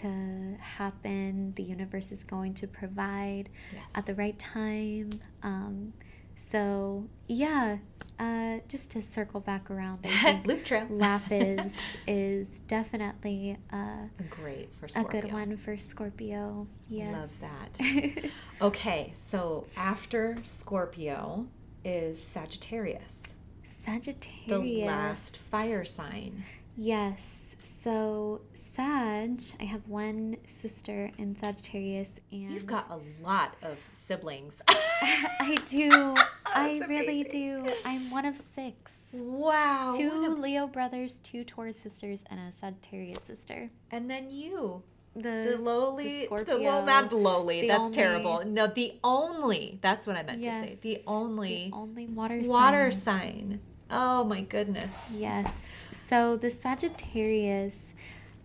to 0.00 0.56
happen. 0.60 1.52
The 1.56 1.62
universe 1.62 2.12
is 2.12 2.24
going 2.24 2.54
to 2.54 2.66
provide 2.66 3.48
Yes. 3.70 3.94
at 3.94 4.06
the 4.06 4.14
right 4.14 4.38
time. 4.38 5.10
Um, 5.42 5.92
so 6.36 7.04
yeah, 7.28 7.78
uh, 8.18 8.58
just 8.68 8.90
to 8.92 9.02
circle 9.02 9.40
back 9.40 9.70
around, 9.70 10.04
Loop 10.44 10.64
trail. 10.64 10.86
Lapis 10.90 11.72
is 12.06 12.48
definitely 12.68 13.56
uh, 13.72 14.04
Great 14.30 14.74
for 14.74 14.86
Scorpio. 14.86 15.18
a 15.18 15.22
good 15.22 15.32
one 15.32 15.56
for 15.56 15.76
Scorpio. 15.76 16.66
Yes. 16.88 17.12
Love 17.12 17.40
that. 17.40 18.30
Okay, 18.60 19.10
so 19.12 19.66
after 19.76 20.36
Scorpio 20.44 21.46
is 21.84 22.22
Sagittarius, 22.22 23.36
Sagittarius, 23.62 24.46
the 24.46 24.84
last 24.86 25.36
fire 25.36 25.84
sign. 25.84 26.44
Yes. 26.76 27.45
So 27.66 28.42
Sag, 28.54 29.42
I 29.60 29.64
have 29.64 29.86
one 29.88 30.36
sister 30.46 31.10
in 31.18 31.34
Sagittarius, 31.34 32.12
and 32.30 32.52
You've 32.52 32.66
got 32.66 32.88
a 32.90 33.00
lot 33.22 33.56
of 33.62 33.78
siblings. 33.92 34.62
I 34.68 35.56
do. 35.66 36.14
I 36.46 36.80
really 36.88 37.22
amazing. 37.22 37.64
do. 37.64 37.72
I'm 37.84 38.08
one 38.10 38.24
of 38.24 38.36
six. 38.36 39.08
wow. 39.12 39.94
Two 39.96 40.36
Leo 40.36 40.68
brothers, 40.68 41.16
two 41.20 41.42
Taurus 41.42 41.76
sisters, 41.78 42.22
and 42.30 42.38
a 42.38 42.52
Sagittarius 42.52 43.22
sister. 43.22 43.68
and 43.90 44.08
then 44.10 44.30
you. 44.30 44.82
The, 45.16 45.56
The 45.56 45.58
lowly, 45.58 46.04
the, 46.04 46.24
Scorpio, 46.26 46.58
low, 46.58 46.84
not 46.84 47.08
the 47.10 47.16
lowly. 47.16 47.62
the 47.62 47.68
that's 47.68 47.80
only- 47.84 47.92
terrible. 47.92 48.42
No, 48.46 48.66
the 48.66 48.92
only. 49.02 49.78
That's 49.82 50.06
what 50.06 50.14
I 50.14 50.22
meant 50.22 50.42
to 50.42 50.52
say. 50.52 50.78
The 50.82 51.02
only 51.06 51.70
the 51.70 51.76
only 51.76 52.06
water 52.06 52.40
water 52.44 52.90
sign. 52.90 53.58
sign. 53.58 53.60
Oh 53.90 54.24
my 54.24 54.42
goodness. 54.42 54.92
Yes. 55.14 55.68
So 56.08 56.36
the 56.36 56.50
Sagittarius, 56.50 57.94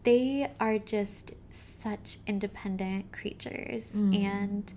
they 0.04 0.52
are 0.60 0.78
just 0.80 1.34
such 1.52 2.18
independent 2.26 3.12
creatures 3.12 3.94
Mm. 3.96 4.16
and 4.16 4.74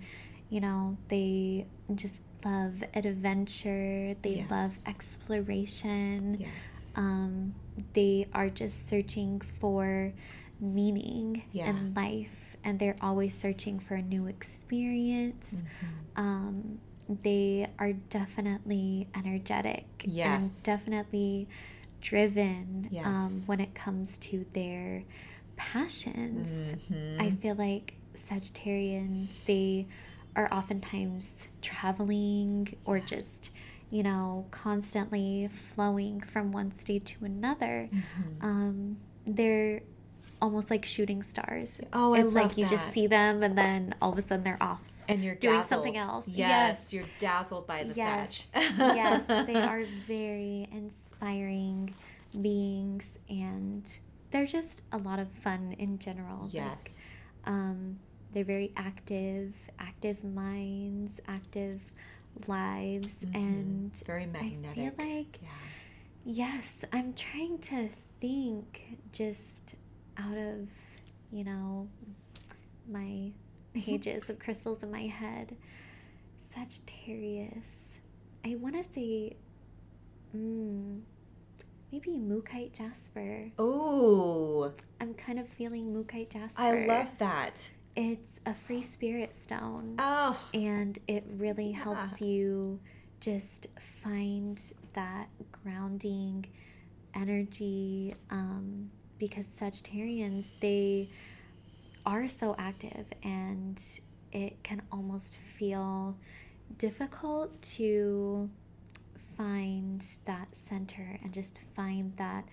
you 0.49 0.61
know, 0.61 0.95
they 1.07 1.65
just 1.95 2.21
love 2.45 2.83
adventure, 2.93 4.15
they 4.21 4.45
love 4.49 4.71
exploration. 4.87 6.37
Yes. 6.39 6.93
Um 6.95 7.55
they 7.93 8.27
are 8.33 8.49
just 8.49 8.87
searching 8.87 9.41
for 9.41 10.13
meaning 10.59 11.43
Yeah. 11.51 11.69
in 11.69 11.93
life 11.93 12.55
and 12.63 12.79
they're 12.79 12.95
always 13.01 13.33
searching 13.35 13.79
for 13.79 13.95
a 13.95 14.01
new 14.01 14.27
experience. 14.27 15.55
Mm-hmm. 15.57 16.21
Um 16.21 16.79
they 17.21 17.67
are 17.77 17.93
definitely 17.93 19.07
energetic 19.15 19.85
Yes. 20.05 20.25
and 20.25 20.65
definitely 20.65 21.47
driven 22.05 22.87
um, 23.03 23.31
when 23.47 23.59
it 23.59 23.73
comes 23.73 24.17
to 24.19 24.45
their 24.53 25.03
passions. 25.55 26.73
Mhm. 26.91 27.19
I 27.19 27.31
feel 27.31 27.55
like 27.55 27.95
Sagittarians, 28.13 29.29
they 29.45 29.87
are 30.35 30.47
oftentimes 30.53 31.33
traveling 31.63 32.75
or 32.85 32.99
just, 32.99 33.49
you 33.89 34.03
know, 34.03 34.45
constantly 34.51 35.47
flowing 35.51 36.21
from 36.21 36.51
one 36.51 36.71
state 36.71 37.05
to 37.05 37.25
another. 37.25 37.89
Mm-hmm. 37.91 38.45
Um, 38.45 38.97
they're 39.25 39.81
almost 40.41 40.69
like 40.69 40.85
shooting 40.85 41.23
stars. 41.23 41.81
Oh, 41.91 42.13
I 42.13 42.19
it's 42.19 42.33
like 42.33 42.49
love 42.49 42.59
you 42.59 42.67
just 42.67 42.91
see 42.91 43.07
them 43.07 43.41
and 43.41 43.57
then 43.57 43.95
all 43.99 44.11
of 44.11 44.17
a 44.17 44.21
sudden 44.21 44.43
they're 44.43 44.61
off. 44.61 44.94
And 45.07 45.23
you're 45.23 45.35
doing 45.35 45.55
dazzled. 45.57 45.83
something 45.83 45.97
else. 45.97 46.27
Yes, 46.27 46.37
Yes. 46.37 46.93
you're 46.93 47.03
dazzled 47.19 47.67
by 47.67 47.83
the 47.83 47.93
yes, 47.93 48.45
yes, 48.53 49.25
they 49.25 49.55
are 49.55 49.83
very 50.07 50.67
inspiring 50.71 51.93
beings, 52.41 53.17
and 53.29 53.99
they're 54.31 54.45
just 54.45 54.83
a 54.91 54.97
lot 54.97 55.19
of 55.19 55.29
fun 55.43 55.75
in 55.79 55.97
general. 55.99 56.43
Like, 56.45 56.53
Yes. 56.53 57.07
um, 57.45 57.99
they're 58.33 58.43
very 58.43 58.71
active, 58.75 59.53
active 59.79 60.23
minds, 60.23 61.21
active 61.27 61.81
lives, 62.47 63.17
and 63.33 63.91
Mm-hmm. 63.93 64.05
Very 64.05 64.25
magnetic. 64.25 64.93
I 64.99 65.03
feel 65.03 65.15
like 65.15 65.39
yeah. 65.41 65.49
yes, 66.25 66.79
I'm 66.91 67.13
trying 67.13 67.59
to 67.59 67.89
think 68.19 68.97
just 69.13 69.75
out 70.17 70.35
of 70.37 70.67
you 71.31 71.43
know 71.43 71.87
my 72.89 73.31
pages 73.85 74.29
of 74.29 74.39
crystals 74.39 74.83
in 74.83 74.91
my 74.91 75.07
head. 75.07 75.55
Sagittarius. 76.53 77.77
I 78.45 78.55
want 78.55 78.75
to 78.75 78.83
say, 78.93 79.35
mm, 80.35 81.01
maybe 81.91 82.11
Mookaite 82.11 82.73
Jasper. 82.73 83.51
Oh. 83.59 84.71
I'm 85.01 85.13
kind 85.13 85.39
of 85.39 85.47
feeling 85.47 85.93
Mookaite 85.93 86.29
Jasper. 86.31 86.61
I 86.61 86.85
love 86.85 87.17
that. 87.17 87.69
It's 87.95 88.31
a 88.45 88.53
free 88.53 88.81
spirit 88.81 89.33
stone, 89.33 89.95
Oh, 89.99 90.37
and 90.53 90.99
it 91.07 91.23
really 91.37 91.71
Yeah. 91.71 91.83
helps 91.83 92.21
you 92.21 92.79
just 93.21 93.67
find 93.79 94.61
that 94.93 95.29
grounding 95.63 96.45
energy. 97.13 98.13
Um, 98.29 98.91
because 99.17 99.47
Sagittarians, 99.47 100.45
they 100.59 101.09
are 102.05 102.27
so 102.27 102.55
active, 102.57 103.07
and 103.23 103.81
it 104.31 104.61
can 104.63 104.81
almost 104.91 105.37
feel 105.37 106.17
difficult 106.77 107.61
to 107.61 108.49
find 109.37 110.05
that 110.25 110.53
center 110.55 111.19
and 111.23 111.33
just 111.33 111.59
find 111.75 112.15
that 112.17 112.45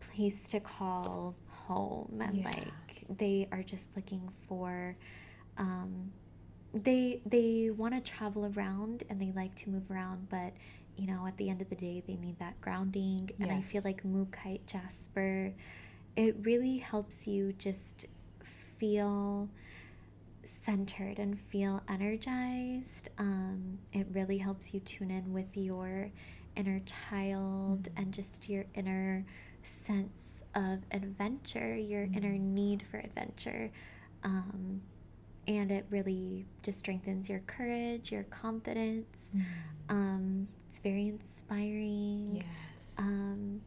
place 0.00 0.40
to 0.50 0.60
call 0.60 1.34
home 1.48 2.20
and 2.20 2.36
Yeah. 2.36 2.44
like 2.44 3.04
they 3.18 3.48
are 3.52 3.62
just 3.62 3.88
looking 3.96 4.28
for 4.48 4.96
um 5.58 6.10
they 6.74 7.20
they 7.26 7.70
want 7.70 7.94
to 7.94 8.00
travel 8.00 8.52
around 8.56 9.04
and 9.08 9.20
they 9.20 9.32
like 9.34 9.54
to 9.54 9.70
move 9.70 9.90
around 9.90 10.28
but 10.28 10.52
you 10.96 11.06
know 11.06 11.26
at 11.26 11.36
the 11.36 11.48
end 11.48 11.62
of 11.62 11.68
the 11.68 11.74
day 11.76 12.02
they 12.06 12.16
need 12.16 12.38
that 12.38 12.60
grounding 12.60 13.30
and 13.40 13.50
i 13.50 13.60
feel 13.62 13.80
Yes. 13.80 13.84
like 13.84 14.02
mookaite 14.04 14.64
jasper 14.66 15.52
it 16.16 16.36
really 16.42 16.78
helps 16.78 17.26
you 17.26 17.52
just 17.54 18.06
feel 18.78 19.48
centered 20.44 21.18
and 21.18 21.38
feel 21.38 21.82
energized. 21.88 23.10
Um, 23.18 23.78
it 23.92 24.06
really 24.12 24.38
helps 24.38 24.72
you 24.72 24.80
tune 24.80 25.10
in 25.10 25.32
with 25.32 25.56
your 25.56 26.10
inner 26.56 26.80
child 26.80 27.88
and 27.96 28.12
just 28.12 28.48
your 28.48 28.64
inner 28.74 29.24
sense 29.62 30.42
of 30.54 30.80
adventure, 30.92 31.76
your 31.76 32.04
inner 32.14 32.38
need 32.38 32.82
for 32.82 32.98
adventure. 32.98 33.70
Um, 34.24 34.80
and 35.46 35.70
it 35.70 35.86
really 35.90 36.46
just 36.62 36.78
strengthens 36.78 37.28
your 37.28 37.40
courage, 37.40 38.10
your 38.12 38.24
confidence. 38.24 39.30
Um, 39.88 40.48
it's 40.68 40.78
very 40.78 41.08
inspiring. 41.08 42.44
yes. 42.74 42.96
Um, 42.98 43.62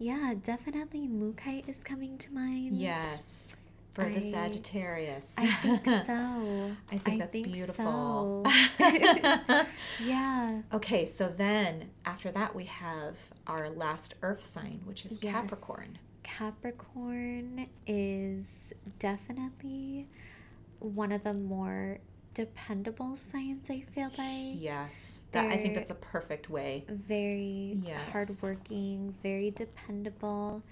yeah, 0.00 0.34
definitely 0.42 1.06
Mookaite 1.06 1.68
is 1.68 1.78
coming 1.78 2.18
to 2.18 2.32
mind. 2.32 2.72
yes. 2.76 3.60
For 3.96 4.10
the 4.10 4.20
Sagittarius. 4.20 5.34
I 5.38 5.46
think 5.46 5.84
so. 6.06 6.76
I 6.92 6.98
think 6.98 7.18
that's 7.18 7.36
beautiful. 7.38 8.44
so. 8.78 9.64
yeah. 10.04 10.60
okay, 10.74 11.06
so 11.06 11.28
then 11.28 11.90
after 12.04 12.30
that 12.30 12.54
we 12.54 12.64
have 12.64 13.16
our 13.46 13.70
last 13.70 14.14
earth 14.22 14.44
sign, 14.44 14.82
which 14.84 15.06
is 15.06 15.18
Yes. 15.22 15.32
Capricorn. 15.32 15.96
Capricorn 16.22 17.68
is 17.86 18.72
definitely 18.98 20.08
one 20.78 21.10
of 21.10 21.24
the 21.24 21.32
more 21.32 21.98
dependable 22.34 23.16
signs, 23.16 23.70
I 23.70 23.80
feel 23.92 24.10
like. 24.18 24.60
Yes. 24.60 25.20
That 25.32 25.46
I 25.50 25.56
think 25.56 25.72
that's 25.74 25.90
a 25.90 25.94
perfect 25.94 26.50
way. 26.50 26.84
Very 26.86 27.78
Yes. 27.82 28.12
hardworking, 28.12 29.14
very 29.22 29.50
dependable. 29.52 30.62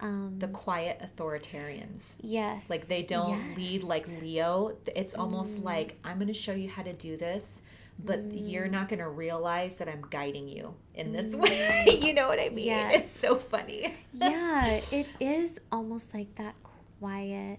Um, 0.00 0.36
The 0.38 0.48
quiet 0.48 1.00
authoritarians. 1.00 2.18
yes. 2.22 2.70
Like 2.70 2.86
they 2.88 3.02
don't 3.02 3.56
lead 3.56 3.82
like. 3.82 4.06
Leo. 4.20 4.76
It's 4.94 5.14
Mm. 5.14 5.20
almost 5.20 5.60
like 5.60 5.98
I'm 6.04 6.16
going 6.18 6.28
to 6.28 6.34
show 6.34 6.52
you 6.52 6.68
how 6.68 6.82
to 6.82 6.92
do 6.92 7.16
this, 7.16 7.62
but 8.04 8.20
you're 8.32 8.68
not 8.68 8.88
going 8.88 9.00
to 9.00 9.08
realize 9.08 9.74
that 9.76 9.88
I'm 9.88 10.04
guiding 10.08 10.46
you 10.48 10.74
in 10.94 11.12
this 11.12 11.34
way. 11.34 11.84
you 12.00 12.12
know 12.14 12.28
what 12.28 12.38
I 12.38 12.48
mean? 12.50 12.66
Mm. 12.66 12.76
Yes. 12.76 12.94
It's 12.96 13.10
so 13.10 13.34
funny. 13.36 13.94
yeah, 14.14 14.66
it 14.92 15.08
is 15.20 15.58
almost 15.72 16.14
like 16.14 16.32
that 16.36 16.54
quiet 17.00 17.58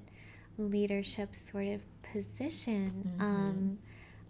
leadership 0.57 1.35
sort 1.35 1.67
of 1.67 1.81
position. 2.13 2.85
Mm-hmm. 3.17 3.21
Um, 3.21 3.79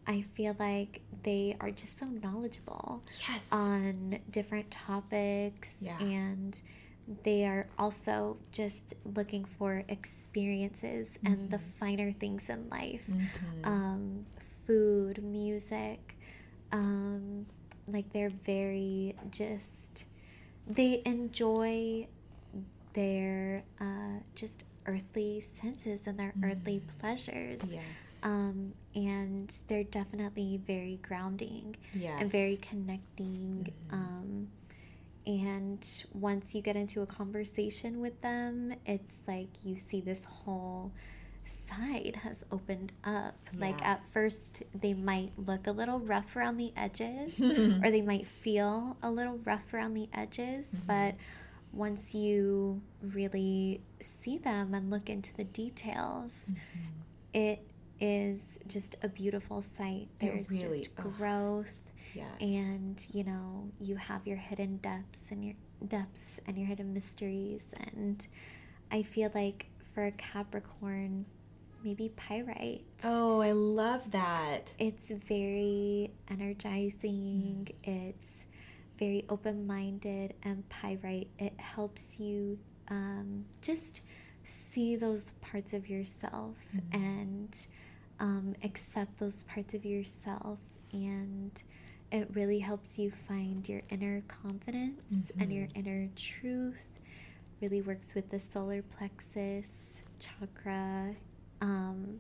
I 0.08 0.22
feel 0.22 0.56
like 0.60 1.02
they 1.24 1.56
are 1.60 1.70
just 1.72 2.00
so 2.00 2.06
knowledgeable 2.06 3.04
Yes. 3.30 3.52
on 3.54 4.18
different 4.32 4.72
topics 4.72 5.78
Yeah. 5.82 6.00
and 6.00 6.60
they 7.24 7.46
are 7.46 7.68
also 7.78 8.38
just 8.52 8.94
looking 9.16 9.44
for 9.46 9.84
experiences 9.88 11.18
and 11.26 11.50
the 11.50 11.60
finer 11.60 12.12
things 12.12 12.50
in 12.50 12.70
life 12.70 13.10
Mhm. 13.10 13.66
um, 13.66 14.26
food 14.68 15.24
music 15.24 16.16
um, 16.72 17.46
like 17.88 18.12
they're 18.14 18.30
very 18.46 19.16
just 19.32 20.06
they 20.68 21.02
enjoy 21.06 22.08
their 22.94 23.64
uh, 23.82 24.20
just 24.36 24.66
earthly 24.86 25.40
senses 25.40 26.08
and 26.08 26.18
their 26.20 26.34
earthly 26.44 26.82
pleasures. 27.00 27.62
Yes. 27.70 28.22
Um, 28.24 28.74
and 28.96 29.54
they're 29.68 29.84
definitely 29.84 30.60
very 30.66 31.00
grounding 31.02 31.76
and 31.94 32.30
very 32.32 32.52
Yes. 32.52 32.60
connecting. 32.70 33.68
Um, 33.92 34.48
and 35.26 35.86
once 36.14 36.56
you 36.56 36.62
get 36.62 36.76
into 36.76 37.02
a 37.02 37.06
conversation 37.06 38.00
with 38.02 38.20
them, 38.22 38.74
it's 38.86 39.22
like 39.28 39.50
you 39.64 39.76
see 39.78 40.02
this 40.02 40.24
whole 40.24 40.92
side 41.46 42.20
has 42.24 42.44
opened 42.52 42.92
up. 43.04 43.36
Like 43.58 43.82
at 43.84 44.02
first, 44.12 44.64
they 44.80 44.94
might 44.94 45.32
look 45.38 45.68
a 45.68 45.72
little 45.72 46.00
rough 46.00 46.36
around 46.36 46.58
the 46.58 46.72
edges, 46.78 47.40
or 47.84 47.92
they 47.92 48.02
might 48.02 48.28
feel 48.28 48.98
a 49.04 49.10
little 49.12 49.38
rough 49.46 49.74
around 49.74 49.94
the 49.94 50.08
edges, 50.14 50.68
Mm-hmm. 50.68 50.88
but 50.88 51.16
once 51.72 52.16
you 52.16 52.82
really 53.04 53.82
see 54.02 54.40
them 54.40 54.74
and 54.74 54.90
look 54.90 55.08
into 55.10 55.36
the 55.38 55.44
details, 55.44 56.52
it 57.34 57.62
is 58.02 58.58
just 58.68 58.96
a 59.04 59.08
beautiful 59.08 59.62
sight. 59.62 60.08
Mm-hmm. 60.20 60.26
There's 60.36 60.52
really- 60.52 60.80
just 60.80 60.90
ugh. 60.98 61.20
Yes. 62.14 62.28
and 62.42 63.06
you 63.14 63.24
know 63.24 63.70
you 63.80 63.96
have 63.96 64.26
your 64.28 64.38
hidden 64.38 64.78
depths 64.78 65.32
and 65.32 65.44
your 65.44 65.56
depths 65.88 66.40
and 66.48 66.58
your 66.58 66.68
hidden 66.68 66.94
mysteries 66.94 67.66
and 67.94 68.26
i 68.92 69.02
feel 69.04 69.32
like 69.36 69.68
for 69.94 70.06
a 70.06 70.12
capricorn 70.12 71.26
maybe 71.84 72.12
pyrite 72.18 72.84
oh, 73.06 73.40
I 73.42 73.52
love 73.54 74.12
that. 74.12 74.74
it's 74.80 75.10
very 75.12 76.12
energizing 76.30 77.68
Mm. 77.86 77.90
it's 78.18 78.46
very 78.98 79.24
open-minded 79.30 80.34
and 80.44 80.68
pyrite 80.70 81.30
it 81.38 81.54
helps 81.58 82.20
you 82.20 82.60
um, 82.90 83.46
just 83.62 84.04
see 84.44 84.96
those 84.98 85.32
parts 85.42 85.74
of 85.74 85.88
yourself 85.90 86.56
Mm-hmm. 86.76 87.04
and 87.06 87.68
um, 88.20 88.56
accept 88.64 89.18
those 89.20 89.44
parts 89.44 89.74
of 89.74 89.86
yourself 89.86 90.60
and 90.92 91.64
it 92.12 92.28
really 92.34 92.60
helps 92.60 92.98
you 92.98 93.12
find 93.12 93.68
your 93.70 93.82
inner 93.90 94.22
confidence 94.28 95.32
and 95.40 95.52
your 95.54 95.68
Mm-hmm. 95.68 95.80
inner 95.80 96.10
truth 96.16 96.88
really 97.62 97.82
works 97.82 98.16
with 98.16 98.30
the 98.30 98.40
solar 98.40 98.82
plexus 98.82 100.02
chakra 100.20 101.16
um, 101.62 102.20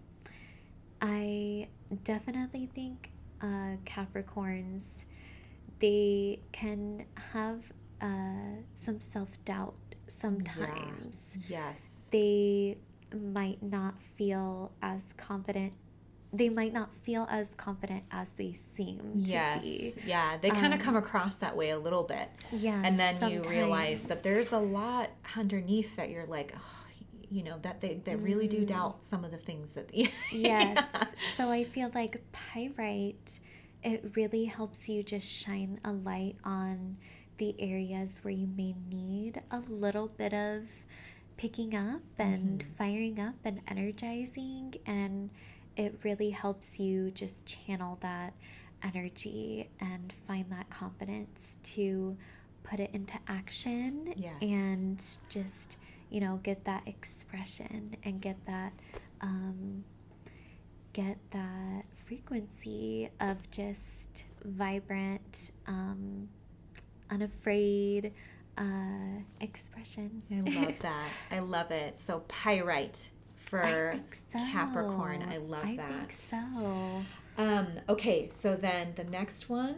I 1.01 1.67
definitely 2.03 2.69
think 2.73 3.11
uh, 3.41 3.77
Capricorns 3.85 5.05
they 5.79 6.39
can 6.51 7.05
have 7.33 7.71
uh, 8.01 8.07
some 8.73 8.99
self 8.99 9.29
doubt 9.45 9.75
sometimes. 10.07 11.37
Yes. 11.47 12.09
They 12.11 12.77
might 13.15 13.61
not 13.63 14.01
feel 14.01 14.71
as 14.81 15.05
confident. 15.17 15.73
They 16.31 16.49
might 16.49 16.73
not 16.73 16.93
feel 16.93 17.27
as 17.29 17.49
confident 17.57 18.03
as 18.11 18.33
they 18.33 18.53
seem 18.53 19.23
to 19.25 19.31
Yes. 19.31 19.63
be. 19.63 19.93
Yeah. 20.05 20.37
They 20.37 20.49
kind 20.51 20.73
of 20.73 20.79
Um, 20.79 20.85
come 20.85 20.95
across 20.95 21.35
that 21.35 21.55
way 21.57 21.69
a 21.71 21.79
little 21.79 22.03
bit. 22.03 22.29
Yeah, 22.51 22.81
and 22.85 22.99
then 22.99 23.29
you 23.31 23.41
realize 23.43 24.03
that 24.03 24.21
there's 24.23 24.51
a 24.51 24.59
lot 24.59 25.09
underneath 25.35 25.95
that 25.95 26.09
you're 26.11 26.27
like, 26.27 26.53
oh, 26.55 26.85
you 27.31 27.43
know, 27.43 27.57
that 27.61 27.81
they, 27.81 27.95
they 28.03 28.15
really 28.15 28.47
do 28.47 28.65
doubt 28.65 29.03
some 29.03 29.23
of 29.25 29.31
the 29.31 29.37
things 29.37 29.71
that. 29.73 29.91
Mm. 29.91 30.11
yes. 30.31 31.13
So 31.35 31.49
I 31.49 31.63
feel 31.63 31.89
like 31.95 32.21
pyrite, 32.31 33.39
it 33.83 34.11
really 34.15 34.45
helps 34.45 34.87
you 34.89 35.03
just 35.03 35.27
shine 35.27 35.79
a 35.85 35.91
light 35.93 36.35
on 36.43 36.97
the 37.37 37.55
areas 37.59 38.19
where 38.23 38.33
you 38.33 38.47
may 38.47 38.75
need 38.89 39.41
a 39.51 39.59
little 39.67 40.07
bit 40.09 40.33
of 40.33 40.63
picking 41.37 41.73
up 41.75 42.01
and 42.17 42.63
firing 42.77 43.19
up 43.19 43.35
and 43.45 43.61
energizing. 43.67 44.75
And 44.85 45.29
it 45.79 45.95
really 46.03 46.29
helps 46.29 46.79
you 46.79 47.09
just 47.11 47.45
channel 47.45 47.97
that 48.01 48.33
energy 48.83 49.69
and 49.79 50.13
find 50.27 50.45
that 50.51 50.69
confidence 50.69 51.57
to 51.63 52.15
put 52.63 52.79
it 52.79 52.89
into 52.93 53.13
action 53.27 54.13
Yes. 54.15 54.33
and 54.41 55.03
just 55.29 55.77
you 56.09 56.19
know 56.21 56.39
get 56.43 56.63
that 56.65 56.83
expression 56.87 57.95
and 58.03 58.21
get 58.21 58.37
that 58.45 58.73
um, 59.21 59.83
get 60.93 61.17
that 61.31 61.83
frequency 62.05 63.09
of 63.19 63.37
just 63.51 64.25
vibrant 64.43 65.51
um, 65.67 66.27
unafraid 67.09 68.11
uh, 68.57 68.63
expression 69.39 70.21
I 70.31 70.39
love 70.41 70.79
that. 70.89 71.07
I 71.31 71.39
love 71.39 71.71
it. 71.71 71.99
So 71.99 72.23
pyrite 72.27 73.11
for 73.49 73.63
I 73.63 73.99
so. 74.31 74.39
Capricorn. 74.51 75.23
I 75.29 75.37
love 75.37 75.63
that. 75.63 75.69
I 75.69 75.75
that. 75.77 75.89
think 75.99 76.11
so 76.11 76.37
Um, 77.37 77.67
okay, 77.87 78.29
so 78.29 78.55
then 78.55 78.93
the 78.95 79.03
next 79.05 79.49
one 79.49 79.75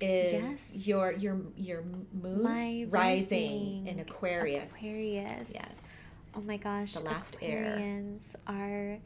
is 0.00 0.72
Yes. 0.74 0.86
your 0.86 1.12
your 1.12 1.38
your 1.56 1.82
moon 2.12 2.42
rising, 2.44 2.90
rising, 2.90 3.86
in 3.86 3.98
Aquarius. 4.00 4.72
Aquarius. 4.76 5.52
Yes. 5.54 6.16
Oh 6.34 6.42
my 6.42 6.58
gosh, 6.58 6.92
The 6.92 7.00
last 7.00 7.36
air. 7.40 7.80
Are 8.46 8.98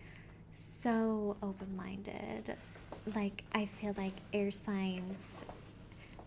so 0.52 1.36
open-minded. 1.42 2.56
Like 3.14 3.44
I 3.52 3.66
feel 3.66 3.94
like 3.96 4.14
air 4.32 4.50
signs 4.50 5.44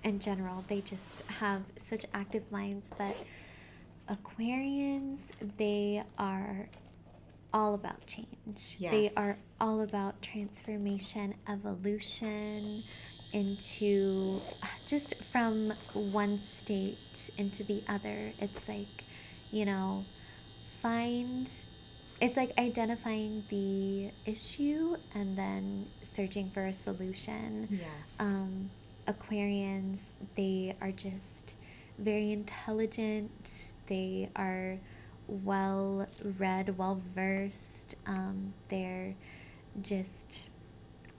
in 0.04 0.20
general, 0.20 0.64
they 0.68 0.82
just 0.82 1.24
have 1.40 1.62
such 1.78 2.06
active 2.14 2.50
minds, 2.52 2.92
but 2.98 3.16
Aquarians, 4.10 5.32
they 5.58 6.04
are 6.18 6.68
all 7.54 7.76
about 7.76 8.06
change. 8.08 8.78
They 8.80 9.10
are 9.16 9.36
all 9.62 9.82
about 9.82 10.22
transformation, 10.22 11.36
evolution 11.48 12.84
into 13.32 14.42
just 14.86 15.16
from 15.32 15.74
one 15.94 16.42
state 16.44 17.30
into 17.38 17.64
the 17.64 17.84
other. 17.88 18.34
It's 18.40 18.68
like, 18.68 19.04
you 19.52 19.66
know, 19.66 20.06
find 20.82 21.50
it's 22.22 22.38
like 22.38 22.58
identifying 22.58 23.44
the 23.50 24.12
issue 24.26 24.96
and 25.14 25.38
then 25.38 25.88
searching 26.02 26.50
for 26.52 26.66
a 26.66 26.74
solution. 26.74 27.68
Yes. 27.70 28.18
Um, 28.20 28.70
Aquarians, 29.08 30.06
they 30.36 30.76
are 30.80 30.92
just 30.92 31.56
very 31.98 32.32
intelligent. 32.32 33.74
They 33.88 34.30
are 34.36 34.78
well 35.28 36.08
read, 36.38 36.78
well 36.78 37.02
versed. 37.16 37.96
Um, 38.06 38.54
they're 38.70 39.16
just, 39.82 40.48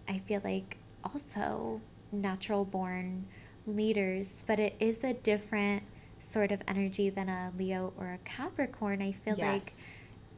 I 0.09 0.19
feel 0.19 0.41
like, 0.45 0.77
also 1.05 1.81
natural 2.13 2.65
born 2.65 3.27
leaders, 3.67 4.45
but 4.47 4.59
it 4.59 4.75
is 4.81 5.03
a 5.05 5.15
different 5.15 5.83
sort 6.19 6.53
of 6.53 6.61
energy 6.69 7.11
than 7.11 7.29
a 7.29 7.53
Leo 7.59 7.93
or 7.99 8.13
a 8.13 8.19
Capricorn. 8.19 9.03
I 9.03 9.13
feel 9.13 9.37
yes. 9.37 9.89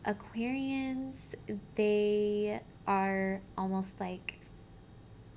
like 0.05 0.17
Aquarians, 0.17 1.35
they 1.75 2.61
are 2.87 3.41
almost 3.59 3.99
like 4.01 4.39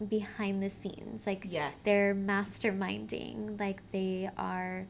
behind 0.07 0.61
the 0.63 0.69
scenes. 0.69 1.25
Like 1.25 1.45
Yes. 1.47 1.83
they're 1.83 2.15
masterminding, 2.15 3.59
like 3.59 3.81
they 3.91 4.29
are 4.37 4.87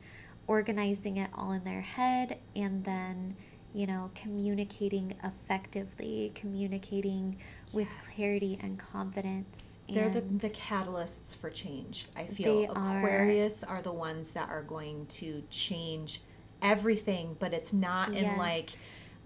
organizing 0.49 1.17
it 1.17 1.29
all 1.35 1.51
in 1.51 1.63
their 1.63 1.81
head 1.81 2.39
and 2.55 2.83
then, 2.83 3.35
you 3.71 3.85
know, 3.85 4.09
communicating 4.15 5.13
effectively, 5.23 6.31
communicating 6.33 7.37
with 7.71 7.87
clarity 8.03 8.57
and 8.63 8.79
confidence. 8.79 9.77
They're 9.87 10.09
the, 10.09 10.19
and 10.19 10.41
the 10.41 10.49
catalysts 10.49 11.35
for 11.35 11.51
change. 11.51 12.07
I 12.17 12.23
feel 12.25 12.61
They 12.61 12.67
are. 12.67 12.97
Aquarius 12.97 13.63
are 13.63 13.83
the 13.83 13.93
ones 13.93 14.33
that 14.33 14.49
are 14.49 14.63
going 14.63 15.05
to 15.21 15.43
change 15.51 16.21
everything, 16.63 17.37
but 17.39 17.53
it's 17.53 17.71
not 17.71 18.15
in 18.15 18.35
like 18.37 18.71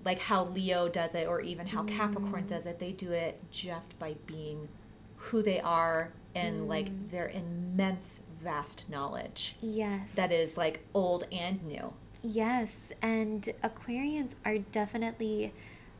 like 0.03 0.19
how 0.19 0.43
Leo 0.43 0.89
does 0.89 1.15
it 1.15 1.25
or 1.25 1.39
even 1.39 1.65
how 1.65 1.83
Mm. 1.83 1.87
Capricorn 1.87 2.45
does 2.45 2.65
it. 2.65 2.79
They 2.79 2.91
do 2.91 3.13
it 3.13 3.39
just 3.49 3.97
by 3.97 4.17
being 4.25 4.67
who 5.15 5.41
they 5.41 5.61
are 5.61 6.11
and 6.35 6.61
Mm. 6.63 6.67
like 6.69 7.09
their 7.09 7.27
immense 7.27 8.21
vast 8.41 8.89
knowledge 8.89 9.55
yes. 9.61 10.13
that 10.15 10.31
is 10.31 10.57
like 10.57 10.81
old 10.93 11.25
and 11.31 11.63
new. 11.63 11.93
Yes, 12.21 12.91
and 13.01 13.49
Aquarians 13.63 14.35
are 14.45 14.57
definitely, 14.57 15.53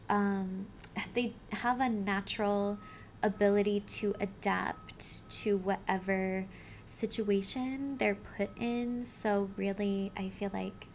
um, 0.10 0.68
they 1.14 1.34
have 1.52 1.80
a 1.82 1.90
natural 1.90 2.78
ability 3.22 3.82
to 3.82 4.16
adapt 4.20 5.30
to 5.30 5.58
whatever 5.58 6.46
situation 6.86 7.98
they're 7.98 8.16
put 8.38 8.50
in. 8.58 9.04
So, 9.04 9.50
really, 9.58 10.12
I 10.16 10.30
feel 10.30 10.52
like 10.54 10.88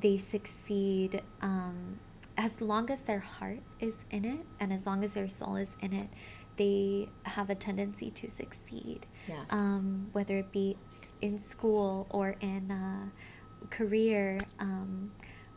they 0.00 0.18
succeed 0.18 1.22
um, 1.42 1.98
as 2.36 2.60
long 2.60 2.90
as 2.90 3.02
their 3.02 3.20
heart 3.20 3.60
is 3.80 3.98
in 4.10 4.24
it 4.24 4.40
and 4.58 4.72
as 4.72 4.86
long 4.86 5.04
as 5.04 5.12
their 5.14 5.28
soul 5.28 5.56
is 5.56 5.76
in 5.80 5.92
it. 5.92 6.08
They 6.56 7.08
have 7.24 7.50
a 7.50 7.54
tendency 7.54 8.10
to 8.10 8.28
succeed. 8.28 9.06
Yes. 9.28 9.52
Um, 9.52 10.08
whether 10.12 10.38
it 10.38 10.52
be 10.52 10.76
in 11.20 11.38
school 11.38 12.06
or 12.10 12.36
in 12.40 12.70
uh, 12.70 13.66
career, 13.70 14.38
um, 14.58 15.12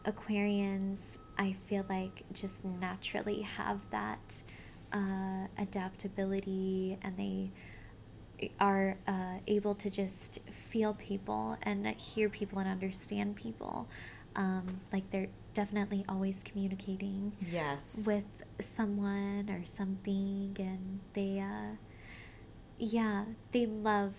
Aquarians, 0.06 1.18
I 1.38 1.56
feel 1.66 1.86
like 1.90 2.24
just 2.32 2.64
naturally 2.64 3.42
have 3.42 3.80
that 3.92 4.42
uh, 4.94 5.48
adaptability 5.58 6.98
and 7.02 7.18
they 7.18 7.52
are 8.60 8.98
uh, 9.08 9.38
able 9.48 9.76
to 9.76 9.90
just 9.90 10.40
feel 10.70 10.94
people 10.94 11.58
and 11.64 11.88
hear 11.88 12.30
people 12.30 12.60
and 12.60 12.70
understand 12.70 13.36
people. 13.36 13.88
Um, 14.36 14.66
like 14.92 15.10
they're 15.12 15.30
definitely 15.56 16.06
always 16.08 16.44
communicating 16.44 17.32
yes. 17.52 18.04
with 18.06 18.26
someone 18.60 19.50
or 19.50 19.66
something, 19.66 20.56
and 20.60 21.00
they, 21.14 21.40
uh, 21.40 21.76
yeah, 22.78 23.26
they 23.52 23.66
love 23.66 24.14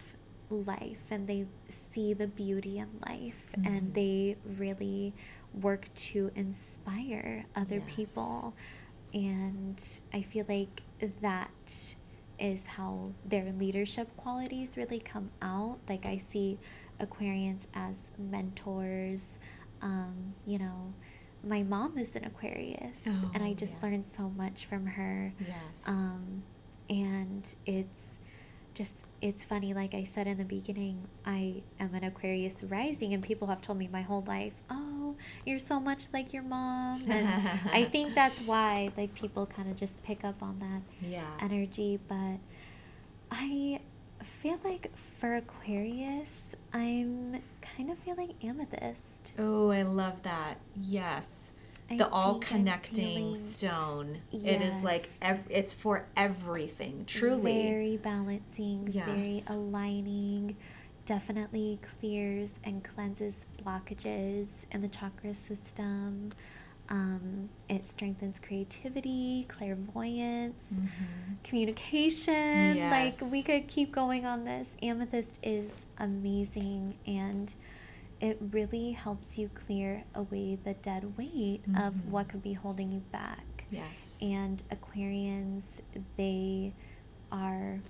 life 0.50 1.06
and 1.10 1.26
they 1.28 1.46
see 1.68 2.14
the 2.14 2.26
beauty 2.26 2.78
in 2.78 2.88
life 3.06 3.52
Mhm. 3.58 3.66
and 3.66 3.94
they 3.94 4.36
really 4.58 5.12
work 5.52 5.92
to 5.94 6.30
inspire 6.34 7.46
other 7.54 7.76
Yes. 7.86 7.94
people. 7.96 8.54
And 9.12 9.82
I 10.12 10.22
feel 10.22 10.44
like 10.48 10.82
that 11.20 11.96
is 12.38 12.66
how 12.66 13.12
their 13.24 13.52
leadership 13.52 14.14
qualities 14.16 14.76
really 14.76 15.00
come 15.00 15.30
out. 15.42 15.78
Like 15.88 16.06
I 16.06 16.18
see 16.18 16.58
Aquarians 17.00 17.66
as 17.74 18.10
mentors. 18.18 19.38
Um, 19.82 20.34
you 20.46 20.58
know, 20.58 20.94
my 21.46 21.62
mom 21.62 21.96
is 21.98 22.16
an 22.16 22.24
Aquarius, 22.24 23.06
and 23.06 23.42
I 23.42 23.50
Oh, 23.50 23.54
just 23.54 23.74
yeah. 23.80 23.88
learned 23.88 24.06
so 24.14 24.28
much 24.30 24.66
from 24.66 24.86
her. 24.86 25.32
yes. 25.40 25.84
Um, 25.86 26.42
and 26.90 27.54
it's 27.66 28.18
just 28.74 29.06
it's 29.22 29.42
funny 29.42 29.72
like 29.72 29.94
i 29.94 30.04
said 30.04 30.26
in 30.26 30.36
the 30.36 30.44
beginning 30.44 30.98
i 31.24 31.62
am 31.80 31.94
an 31.94 32.04
aquarius 32.04 32.62
rising 32.64 33.14
and 33.14 33.22
people 33.24 33.48
have 33.48 33.62
told 33.62 33.78
me 33.78 33.88
my 33.90 34.02
whole 34.02 34.22
life 34.28 34.52
oh 34.68 35.16
you're 35.46 35.58
so 35.58 35.80
much 35.80 36.02
like 36.12 36.34
your 36.34 36.42
mom 36.42 37.02
and 37.10 37.26
i 37.72 37.82
think 37.94 38.14
that's 38.14 38.38
why 38.42 38.90
like 38.98 39.14
people 39.14 39.46
kind 39.46 39.70
of 39.70 39.76
just 39.76 40.00
pick 40.04 40.24
up 40.24 40.42
on 40.42 40.58
that 40.58 40.82
yeah. 41.08 41.24
energy 41.40 41.98
but 42.06 42.36
i 43.30 43.80
feel 44.22 44.60
like 44.62 44.94
for 44.94 45.36
aquarius 45.36 46.44
i'm 46.72 47.40
kind 47.62 47.90
of 47.90 47.98
feeling 47.98 48.34
amethyst 48.42 49.32
Oh, 49.38 49.70
I 49.70 49.82
love 49.82 50.22
that. 50.22 50.54
Yes. 50.80 51.52
I 51.90 51.98
the 51.98 52.08
all 52.08 52.38
connecting 52.38 52.94
feeling 53.16 53.34
stone. 53.34 54.18
It 54.32 54.62
is 54.62 54.74
like 54.82 55.02
Yes. 55.02 55.18
ev- 55.20 55.46
it's 55.50 55.74
for 55.74 56.06
everything. 56.16 57.04
Truly. 57.06 57.62
very 57.64 57.96
balancing, 57.98 58.86
very 58.88 59.42
aligning. 59.48 60.56
Definitely 61.04 61.78
clears 61.82 62.54
and 62.64 62.82
cleanses 62.82 63.44
blockages 63.62 64.64
in 64.72 64.80
the 64.80 64.88
chakra 64.88 65.34
system. 65.34 66.32
Um, 66.88 67.48
it 67.68 67.88
strengthens 67.88 68.38
creativity, 68.38 69.44
clairvoyance, 69.48 70.74
Mhm. 70.74 71.42
communication. 71.42 72.90
Like 72.90 73.20
we 73.30 73.42
could 73.42 73.66
keep 73.68 73.92
going 73.92 74.24
on 74.24 74.44
this. 74.44 74.72
Amethyst 74.82 75.38
is 75.42 75.86
amazing 75.98 76.94
and 77.06 77.52
it 78.20 78.38
really 78.52 78.92
helps 78.92 79.36
you 79.38 79.48
clear 79.54 80.04
away 80.14 80.56
the 80.62 80.74
dead 80.74 81.16
weight 81.18 81.60
of 81.76 81.94
Mhm. 81.94 82.04
what 82.06 82.28
could 82.28 82.42
be 82.42 82.54
holding 82.54 82.90
you 82.90 83.00
back 83.12 83.66
Yes. 83.70 84.20
and 84.22 84.62
aquarians 84.70 85.80
they 86.16 86.72
are 87.30 87.80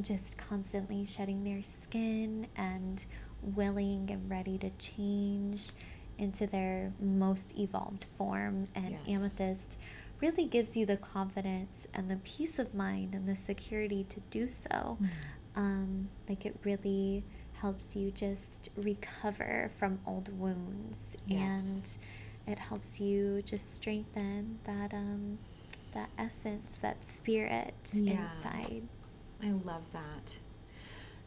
just 0.00 0.36
constantly 0.38 1.04
shedding 1.04 1.42
their 1.42 1.62
skin 1.62 2.46
and 2.56 3.04
willing 3.42 4.10
and 4.10 4.28
ready 4.30 4.56
to 4.58 4.70
change 4.78 5.70
into 6.18 6.46
their 6.46 6.92
most 7.00 7.56
evolved 7.58 8.06
form 8.16 8.68
and 8.74 8.98
Yes. 9.06 9.16
amethyst 9.22 9.78
really 10.20 10.46
gives 10.46 10.76
you 10.76 10.84
the 10.84 10.96
confidence 10.96 11.86
and 11.94 12.10
the 12.10 12.16
peace 12.16 12.58
of 12.58 12.74
mind 12.74 13.14
and 13.14 13.28
the 13.28 13.36
security 13.36 14.04
to 14.08 14.20
do 14.30 14.48
so 14.48 14.98
Mm. 15.00 15.08
um, 15.56 16.08
like 16.28 16.44
it 16.46 16.56
really 16.64 17.24
helps 17.54 17.96
you 17.96 18.10
just 18.10 18.68
recover 18.76 19.70
from 19.78 19.98
old 20.06 20.28
wounds 20.38 21.16
Yes. 21.26 21.98
and 22.46 22.52
it 22.56 22.58
helps 22.60 23.00
you 23.00 23.42
just 23.42 23.74
strengthen 23.76 24.58
that 24.64 24.92
um 24.94 25.38
that 25.94 26.10
essence 26.18 26.78
that 26.78 26.96
spirit 27.08 27.74
Yeah. 27.94 28.12
inside 28.12 28.82
I 29.42 29.50
love 29.50 29.82
that. 29.92 30.38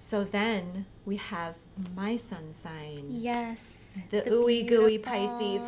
So 0.04 0.24
then 0.24 0.88
we 1.06 1.18
have 1.18 1.58
my 1.96 2.16
sun 2.16 2.54
sign. 2.54 3.06
yes 3.22 3.86
The 4.10 4.24
ooey 4.24 4.66
gooey 4.68 4.98
Pisces. 4.98 5.62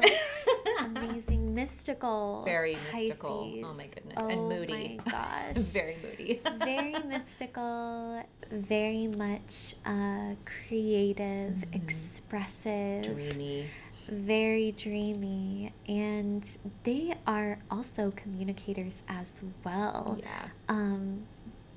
amazing 0.82 1.54
mystical 1.60 2.42
Very 2.44 2.76
mystical. 2.92 3.54
Oh 3.64 3.74
my 3.78 3.86
goodness. 3.94 4.18
And 4.18 4.40
Oh 4.52 4.66
my 4.68 4.98
gosh 5.10 5.58
Very 5.70 5.98
moody. 6.04 6.42
very 6.66 6.94
mystical, 7.14 8.26
very 8.50 9.06
much 9.08 9.76
uh, 9.86 10.34
creative, 10.46 11.54
Mhm. 11.70 11.76
expressive, 11.76 13.04
Dreamy. 13.14 13.68
very 14.10 14.72
dreamy, 14.74 15.72
and 15.88 16.42
they 16.84 17.14
are 17.28 17.60
also 17.70 18.12
communicators 18.16 19.04
as 19.08 19.42
well. 19.64 20.18
Yeah. 20.20 20.50
Um, 20.68 21.24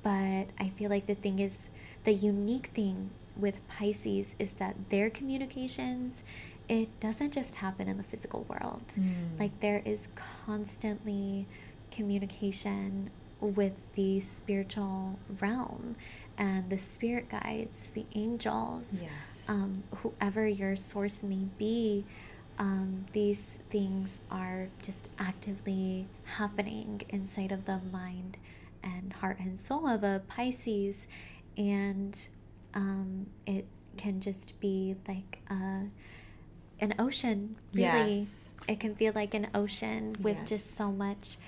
but 0.03 0.47
I 0.59 0.71
feel 0.79 0.89
like 0.89 1.07
the 1.07 1.15
thing 1.17 1.39
is, 1.41 1.69
the 2.07 2.15
unique 2.15 2.69
thing 2.69 3.11
with 3.37 3.59
Pisces 3.69 4.35
is 4.39 4.55
that 4.55 4.77
their 4.91 5.11
communications, 5.11 6.23
it 6.69 6.89
doesn't 7.01 7.33
just 7.33 7.57
happen 7.57 7.89
in 7.89 7.99
the 7.99 8.05
physical 8.05 8.45
world. 8.49 8.87
Mm. 8.99 9.39
Like 9.41 9.59
there 9.61 9.83
is 9.85 10.09
constantly 10.15 11.47
communication 11.91 13.11
with 13.41 13.83
the 13.95 14.21
spiritual 14.21 15.19
realm 15.41 15.97
and 16.39 16.71
the 16.71 16.79
spirit 16.79 17.29
guides, 17.29 17.91
the 17.93 18.07
angels, 18.15 19.03
Yes. 19.03 19.47
um, 19.49 19.83
whoever 19.97 20.47
your 20.47 20.77
source 20.77 21.23
may 21.25 21.47
be. 21.59 22.05
Um, 22.59 23.05
these 23.13 23.59
things 23.69 24.21
are 24.31 24.69
just 24.81 25.11
actively 25.19 26.07
happening 26.25 27.03
inside 27.11 27.53
of 27.53 27.65
the 27.67 27.81
mind 27.93 28.39
and 28.83 29.13
heart 29.15 29.39
and 29.41 29.59
soul 29.59 29.87
of 29.89 30.03
a 30.05 30.23
Pisces, 30.29 31.07
and 31.57 32.29
um, 32.75 33.27
it 33.47 33.67
can 33.97 34.21
just 34.21 34.59
be 34.61 34.97
like 35.09 35.41
uh, 35.51 35.85
an 36.81 36.95
ocean. 36.99 37.57
Really, 37.73 37.85
Yes. 38.11 38.51
it 38.69 38.81
can 38.81 38.95
feel 38.95 39.13
like 39.15 39.35
an 39.35 39.49
ocean 39.55 40.17
with 40.21 40.39
Yes. 40.41 40.49
just 40.49 40.75
so 40.77 40.93
much 40.93 41.39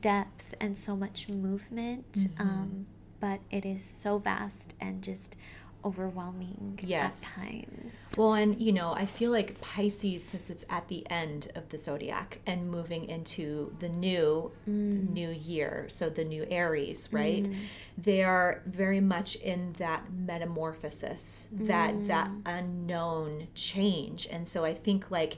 depth 0.00 0.54
and 0.60 0.76
so 0.76 0.96
much 0.96 1.28
movement. 1.28 2.12
Mhm. 2.12 2.40
Um, 2.40 2.86
but 3.20 3.40
it 3.50 3.64
is 3.64 3.82
so 3.84 4.18
vast 4.18 4.74
and 4.80 5.02
just 5.02 5.36
overwhelming 5.84 6.78
Yes. 6.82 7.42
at 7.42 7.48
times. 7.50 8.02
Well, 8.16 8.34
and 8.34 8.60
you 8.60 8.72
know, 8.72 8.92
I 8.92 9.06
feel 9.06 9.30
like 9.30 9.60
Pisces, 9.60 10.22
since 10.24 10.50
it's 10.50 10.64
at 10.70 10.88
the 10.88 11.08
end 11.10 11.50
of 11.54 11.68
the 11.70 11.78
zodiac 11.78 12.40
and 12.46 12.70
moving 12.70 13.04
into 13.06 13.74
the 13.78 13.88
new 13.88 14.52
Mm. 14.68 15.10
new 15.12 15.30
year, 15.30 15.86
so 15.88 16.08
the 16.08 16.24
new 16.24 16.46
Aries, 16.50 17.08
right? 17.12 17.44
Mm. 17.44 17.56
They 17.98 18.22
are 18.22 18.62
very 18.66 19.00
much 19.00 19.36
in 19.36 19.72
that 19.74 20.12
metamorphosis, 20.12 21.48
that 21.52 22.06
that 22.06 22.28
Mm. 22.28 22.42
unknown 22.46 23.48
change, 23.54 24.26
and 24.30 24.46
so 24.46 24.64
I 24.64 24.74
think 24.74 25.10
like 25.10 25.34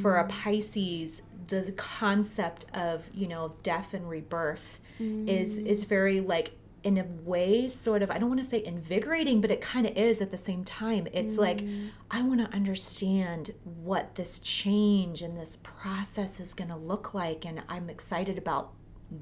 for 0.00 0.14
Mm. 0.14 0.24
a 0.24 0.28
Pisces, 0.28 1.22
the 1.48 1.72
concept 1.76 2.66
of 2.74 3.10
you 3.14 3.26
know 3.26 3.54
death 3.62 3.94
and 3.94 4.08
rebirth 4.08 4.80
is 5.00 5.58
Mm. 5.60 5.66
is 5.66 5.84
very 5.84 6.20
like 6.20 6.50
in 6.84 6.96
a 6.96 7.04
way 7.24 7.66
sort 7.68 8.02
of 8.02 8.10
i 8.10 8.18
don't 8.18 8.28
want 8.28 8.40
to 8.42 8.48
say 8.48 8.62
invigorating 8.64 9.40
but 9.40 9.50
it 9.50 9.60
kind 9.60 9.86
of 9.86 9.96
is 9.96 10.20
at 10.20 10.30
the 10.30 10.38
same 10.38 10.62
time 10.64 11.06
it's 11.12 11.36
like 11.36 11.58
Mm. 11.58 11.88
i 12.10 12.22
want 12.22 12.40
to 12.40 12.54
understand 12.56 13.50
what 13.64 14.14
this 14.14 14.38
change 14.38 15.20
and 15.22 15.36
this 15.36 15.56
process 15.56 16.38
is 16.40 16.54
going 16.54 16.70
to 16.70 16.76
look 16.76 17.14
like 17.14 17.44
and 17.44 17.62
i'm 17.68 17.90
excited 17.90 18.38
about 18.38 18.72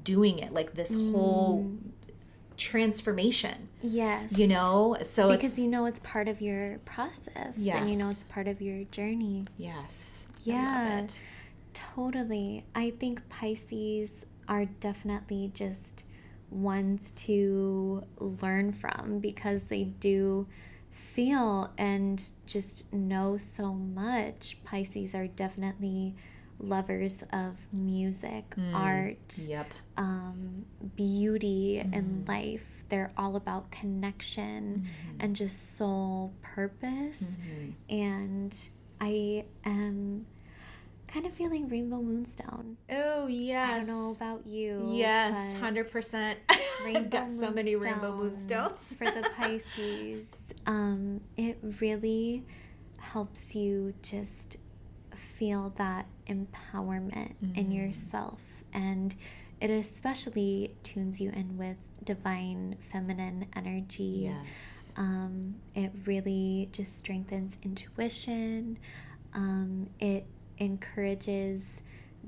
doing 0.03 0.37
it 0.39 0.53
like 0.53 0.75
this 0.75 0.93
whole 0.93 1.63
Mm. 1.63 1.77
transformation 2.57 3.69
Yes. 3.81 4.37
you 4.37 4.47
know 4.47 4.97
so 5.03 5.29
because 5.31 5.57
you 5.59 5.67
know 5.67 5.85
it's 5.85 5.99
part 5.99 6.27
of 6.27 6.41
your 6.41 6.79
process 6.85 7.57
and 7.57 7.91
you 7.91 7.97
know 7.97 8.09
it's 8.09 8.23
part 8.23 8.47
of 8.47 8.61
your 8.61 8.83
journey. 8.85 9.45
yes 9.57 10.27
I 10.35 10.39
Yeah. 10.43 10.99
it. 10.99 11.21
Totally. 11.73 12.65
I 12.73 12.89
think 12.99 13.21
Pisces 13.29 14.25
are 14.47 14.65
definitely 14.65 15.51
just 15.53 16.03
ones 16.49 17.11
to 17.15 18.03
learn 18.19 18.71
from 18.71 19.19
because 19.19 19.65
they 19.65 19.83
do 19.85 20.47
feel 20.89 21.71
and 21.77 22.31
just 22.45 22.91
know 22.93 23.37
so 23.37 23.73
much. 23.73 24.57
Pisces 24.63 25.13
are 25.13 25.27
definitely 25.27 26.15
lovers 26.59 27.23
of 27.31 27.71
music, 27.71 28.49
Mm. 28.57 28.73
art, 28.73 29.37
Yep. 29.47 29.73
um, 29.97 30.65
beauty 30.95 31.77
Mm-hmm. 31.83 31.93
in 31.93 32.25
life. 32.27 32.85
They're 32.89 33.11
all 33.17 33.35
about 33.35 33.69
connection 33.69 34.87
Mm-hmm. 34.87 35.17
and 35.19 35.35
just 35.35 35.75
soul 35.77 36.33
purpose. 36.41 37.37
And 37.89 38.57
I 38.99 39.45
am 39.65 40.25
kind 41.07 41.25
of 41.25 41.33
feeling 41.33 41.67
Rainbow 41.67 42.01
Moonstone. 42.01 42.77
Oh 42.89 43.27
yes. 43.27 43.69
I 43.69 43.77
don't 43.79 43.87
know 43.87 44.11
about 44.15 44.45
you. 44.45 44.89
Yes, 44.93 45.57
hundred 45.57 45.89
percent. 45.91 46.39
I've 46.85 47.09
got 47.09 47.29
so 47.29 47.49
many 47.51 47.75
rainbow 47.75 48.15
moonstones. 48.15 48.95
for 48.95 49.05
the 49.05 49.27
Pisces. 49.37 50.31
Um, 50.65 51.21
it 51.37 51.57
really 51.79 52.45
helps 52.97 53.55
you 53.55 53.93
just 54.01 54.57
feel 55.15 55.73
that 55.77 56.05
empowerment 56.27 57.33
in 57.41 57.53
Mm-hmm. 57.67 57.71
yourself, 57.71 58.39
and 58.73 59.15
it 59.59 59.69
especially 59.69 60.75
tunes 60.83 61.19
you 61.19 61.31
in 61.31 61.57
with 61.57 61.77
divine 62.03 62.75
feminine 62.91 63.47
energy. 63.55 64.29
yes. 64.31 64.93
Um, 64.97 65.55
it 65.73 65.91
really 66.05 66.69
just 66.71 66.97
strengthens 66.99 67.57
intuition. 67.63 68.77
Um, 69.33 69.89
it 69.99 70.25
encourages 70.57 71.81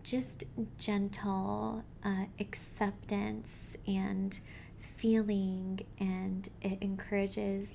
just 0.04 0.44
gentle 0.78 1.84
uh, 2.04 2.26
acceptance 2.40 3.78
and 3.88 4.40
feeling, 4.96 5.82
and 6.00 6.50
it 6.62 6.78
encourages 6.82 7.74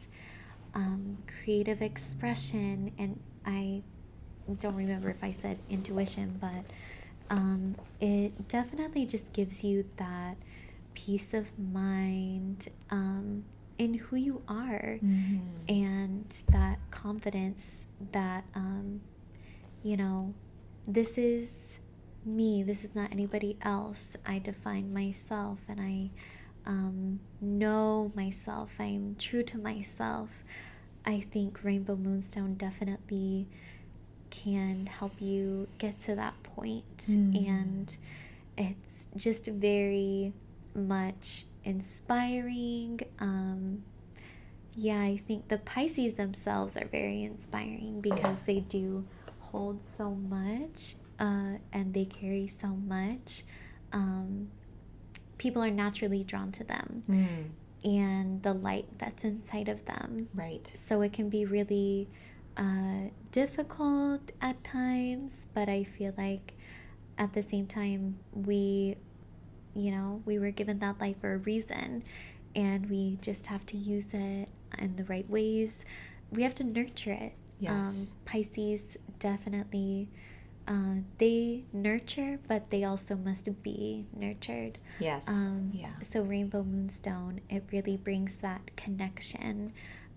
um, 0.74 1.18
creative 1.44 1.82
expression. 1.82 2.92
And 2.98 3.20
I 3.44 3.82
don't 4.60 4.76
remember 4.76 5.10
if 5.10 5.22
I 5.22 5.32
said 5.32 5.58
intuition, 5.70 6.38
but 6.40 6.64
um, 7.30 7.76
it 8.00 8.48
definitely 8.48 9.06
just 9.06 9.32
gives 9.32 9.64
you 9.64 9.84
that 9.96 10.36
peace 10.94 11.34
of 11.34 11.46
mind 11.58 12.68
um, 12.90 13.44
in 13.78 13.94
who 13.94 14.16
you 14.16 14.42
are 14.48 15.00
Mm-hmm. 15.02 15.38
and 15.68 16.28
that 16.50 16.78
confidence 16.90 17.86
that 18.12 18.44
um, 18.54 19.00
you 19.82 19.96
know 19.96 20.34
this 20.86 21.18
is 21.18 21.78
me 22.26 22.62
this 22.62 22.84
is 22.84 22.94
not 22.94 23.12
anybody 23.12 23.56
else. 23.62 24.16
I 24.26 24.38
define 24.38 24.92
myself 24.92 25.58
and 25.68 25.80
i 25.80 26.10
um, 26.66 27.20
know 27.42 28.10
myself. 28.14 28.76
I'm 28.78 29.16
true 29.18 29.42
to 29.42 29.58
myself. 29.58 30.44
I 31.04 31.20
think 31.20 31.62
rainbow 31.62 31.96
moonstone 31.96 32.54
definitely 32.54 33.48
can 34.30 34.86
help 34.86 35.20
you 35.20 35.68
get 35.78 35.98
to 36.00 36.14
that 36.14 36.42
point. 36.42 36.98
Mm. 36.98 37.48
and 37.48 37.96
it's 38.56 39.08
just 39.16 39.46
very 39.46 40.32
much 40.74 41.44
inspiring. 41.64 43.00
Um, 43.18 43.82
yeah, 44.74 45.00
I 45.00 45.16
think 45.16 45.48
the 45.48 45.58
Pisces 45.58 46.14
themselves 46.14 46.76
are 46.76 46.86
very 46.86 47.22
inspiring 47.22 48.00
because 48.00 48.42
they 48.42 48.60
do 48.60 49.04
hold 49.54 49.84
so 49.84 50.10
much 50.10 50.96
uh, 51.20 51.52
and 51.72 51.94
they 51.94 52.04
carry 52.04 52.46
so 52.48 52.68
much. 52.68 53.44
Um, 53.92 54.48
people 55.38 55.62
are 55.62 55.70
naturally 55.70 56.24
drawn 56.24 56.50
to 56.52 56.64
them 56.64 57.04
Mm, 57.08 57.50
and 57.84 58.42
the 58.42 58.54
light 58.54 58.86
that's 58.98 59.24
inside 59.24 59.68
of 59.68 59.84
them. 59.84 60.28
right. 60.34 60.66
So 60.74 61.02
it 61.02 61.12
can 61.12 61.28
be 61.28 61.44
really 61.44 62.08
uh, 62.56 63.10
difficult 63.30 64.32
at 64.40 64.62
times, 64.64 65.46
but 65.54 65.68
I 65.68 65.84
feel 65.84 66.12
like 66.16 66.54
at 67.18 67.32
the 67.32 67.42
same 67.42 67.66
time, 67.66 68.16
we, 68.32 68.96
you 69.74 69.90
know, 69.90 70.22
we 70.24 70.38
were 70.38 70.50
given 70.50 70.78
that 70.80 71.00
light 71.00 71.18
for 71.20 71.34
a 71.34 71.38
reason 71.38 72.02
and 72.56 72.88
we 72.90 73.18
just 73.20 73.46
have 73.48 73.64
to 73.66 73.76
use 73.76 74.08
it 74.12 74.48
in 74.78 74.96
the 74.96 75.04
right 75.04 75.28
ways. 75.28 75.84
We 76.30 76.42
have 76.42 76.54
to 76.56 76.64
nurture 76.64 77.12
it. 77.12 77.32
Yes. 77.60 78.16
Um, 78.16 78.20
Pisces 78.24 78.96
definitely. 79.18 80.08
Uh, 80.66 80.96
they 81.18 81.64
nurture, 81.74 82.38
but 82.48 82.70
they 82.70 82.84
also 82.84 83.16
must 83.16 83.62
be 83.62 84.06
nurtured. 84.16 84.78
Yes. 84.98 85.28
Um, 85.28 85.70
yeah. 85.74 85.90
So 86.00 86.22
Rainbow 86.22 86.62
Moonstone, 86.62 87.40
it 87.50 87.64
really 87.70 87.98
brings 87.98 88.36
that 88.36 88.74
connection 88.76 89.72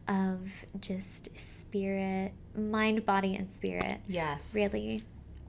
of 0.08 0.66
just 0.80 1.38
spirit, 1.38 2.32
mind, 2.56 3.06
body, 3.06 3.36
and 3.36 3.52
spirit. 3.52 4.00
Yes. 4.08 4.56
Really, 4.56 5.02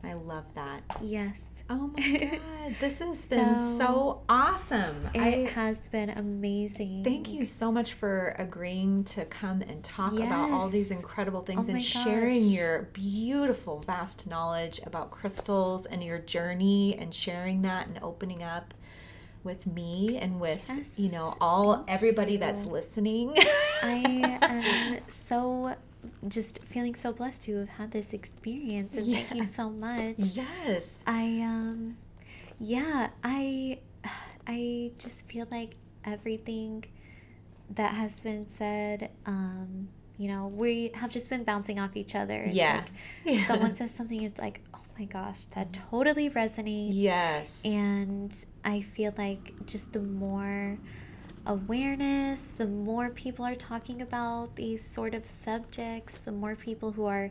I 0.02 0.14
love 0.14 0.44
that. 0.54 0.82
yes. 1.00 1.42
Oh 1.70 1.90
my 1.96 2.18
god, 2.30 2.74
this 2.80 2.98
has 3.00 3.26
been 3.26 3.58
so, 3.58 3.76
So, 3.78 4.22
awesome. 4.28 4.96
It 5.14 5.20
I 5.20 5.50
has 5.54 5.78
been 5.88 6.10
amazing. 6.10 7.04
thank 7.04 7.32
you 7.32 7.44
so 7.44 7.70
much 7.70 7.92
for 7.94 8.34
agreeing 8.38 9.04
to 9.04 9.24
come 9.26 9.60
and 9.62 9.82
talk 9.84 10.12
about 10.14 10.50
all 10.50 10.68
these 10.68 10.90
incredible 10.90 11.42
things 11.42 11.68
Oh 11.68 11.72
and 11.72 11.82
sharing 11.82 12.44
your 12.48 12.88
beautiful, 12.94 13.80
vast 13.80 14.26
knowledge 14.26 14.80
about 14.86 15.10
crystals 15.10 15.84
and 15.86 16.02
your 16.02 16.18
journey 16.18 16.96
and 16.98 17.12
sharing 17.12 17.62
that 17.62 17.86
and 17.86 17.98
opening 18.02 18.42
up 18.42 18.72
with 19.44 19.66
me 19.66 20.18
and 20.18 20.40
with 20.40 20.68
Yes, 20.68 20.98
you 20.98 21.10
know 21.10 21.36
all 21.40 21.74
thank 21.74 21.90
everybody 21.90 22.36
that's 22.38 22.64
listening. 22.64 23.34
I 23.82 24.38
am 24.42 24.98
so 25.08 25.74
just 26.28 26.64
feeling 26.64 26.94
so 26.94 27.12
blessed 27.12 27.42
to 27.44 27.56
have 27.58 27.68
had 27.68 27.90
this 27.90 28.12
experience, 28.12 28.94
and 28.94 29.04
thank 29.06 29.34
you 29.34 29.42
so 29.42 29.70
much. 29.70 30.14
yes. 30.18 31.02
I 31.06 31.40
um 31.42 31.96
yeah, 32.60 33.08
I 33.22 33.78
I 34.46 34.92
just 34.98 35.26
feel 35.26 35.46
like 35.50 35.74
everything 36.04 36.84
that 37.74 37.92
has 37.94 38.18
been 38.20 38.48
said 38.48 39.10
um 39.26 39.88
you 40.20 40.26
know, 40.26 40.48
we 40.52 40.90
have 40.94 41.10
just 41.10 41.30
been 41.30 41.44
bouncing 41.44 41.78
off 41.78 41.96
each 41.96 42.16
other. 42.16 42.44
Yeah. 42.50 42.78
like 42.78 42.90
Yeah. 43.24 43.46
someone 43.46 43.74
says 43.76 43.94
something 43.94 44.20
it's 44.24 44.38
like, 44.38 44.60
"Oh 44.74 44.82
my 44.98 45.04
gosh, 45.04 45.44
that 45.54 45.72
totally 45.72 46.28
resonates." 46.28 46.90
Yes. 46.92 47.62
And 47.64 48.34
I 48.64 48.80
feel 48.80 49.14
like 49.16 49.64
just 49.66 49.92
the 49.92 50.00
more 50.00 50.76
awareness, 51.48 52.46
the 52.46 52.66
more 52.66 53.10
people 53.10 53.44
are 53.44 53.54
talking 53.56 54.02
about 54.02 54.54
these 54.54 54.86
sort 54.86 55.14
of 55.14 55.26
subjects, 55.26 56.18
the 56.18 56.30
more 56.32 56.54
people 56.54 56.92
who 56.92 57.06
are 57.06 57.30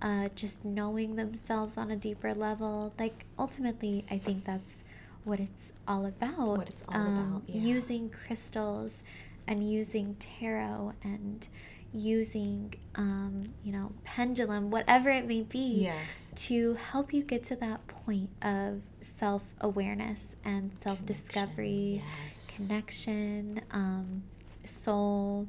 uh, 0.00 0.28
just 0.34 0.64
knowing 0.64 1.16
themselves 1.16 1.76
on 1.76 1.90
a 1.90 1.96
deeper 1.96 2.32
level. 2.32 2.92
Like, 2.98 3.26
ultimately, 3.38 4.04
I 4.10 4.18
think 4.18 4.44
that's 4.44 4.76
what 5.24 5.40
it's 5.40 5.72
all 5.88 6.06
about. 6.06 6.38
Um, 6.38 6.56
What 6.58 6.68
it's 6.68 6.84
all 6.88 6.94
about, 6.94 7.42
yeah. 7.48 7.60
Using 7.60 8.10
crystals 8.10 9.02
and 9.48 9.68
using 9.68 10.16
tarot 10.20 10.92
and 11.02 11.48
using, 11.96 12.74
um, 12.94 13.52
you 13.64 13.72
know, 13.72 13.92
pendulum, 14.04 14.70
whatever 14.70 15.08
it 15.10 15.26
may 15.26 15.42
be 15.42 15.80
yes. 15.82 16.32
to 16.36 16.74
help 16.74 17.12
you 17.12 17.22
get 17.22 17.44
to 17.44 17.56
that 17.56 17.86
point 17.86 18.30
of 18.42 18.82
self 19.00 19.42
awareness 19.60 20.36
and 20.44 20.70
self 20.80 21.04
discovery, 21.06 22.02
Yes. 22.24 22.66
connection, 22.68 23.60
um, 23.70 24.22
soul. 24.64 25.48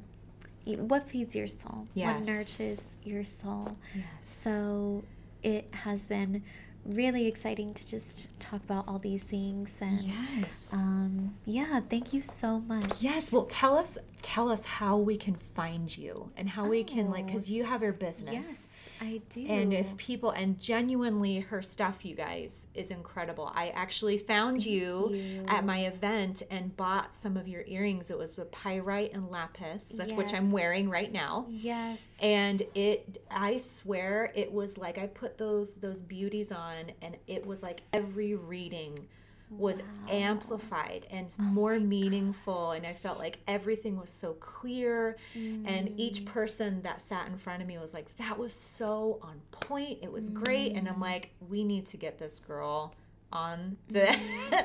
What 0.64 1.08
feeds 1.08 1.34
your 1.34 1.46
soul? 1.46 1.86
Yes. 1.94 2.16
What 2.18 2.26
nourishes 2.26 2.94
your 3.02 3.24
soul? 3.24 3.76
Yes. 3.94 4.04
So 4.20 5.02
it 5.42 5.68
has 5.72 6.06
been 6.06 6.42
really 6.84 7.26
exciting 7.26 7.74
to 7.74 7.86
just 7.86 8.28
talk 8.40 8.62
about 8.64 8.84
all 8.88 8.98
these 8.98 9.22
things 9.24 9.76
and 9.80 9.98
Yes. 10.00 10.70
um, 10.72 11.34
yeah, 11.44 11.80
thank 11.88 12.12
you 12.14 12.22
so 12.22 12.60
much. 12.60 13.02
Yes, 13.02 13.30
well 13.32 13.44
tell 13.46 13.76
us 13.76 13.98
tell 14.22 14.48
us 14.50 14.64
how 14.64 14.96
we 14.96 15.16
can 15.16 15.34
find 15.34 15.96
you 15.96 16.30
and 16.36 16.48
how 16.48 16.66
we 16.66 16.82
can 16.84 17.10
like 17.10 17.26
Oh. 17.28 17.32
cuz 17.34 17.50
you 17.50 17.64
have 17.64 17.82
your 17.82 17.92
business. 17.92 18.32
Yes, 18.32 18.74
I 19.00 19.20
do. 19.28 19.46
And 19.46 19.72
if 19.72 19.96
people 19.96 20.30
and 20.30 20.58
genuinely 20.58 21.40
her 21.40 21.62
stuff 21.62 22.04
you 22.04 22.14
guys 22.14 22.66
is 22.74 22.90
incredible. 22.90 23.52
I 23.54 23.68
actually 23.68 24.18
found 24.18 24.64
you, 24.64 25.10
you. 25.12 25.44
at 25.48 25.64
my 25.64 25.80
event 25.80 26.42
and 26.50 26.76
bought 26.76 27.14
some 27.14 27.36
of 27.36 27.48
your 27.48 27.62
earrings. 27.66 28.10
It 28.10 28.18
was 28.18 28.36
the 28.36 28.44
pyrite 28.46 29.14
and 29.14 29.30
lapis, 29.30 29.92
that's 29.94 30.12
which 30.14 30.34
I'm 30.34 30.52
wearing 30.52 30.88
right 30.88 31.12
now. 31.12 31.46
yes. 31.48 32.16
And 32.20 32.62
it 32.74 33.22
I 33.30 33.58
swear 33.58 34.32
it 34.34 34.52
was 34.52 34.78
like 34.78 34.98
I 34.98 35.06
put 35.06 35.38
those 35.38 35.76
those 35.76 36.00
beauties 36.00 36.52
on 36.52 36.92
and 37.02 37.16
it 37.26 37.46
was 37.46 37.62
like 37.62 37.82
every 37.92 38.34
reading 38.34 39.08
was 39.50 39.78
Wow. 39.78 39.84
amplified 40.10 41.06
and 41.10 41.28
Oh 41.38 41.42
more 41.42 41.78
meaningful 41.80 42.72
and 42.72 42.86
I 42.86 42.92
felt 42.92 43.18
like 43.18 43.38
everything 43.48 43.98
was 43.98 44.10
so 44.10 44.34
clear 44.34 45.16
and 45.34 45.94
each 45.98 46.22
Mm. 46.22 46.26
person 46.26 46.82
that 46.82 47.00
sat 47.00 47.26
in 47.28 47.36
front 47.36 47.62
of 47.62 47.68
me 47.68 47.78
was 47.78 47.94
like 47.94 48.14
that 48.16 48.38
was 48.38 48.52
so 48.52 49.18
on 49.22 49.40
point 49.50 49.98
it 50.02 50.12
was 50.12 50.28
great 50.30 50.74
and 50.76 50.86
Mm. 50.86 50.92
I'm 50.92 51.00
like 51.00 51.30
we 51.48 51.64
need 51.64 51.86
to 51.86 51.96
get 51.96 52.18
this 52.18 52.40
girl 52.40 52.94
on 53.32 53.76
the 53.88 54.06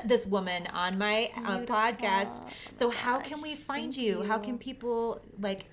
this 0.04 0.26
woman 0.26 0.66
on 0.68 0.98
my 0.98 1.30
uh, 1.36 1.58
podcast 1.60 2.44
Beautiful. 2.46 2.48
so 2.72 2.90
how 2.90 3.18
can 3.20 3.40
we 3.42 3.54
find 3.54 3.92
thank 3.94 3.98
you? 4.06 4.22
how 4.22 4.38
can 4.38 4.58
people 4.58 5.20
like 5.40 5.66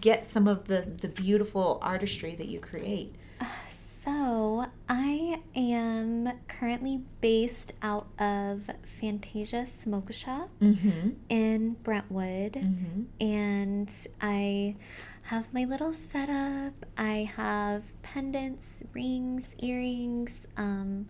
get 0.00 0.24
some 0.26 0.46
of 0.48 0.64
the 0.66 0.80
the 1.00 1.08
beautiful 1.08 1.78
artistry 1.82 2.34
that 2.34 2.48
you 2.48 2.58
create 2.60 3.14
So, 4.06 4.66
I 4.88 5.40
am 5.56 6.30
currently 6.46 7.00
based 7.20 7.72
out 7.82 8.06
of 8.20 8.70
Fantasia 8.84 9.66
Smoke 9.66 10.12
Shop 10.12 10.48
Mm-hmm. 10.62 11.10
in 11.28 11.72
Brentwood. 11.82 12.52
Mm-hmm. 12.52 13.02
And 13.20 13.92
I 14.20 14.76
have 15.22 15.52
my 15.52 15.64
little 15.64 15.92
setup. 15.92 16.74
I 16.96 17.28
have 17.36 17.82
pendants, 18.02 18.84
rings, 18.94 19.56
earrings. 19.58 20.46
Um, 20.56 21.08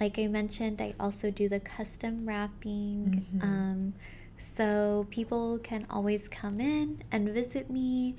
like 0.00 0.18
I 0.18 0.26
mentioned, 0.26 0.80
I 0.82 0.94
also 0.98 1.30
do 1.30 1.48
the 1.48 1.60
custom 1.60 2.26
wrapping. 2.26 3.22
Mhm. 3.38 3.42
Um, 3.44 3.94
so 4.36 5.06
people 5.10 5.58
can 5.62 5.86
always 5.88 6.26
come 6.26 6.58
in 6.58 7.04
and 7.12 7.28
visit 7.28 7.70
me 7.70 8.16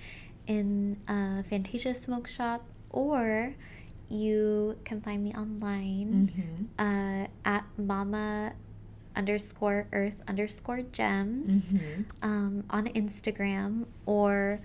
in 0.48 0.96
uh, 1.10 1.44
Fantasia 1.44 1.94
Smoke 1.94 2.30
Shop, 2.30 2.64
or 2.90 3.56
you 4.10 4.78
can 4.86 5.02
find 5.02 5.24
me 5.24 5.34
online 5.34 6.30
Mm-hmm. 6.34 6.64
uh, 6.78 7.28
at 7.46 7.66
mama 7.78 8.54
underscore 9.16 9.88
earth 9.92 10.22
underscore 10.28 10.82
gems 10.92 11.72
Mm-hmm. 11.72 12.02
um, 12.24 12.64
on 12.70 12.88
Instagram 12.88 13.86
or 14.06 14.60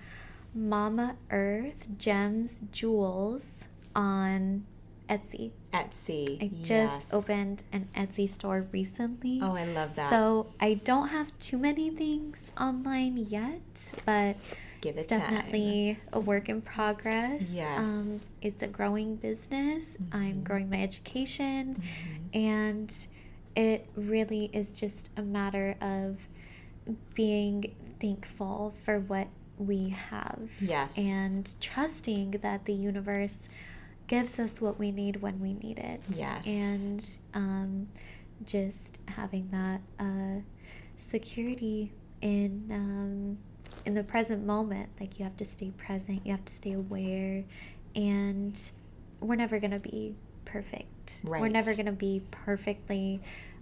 Mama 0.55 1.15
Earth 1.29 1.87
Gems 1.99 2.59
Jewels 2.71 3.65
on 3.95 4.65
Etsy. 5.07 5.51
Etsy. 5.71 6.41
I 6.41 6.47
just 6.61 6.69
yes. 6.69 7.13
opened 7.13 7.63
an 7.71 7.87
Etsy 7.95 8.27
store 8.27 8.65
recently. 8.71 9.39
Oh, 9.43 9.55
I 9.55 9.65
love 9.65 9.93
that. 9.95 10.09
So 10.09 10.47
I 10.59 10.73
don't 10.75 11.09
have 11.09 11.37
too 11.39 11.57
many 11.59 11.91
things 11.91 12.51
online 12.59 13.17
yet, 13.17 13.93
but 14.05 14.37
Give 14.81 14.95
it 14.97 15.01
it's 15.01 15.07
definitely 15.07 15.97
a 16.13 16.19
work 16.19 16.47
in 16.49 16.61
progress. 16.61 17.49
Um, 17.51 17.55
Yes. 17.55 18.27
it's 18.41 18.63
a 18.63 18.67
growing 18.67 19.15
business. 19.17 19.97
I'm 20.11 20.37
Mhm. 20.41 20.43
growing 20.43 20.69
my 20.69 20.81
education 20.81 21.75
Mhm. 21.75 22.35
and 22.35 23.07
it 23.55 23.87
really 23.95 24.49
is 24.53 24.71
just 24.71 25.11
a 25.17 25.21
matter 25.21 25.75
of 25.81 26.17
being 27.13 27.75
thankful 27.99 28.71
for 28.83 28.99
what 28.99 29.27
we 29.57 29.89
have 29.89 30.49
Yes. 30.61 30.97
and 30.97 31.53
trusting 31.59 32.31
that 32.41 32.63
the 32.65 32.73
universe 32.73 33.49
gives 34.07 34.39
us 34.39 34.61
what 34.61 34.79
we 34.79 34.91
need 34.91 35.17
when 35.21 35.39
we 35.41 35.53
need 35.53 35.77
it 35.77 36.01
Yes. 36.09 36.47
and 36.47 37.17
um, 37.33 37.89
just 38.45 38.99
having 39.07 39.49
that 39.51 39.81
uh, 39.99 40.39
security 40.97 41.91
in 42.21 42.69
um, 42.71 43.37
in 43.85 43.93
the 43.95 44.03
present 44.03 44.45
moment 44.45 44.89
like 44.99 45.17
you 45.19 45.23
have 45.23 45.35
to 45.37 45.45
stay 45.45 45.71
present 45.71 46.21
you 46.25 46.31
have 46.31 46.43
to 46.45 46.53
stay 46.53 46.73
aware 46.73 47.43
and 47.95 48.71
we're 49.21 49.35
never 49.35 49.59
going 49.59 49.71
to 49.71 49.79
be 49.79 50.15
perfect 50.45 51.21
we're 51.23 51.47
never 51.47 51.73
going 51.73 51.85
to 51.85 51.91
be 51.91 52.21
perfectly 52.31 53.19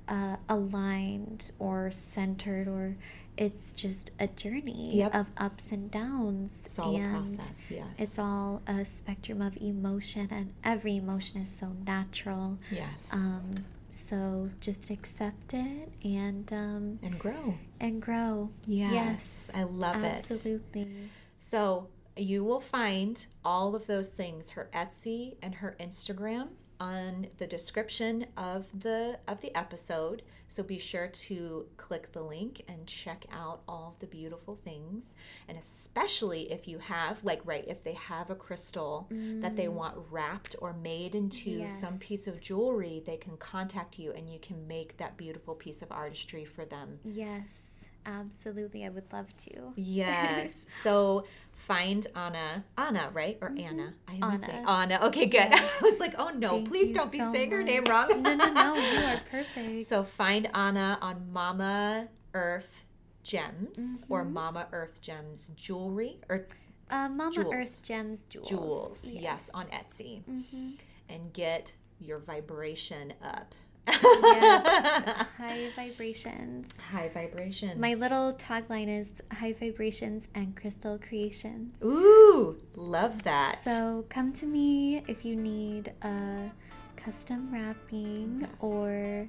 uh, 0.07 0.35
aligned 0.49 1.51
or 1.59 1.91
centered 1.91 2.67
or 2.67 2.95
it's 3.37 3.71
just 3.73 4.09
a 4.19 4.27
journey 4.27 4.89
Yep. 4.95 5.13
of 5.15 5.27
ups 5.37 5.71
and 5.71 5.91
downs 5.91 6.63
It's 6.65 6.79
all 6.79 6.95
a 6.95 6.99
and 6.99 7.11
process. 7.13 7.69
Yes. 7.71 7.99
it's 7.99 8.17
all 8.17 8.61
a 8.67 8.83
spectrum 8.85 9.41
of 9.41 9.55
emotion 9.57 10.27
and 10.31 10.53
every 10.63 10.97
emotion 10.97 11.41
is 11.41 11.49
so 11.49 11.73
natural 11.85 12.57
Yes. 12.71 13.13
um, 13.13 13.65
so 13.97 14.49
just 14.59 14.89
accept 14.89 15.53
it 15.53 15.89
and 16.03 16.51
um, 16.53 16.99
and 17.01 17.17
grow. 17.19 17.55
and 17.79 18.01
grow 18.01 18.49
Yes. 18.65 19.51
I 19.53 19.63
love 19.63 20.03
it. 20.03 20.19
absolutely 20.19 21.09
So 21.37 21.89
you 22.15 22.43
will 22.43 22.59
find 22.59 23.25
all 23.45 23.75
of 23.75 23.85
those 23.87 24.13
things, 24.13 24.51
her 24.51 24.69
Etsy 24.73 25.35
and 25.41 25.55
her 25.55 25.75
Instagram 25.79 26.49
on 26.79 27.27
the 27.37 27.47
description 27.47 28.27
of 28.35 28.67
the 28.79 29.19
of 29.27 29.41
the 29.41 29.55
episode. 29.57 30.23
So 30.49 30.63
be 30.63 30.77
sure 30.77 31.07
to 31.07 31.65
click 31.75 32.13
the 32.13 32.21
link 32.21 32.61
and 32.69 32.87
check 32.87 33.25
out 33.33 33.63
all 33.67 33.91
of 33.93 33.99
the 33.99 34.07
beautiful 34.07 34.55
things. 34.55 35.13
And 35.49 35.57
especially 35.57 36.51
if 36.51 36.69
you 36.69 36.79
have 36.79 37.23
like 37.23 37.41
right, 37.43 37.65
if 37.67 37.83
they 37.83 37.93
have 37.93 38.29
a 38.29 38.35
crystal 38.35 39.07
that 39.09 39.57
they 39.57 39.65
mm. 39.65 39.73
want 39.73 39.97
wrapped 40.09 40.55
or 40.59 40.71
made 40.71 41.15
into 41.15 41.69
some 41.69 41.99
piece 41.99 42.27
of 42.27 42.39
jewelry, 42.39 43.03
they 43.05 43.17
can 43.17 43.35
contact 43.37 43.99
you 43.99 44.13
and 44.13 44.29
you 44.29 44.39
can 44.39 44.67
make 44.67 44.97
that 44.97 45.17
beautiful 45.17 45.53
piece 45.53 45.81
of 45.81 45.91
artistry 45.91 46.45
for 46.45 46.63
them. 46.63 46.99
yes 47.03 47.76
absolutely 48.07 48.83
i 48.85 48.89
would 48.89 49.11
love 49.13 49.35
to 49.37 49.73
Yes. 49.75 50.65
so 50.83 51.25
find 51.51 52.05
Anna, 52.15 52.63
Anna, 52.77 53.09
right? 53.13 53.37
Or 53.41 53.51
Anna? 53.57 53.93
I 54.07 54.19
always 54.21 54.39
say 54.41 54.47
Mm-hmm. 54.47 54.69
Anna. 54.69 54.93
Anna. 54.95 55.05
Okay, 55.07 55.25
good. 55.25 55.49
Yeah. 55.51 55.69
I 55.81 55.83
was 55.83 55.99
like, 55.99 56.13
oh 56.19 56.29
no, 56.29 56.49
Thank 56.51 56.67
please 56.69 56.91
don't 56.91 57.11
be 57.11 57.19
so 57.19 57.33
saying 57.33 57.49
her 57.51 57.63
name 57.63 57.83
wrong. 57.89 58.07
no 58.23 58.33
no 58.35 58.51
no 58.53 58.75
you 58.75 58.99
are 59.05 59.19
perfect 59.31 59.89
So 59.89 60.03
find 60.03 60.47
Anna 60.55 60.99
on 61.01 61.31
Mama 61.33 62.07
Earth 62.35 62.85
Gems 63.23 64.03
or 64.07 64.23
Mhm. 64.23 64.31
Mama 64.33 64.67
Earth 64.71 65.01
Gems 65.01 65.51
Jewelry 65.55 66.19
or 66.29 66.47
uh, 66.89 67.09
mama 67.09 67.31
jewels. 67.33 67.53
earth 67.53 67.83
gems 67.83 68.23
jewels 68.29 68.49
Jewels. 68.49 69.11
Yes, 69.11 69.49
on 69.53 69.65
Etsy. 69.67 70.23
hmm 70.23 70.69
And 71.09 71.33
get 71.33 71.73
your 71.99 72.19
vibration 72.19 73.13
up. 73.21 73.53
Yes. 73.87 75.25
high 75.37 75.69
vibrations 75.75 76.71
High 76.91 77.09
vibrations. 77.13 77.77
my 77.77 77.93
little 77.93 78.33
tagline 78.33 78.89
is 78.99 79.13
high 79.31 79.53
vibrations 79.53 80.27
and 80.35 80.55
crystal 80.55 80.99
creations 80.99 81.73
Ooh, 81.83 82.57
love 82.75 83.23
that. 83.23 83.59
So 83.63 84.05
come 84.09 84.31
to 84.33 84.45
me 84.45 85.03
if 85.07 85.23
you 85.25 85.35
need 85.35 85.93
a 86.01 86.51
custom 86.97 87.49
wrapping 87.51 88.41
Yes. 88.41 88.49
or 88.59 89.27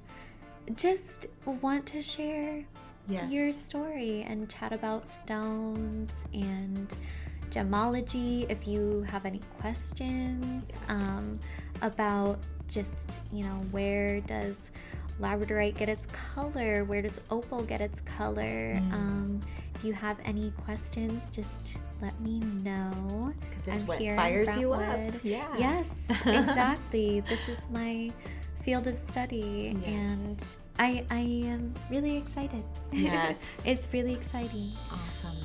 just 0.74 1.26
want 1.62 1.86
to 1.86 2.02
share 2.02 2.64
yes. 3.08 3.32
your 3.32 3.52
story 3.52 4.24
and 4.28 4.48
chat 4.50 4.72
about 4.72 5.06
stones 5.08 6.12
and 6.34 6.94
gemology. 7.50 8.44
If 8.50 8.66
you 8.66 9.02
have 9.08 9.24
any 9.24 9.40
questions 9.60 10.64
Yes. 10.68 10.78
um, 10.90 11.38
about 11.82 12.38
just, 12.68 13.18
you 13.32 13.44
know, 13.44 13.56
where 13.70 14.20
does 14.22 14.70
labradorite 15.20 15.76
get 15.76 15.88
its 15.88 16.06
color? 16.06 16.84
Where 16.84 17.02
does 17.02 17.20
opal 17.30 17.62
get 17.62 17.80
its 17.80 18.00
color? 18.00 18.74
Mm. 18.74 18.92
Um, 18.92 19.40
if 19.74 19.84
you 19.84 19.92
have 19.92 20.16
any 20.24 20.50
questions, 20.64 21.30
just 21.30 21.78
let 22.02 22.18
me 22.20 22.40
know. 22.40 23.32
Because 23.40 23.68
it's 23.68 23.82
I'm 23.82 23.88
what 23.88 23.98
fires 23.98 24.56
you 24.56 24.72
up. 24.72 25.14
Yeah. 25.22 25.46
Yes, 25.58 25.92
exactly. 26.26 27.20
this 27.20 27.48
is 27.48 27.68
my 27.70 28.10
field 28.62 28.86
of 28.86 28.98
study, 28.98 29.76
Yes. 29.80 29.86
and 29.86 30.46
I 30.78 31.04
I 31.10 31.20
am 31.46 31.74
really 31.90 32.16
excited. 32.16 32.62
Yes. 32.92 33.62
it's 33.66 33.88
really 33.92 34.12
exciting. 34.12 34.72
Awesome. 34.92 35.36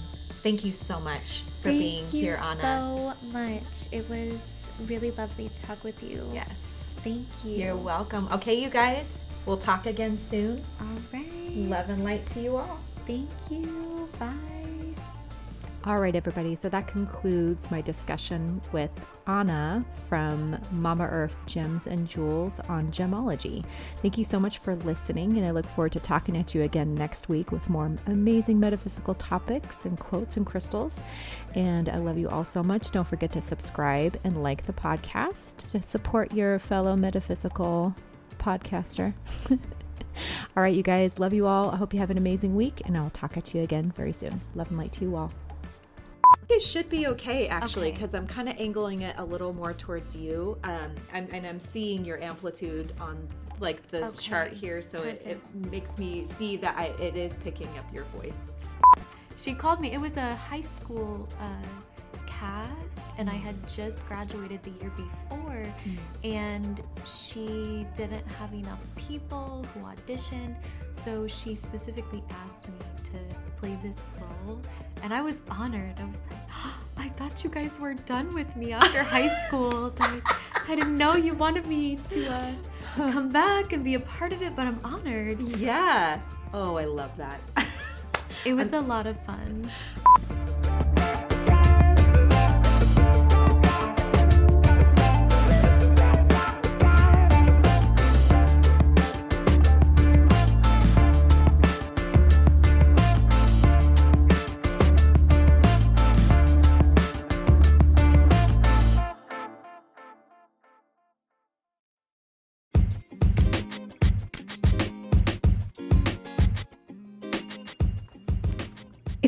Thank 0.41 0.65
you 0.65 0.73
so 0.73 0.99
much 0.99 1.43
for 1.61 1.69
Thank 1.69 1.79
being 1.79 2.05
here, 2.05 2.37
Anna. 2.41 2.59
so 2.61 3.13
much. 3.31 3.87
It 3.91 4.09
was 4.09 4.39
really 4.87 5.11
lovely 5.11 5.47
to 5.47 5.61
talk 5.61 5.83
with 5.83 6.01
you. 6.03 6.27
yes. 6.33 6.82
Thank 6.93 7.27
you. 7.43 7.51
You're 7.57 7.75
welcome. 7.75 8.27
Okay, 8.31 8.59
you 8.61 8.69
guys, 8.69 9.27
we'll 9.45 9.57
talk 9.57 9.85
again 9.85 10.17
soon. 10.17 10.61
All 10.79 10.87
right. 11.13 11.31
Love 11.55 11.89
and 11.89 12.03
light 12.03 12.25
to 12.27 12.41
you 12.41 12.57
all. 12.57 12.79
Thank 13.05 13.29
you. 13.49 14.09
Bye. 14.19 14.62
All 15.85 15.97
right, 15.97 16.15
everybody. 16.15 16.55
So 16.55 16.69
that 16.69 16.87
concludes 16.87 17.69
my 17.69 17.81
discussion 17.81 18.61
with 18.71 18.89
Anna 19.27 19.83
from 20.07 20.57
Mama 20.71 21.03
Earth 21.03 21.35
Gems 21.45 21.87
and 21.87 22.07
Jewels 22.07 22.61
on 22.69 22.89
gemology. 22.89 23.65
Thank 23.97 24.17
you 24.17 24.23
so 24.23 24.39
much 24.39 24.59
for 24.59 24.77
listening, 24.77 25.35
and 25.35 25.45
I 25.45 25.51
look 25.51 25.65
forward 25.65 25.91
to 25.91 25.99
talking 25.99 26.37
at 26.37 26.55
you 26.55 26.61
again 26.61 26.95
next 26.95 27.27
week 27.27 27.51
with 27.51 27.69
more 27.69 27.91
amazing 28.07 28.61
metaphysical 28.61 29.13
topics 29.15 29.83
and 29.83 29.99
quotes 29.99 30.37
and 30.37 30.45
crystals. 30.45 31.01
And 31.53 31.89
I 31.89 31.97
love 31.97 32.17
you 32.17 32.29
all 32.29 32.45
so 32.45 32.63
much. 32.63 32.91
Don't 32.91 33.05
forget 33.05 33.33
to 33.33 33.41
subscribe 33.41 34.17
and 34.23 34.41
like 34.41 34.65
the 34.65 34.73
podcast 34.73 35.69
to 35.71 35.81
support 35.81 36.33
your 36.33 36.59
fellow 36.59 36.95
metaphysical 36.95 37.93
podcaster. 38.37 39.13
all 39.49 40.63
right, 40.63 40.73
you 40.73 40.83
guys. 40.83 41.19
Love 41.19 41.33
you 41.33 41.45
all. 41.45 41.71
I 41.71 41.75
hope 41.75 41.93
you 41.93 41.99
have 41.99 42.09
an 42.09 42.17
amazing 42.17 42.55
week, 42.55 42.83
and 42.85 42.97
I'll 42.97 43.09
talk 43.09 43.35
at 43.35 43.53
you 43.53 43.61
again 43.61 43.91
very 43.97 44.13
soon. 44.13 44.39
Love 44.55 44.69
and 44.69 44.77
light 44.77 44.93
to 44.93 45.01
you 45.01 45.17
all. 45.17 45.33
It 46.49 46.61
should 46.61 46.89
be 46.89 47.07
okay, 47.07 47.47
actually, 47.47 47.87
Okay. 47.87 47.95
because 47.95 48.13
I'm 48.13 48.27
kind 48.27 48.49
of 48.49 48.55
angling 48.59 49.01
it 49.01 49.15
a 49.17 49.23
little 49.23 49.53
more 49.53 49.73
towards 49.73 50.15
you. 50.15 50.57
Um, 50.63 50.91
I'm, 51.13 51.27
and 51.31 51.45
I'm 51.45 51.59
seeing 51.59 52.03
your 52.05 52.21
amplitude 52.21 52.93
on 52.99 53.27
like 53.59 53.87
this 53.87 54.17
Okay. 54.19 54.27
chart 54.29 54.53
here, 54.53 54.81
so 54.81 55.03
it, 55.03 55.21
it 55.25 55.39
makes 55.71 55.97
me 55.97 56.23
see 56.23 56.57
that 56.57 56.75
I, 56.77 56.85
it 57.01 57.15
is 57.15 57.35
picking 57.37 57.69
up 57.77 57.91
your 57.93 58.03
voice. 58.05 58.51
She 59.37 59.53
called 59.53 59.79
me. 59.79 59.91
It 59.91 59.99
was 59.99 60.17
a 60.17 60.35
high 60.35 60.61
school 60.61 61.27
uh, 61.39 61.45
cast, 62.43 63.11
and 63.17 63.29
I 63.29 63.35
had 63.35 63.55
just 63.67 64.05
graduated 64.07 64.61
the 64.63 64.71
year 64.81 64.91
before, 64.95 65.65
and 66.23 66.81
she 67.05 67.85
didn't 67.95 68.25
have 68.39 68.53
enough 68.53 68.83
people 68.95 69.65
who 69.73 69.81
auditioned, 69.81 70.55
so 70.91 71.27
she 71.27 71.55
specifically 71.55 72.23
asked 72.43 72.67
me 72.69 72.85
to 73.05 73.17
play 73.57 73.77
this 73.81 74.03
role, 74.19 74.59
and 75.03 75.13
I 75.13 75.21
was 75.21 75.41
honored. 75.49 75.95
I 75.99 76.05
was 76.05 76.21
like, 76.29 76.39
I 77.05 77.09
thought 77.09 77.43
you 77.43 77.49
guys 77.49 77.79
were 77.79 77.93
done 77.93 78.33
with 78.33 78.55
me 78.55 78.73
after 78.73 79.03
high 79.03 79.29
school. 79.47 79.89
That 79.91 80.21
I 80.67 80.75
didn't 80.75 80.97
know 80.97 81.15
you 81.15 81.33
wanted 81.33 81.65
me 81.65 81.97
to 82.09 82.27
uh, 82.27 82.51
come 82.95 83.29
back 83.29 83.73
and 83.73 83.83
be 83.83 83.95
a 83.95 83.99
part 83.99 84.33
of 84.33 84.41
it, 84.41 84.55
but 84.55 84.67
I'm 84.67 84.79
honored. 84.83 85.39
Yeah. 85.41 86.21
Oh, 86.53 86.75
I 86.75 86.85
love 86.85 87.15
that. 87.17 87.39
It 88.45 88.53
was 88.59 88.73
a 88.73 88.81
lot 88.81 89.07
of 89.07 89.17
fun. 89.25 89.71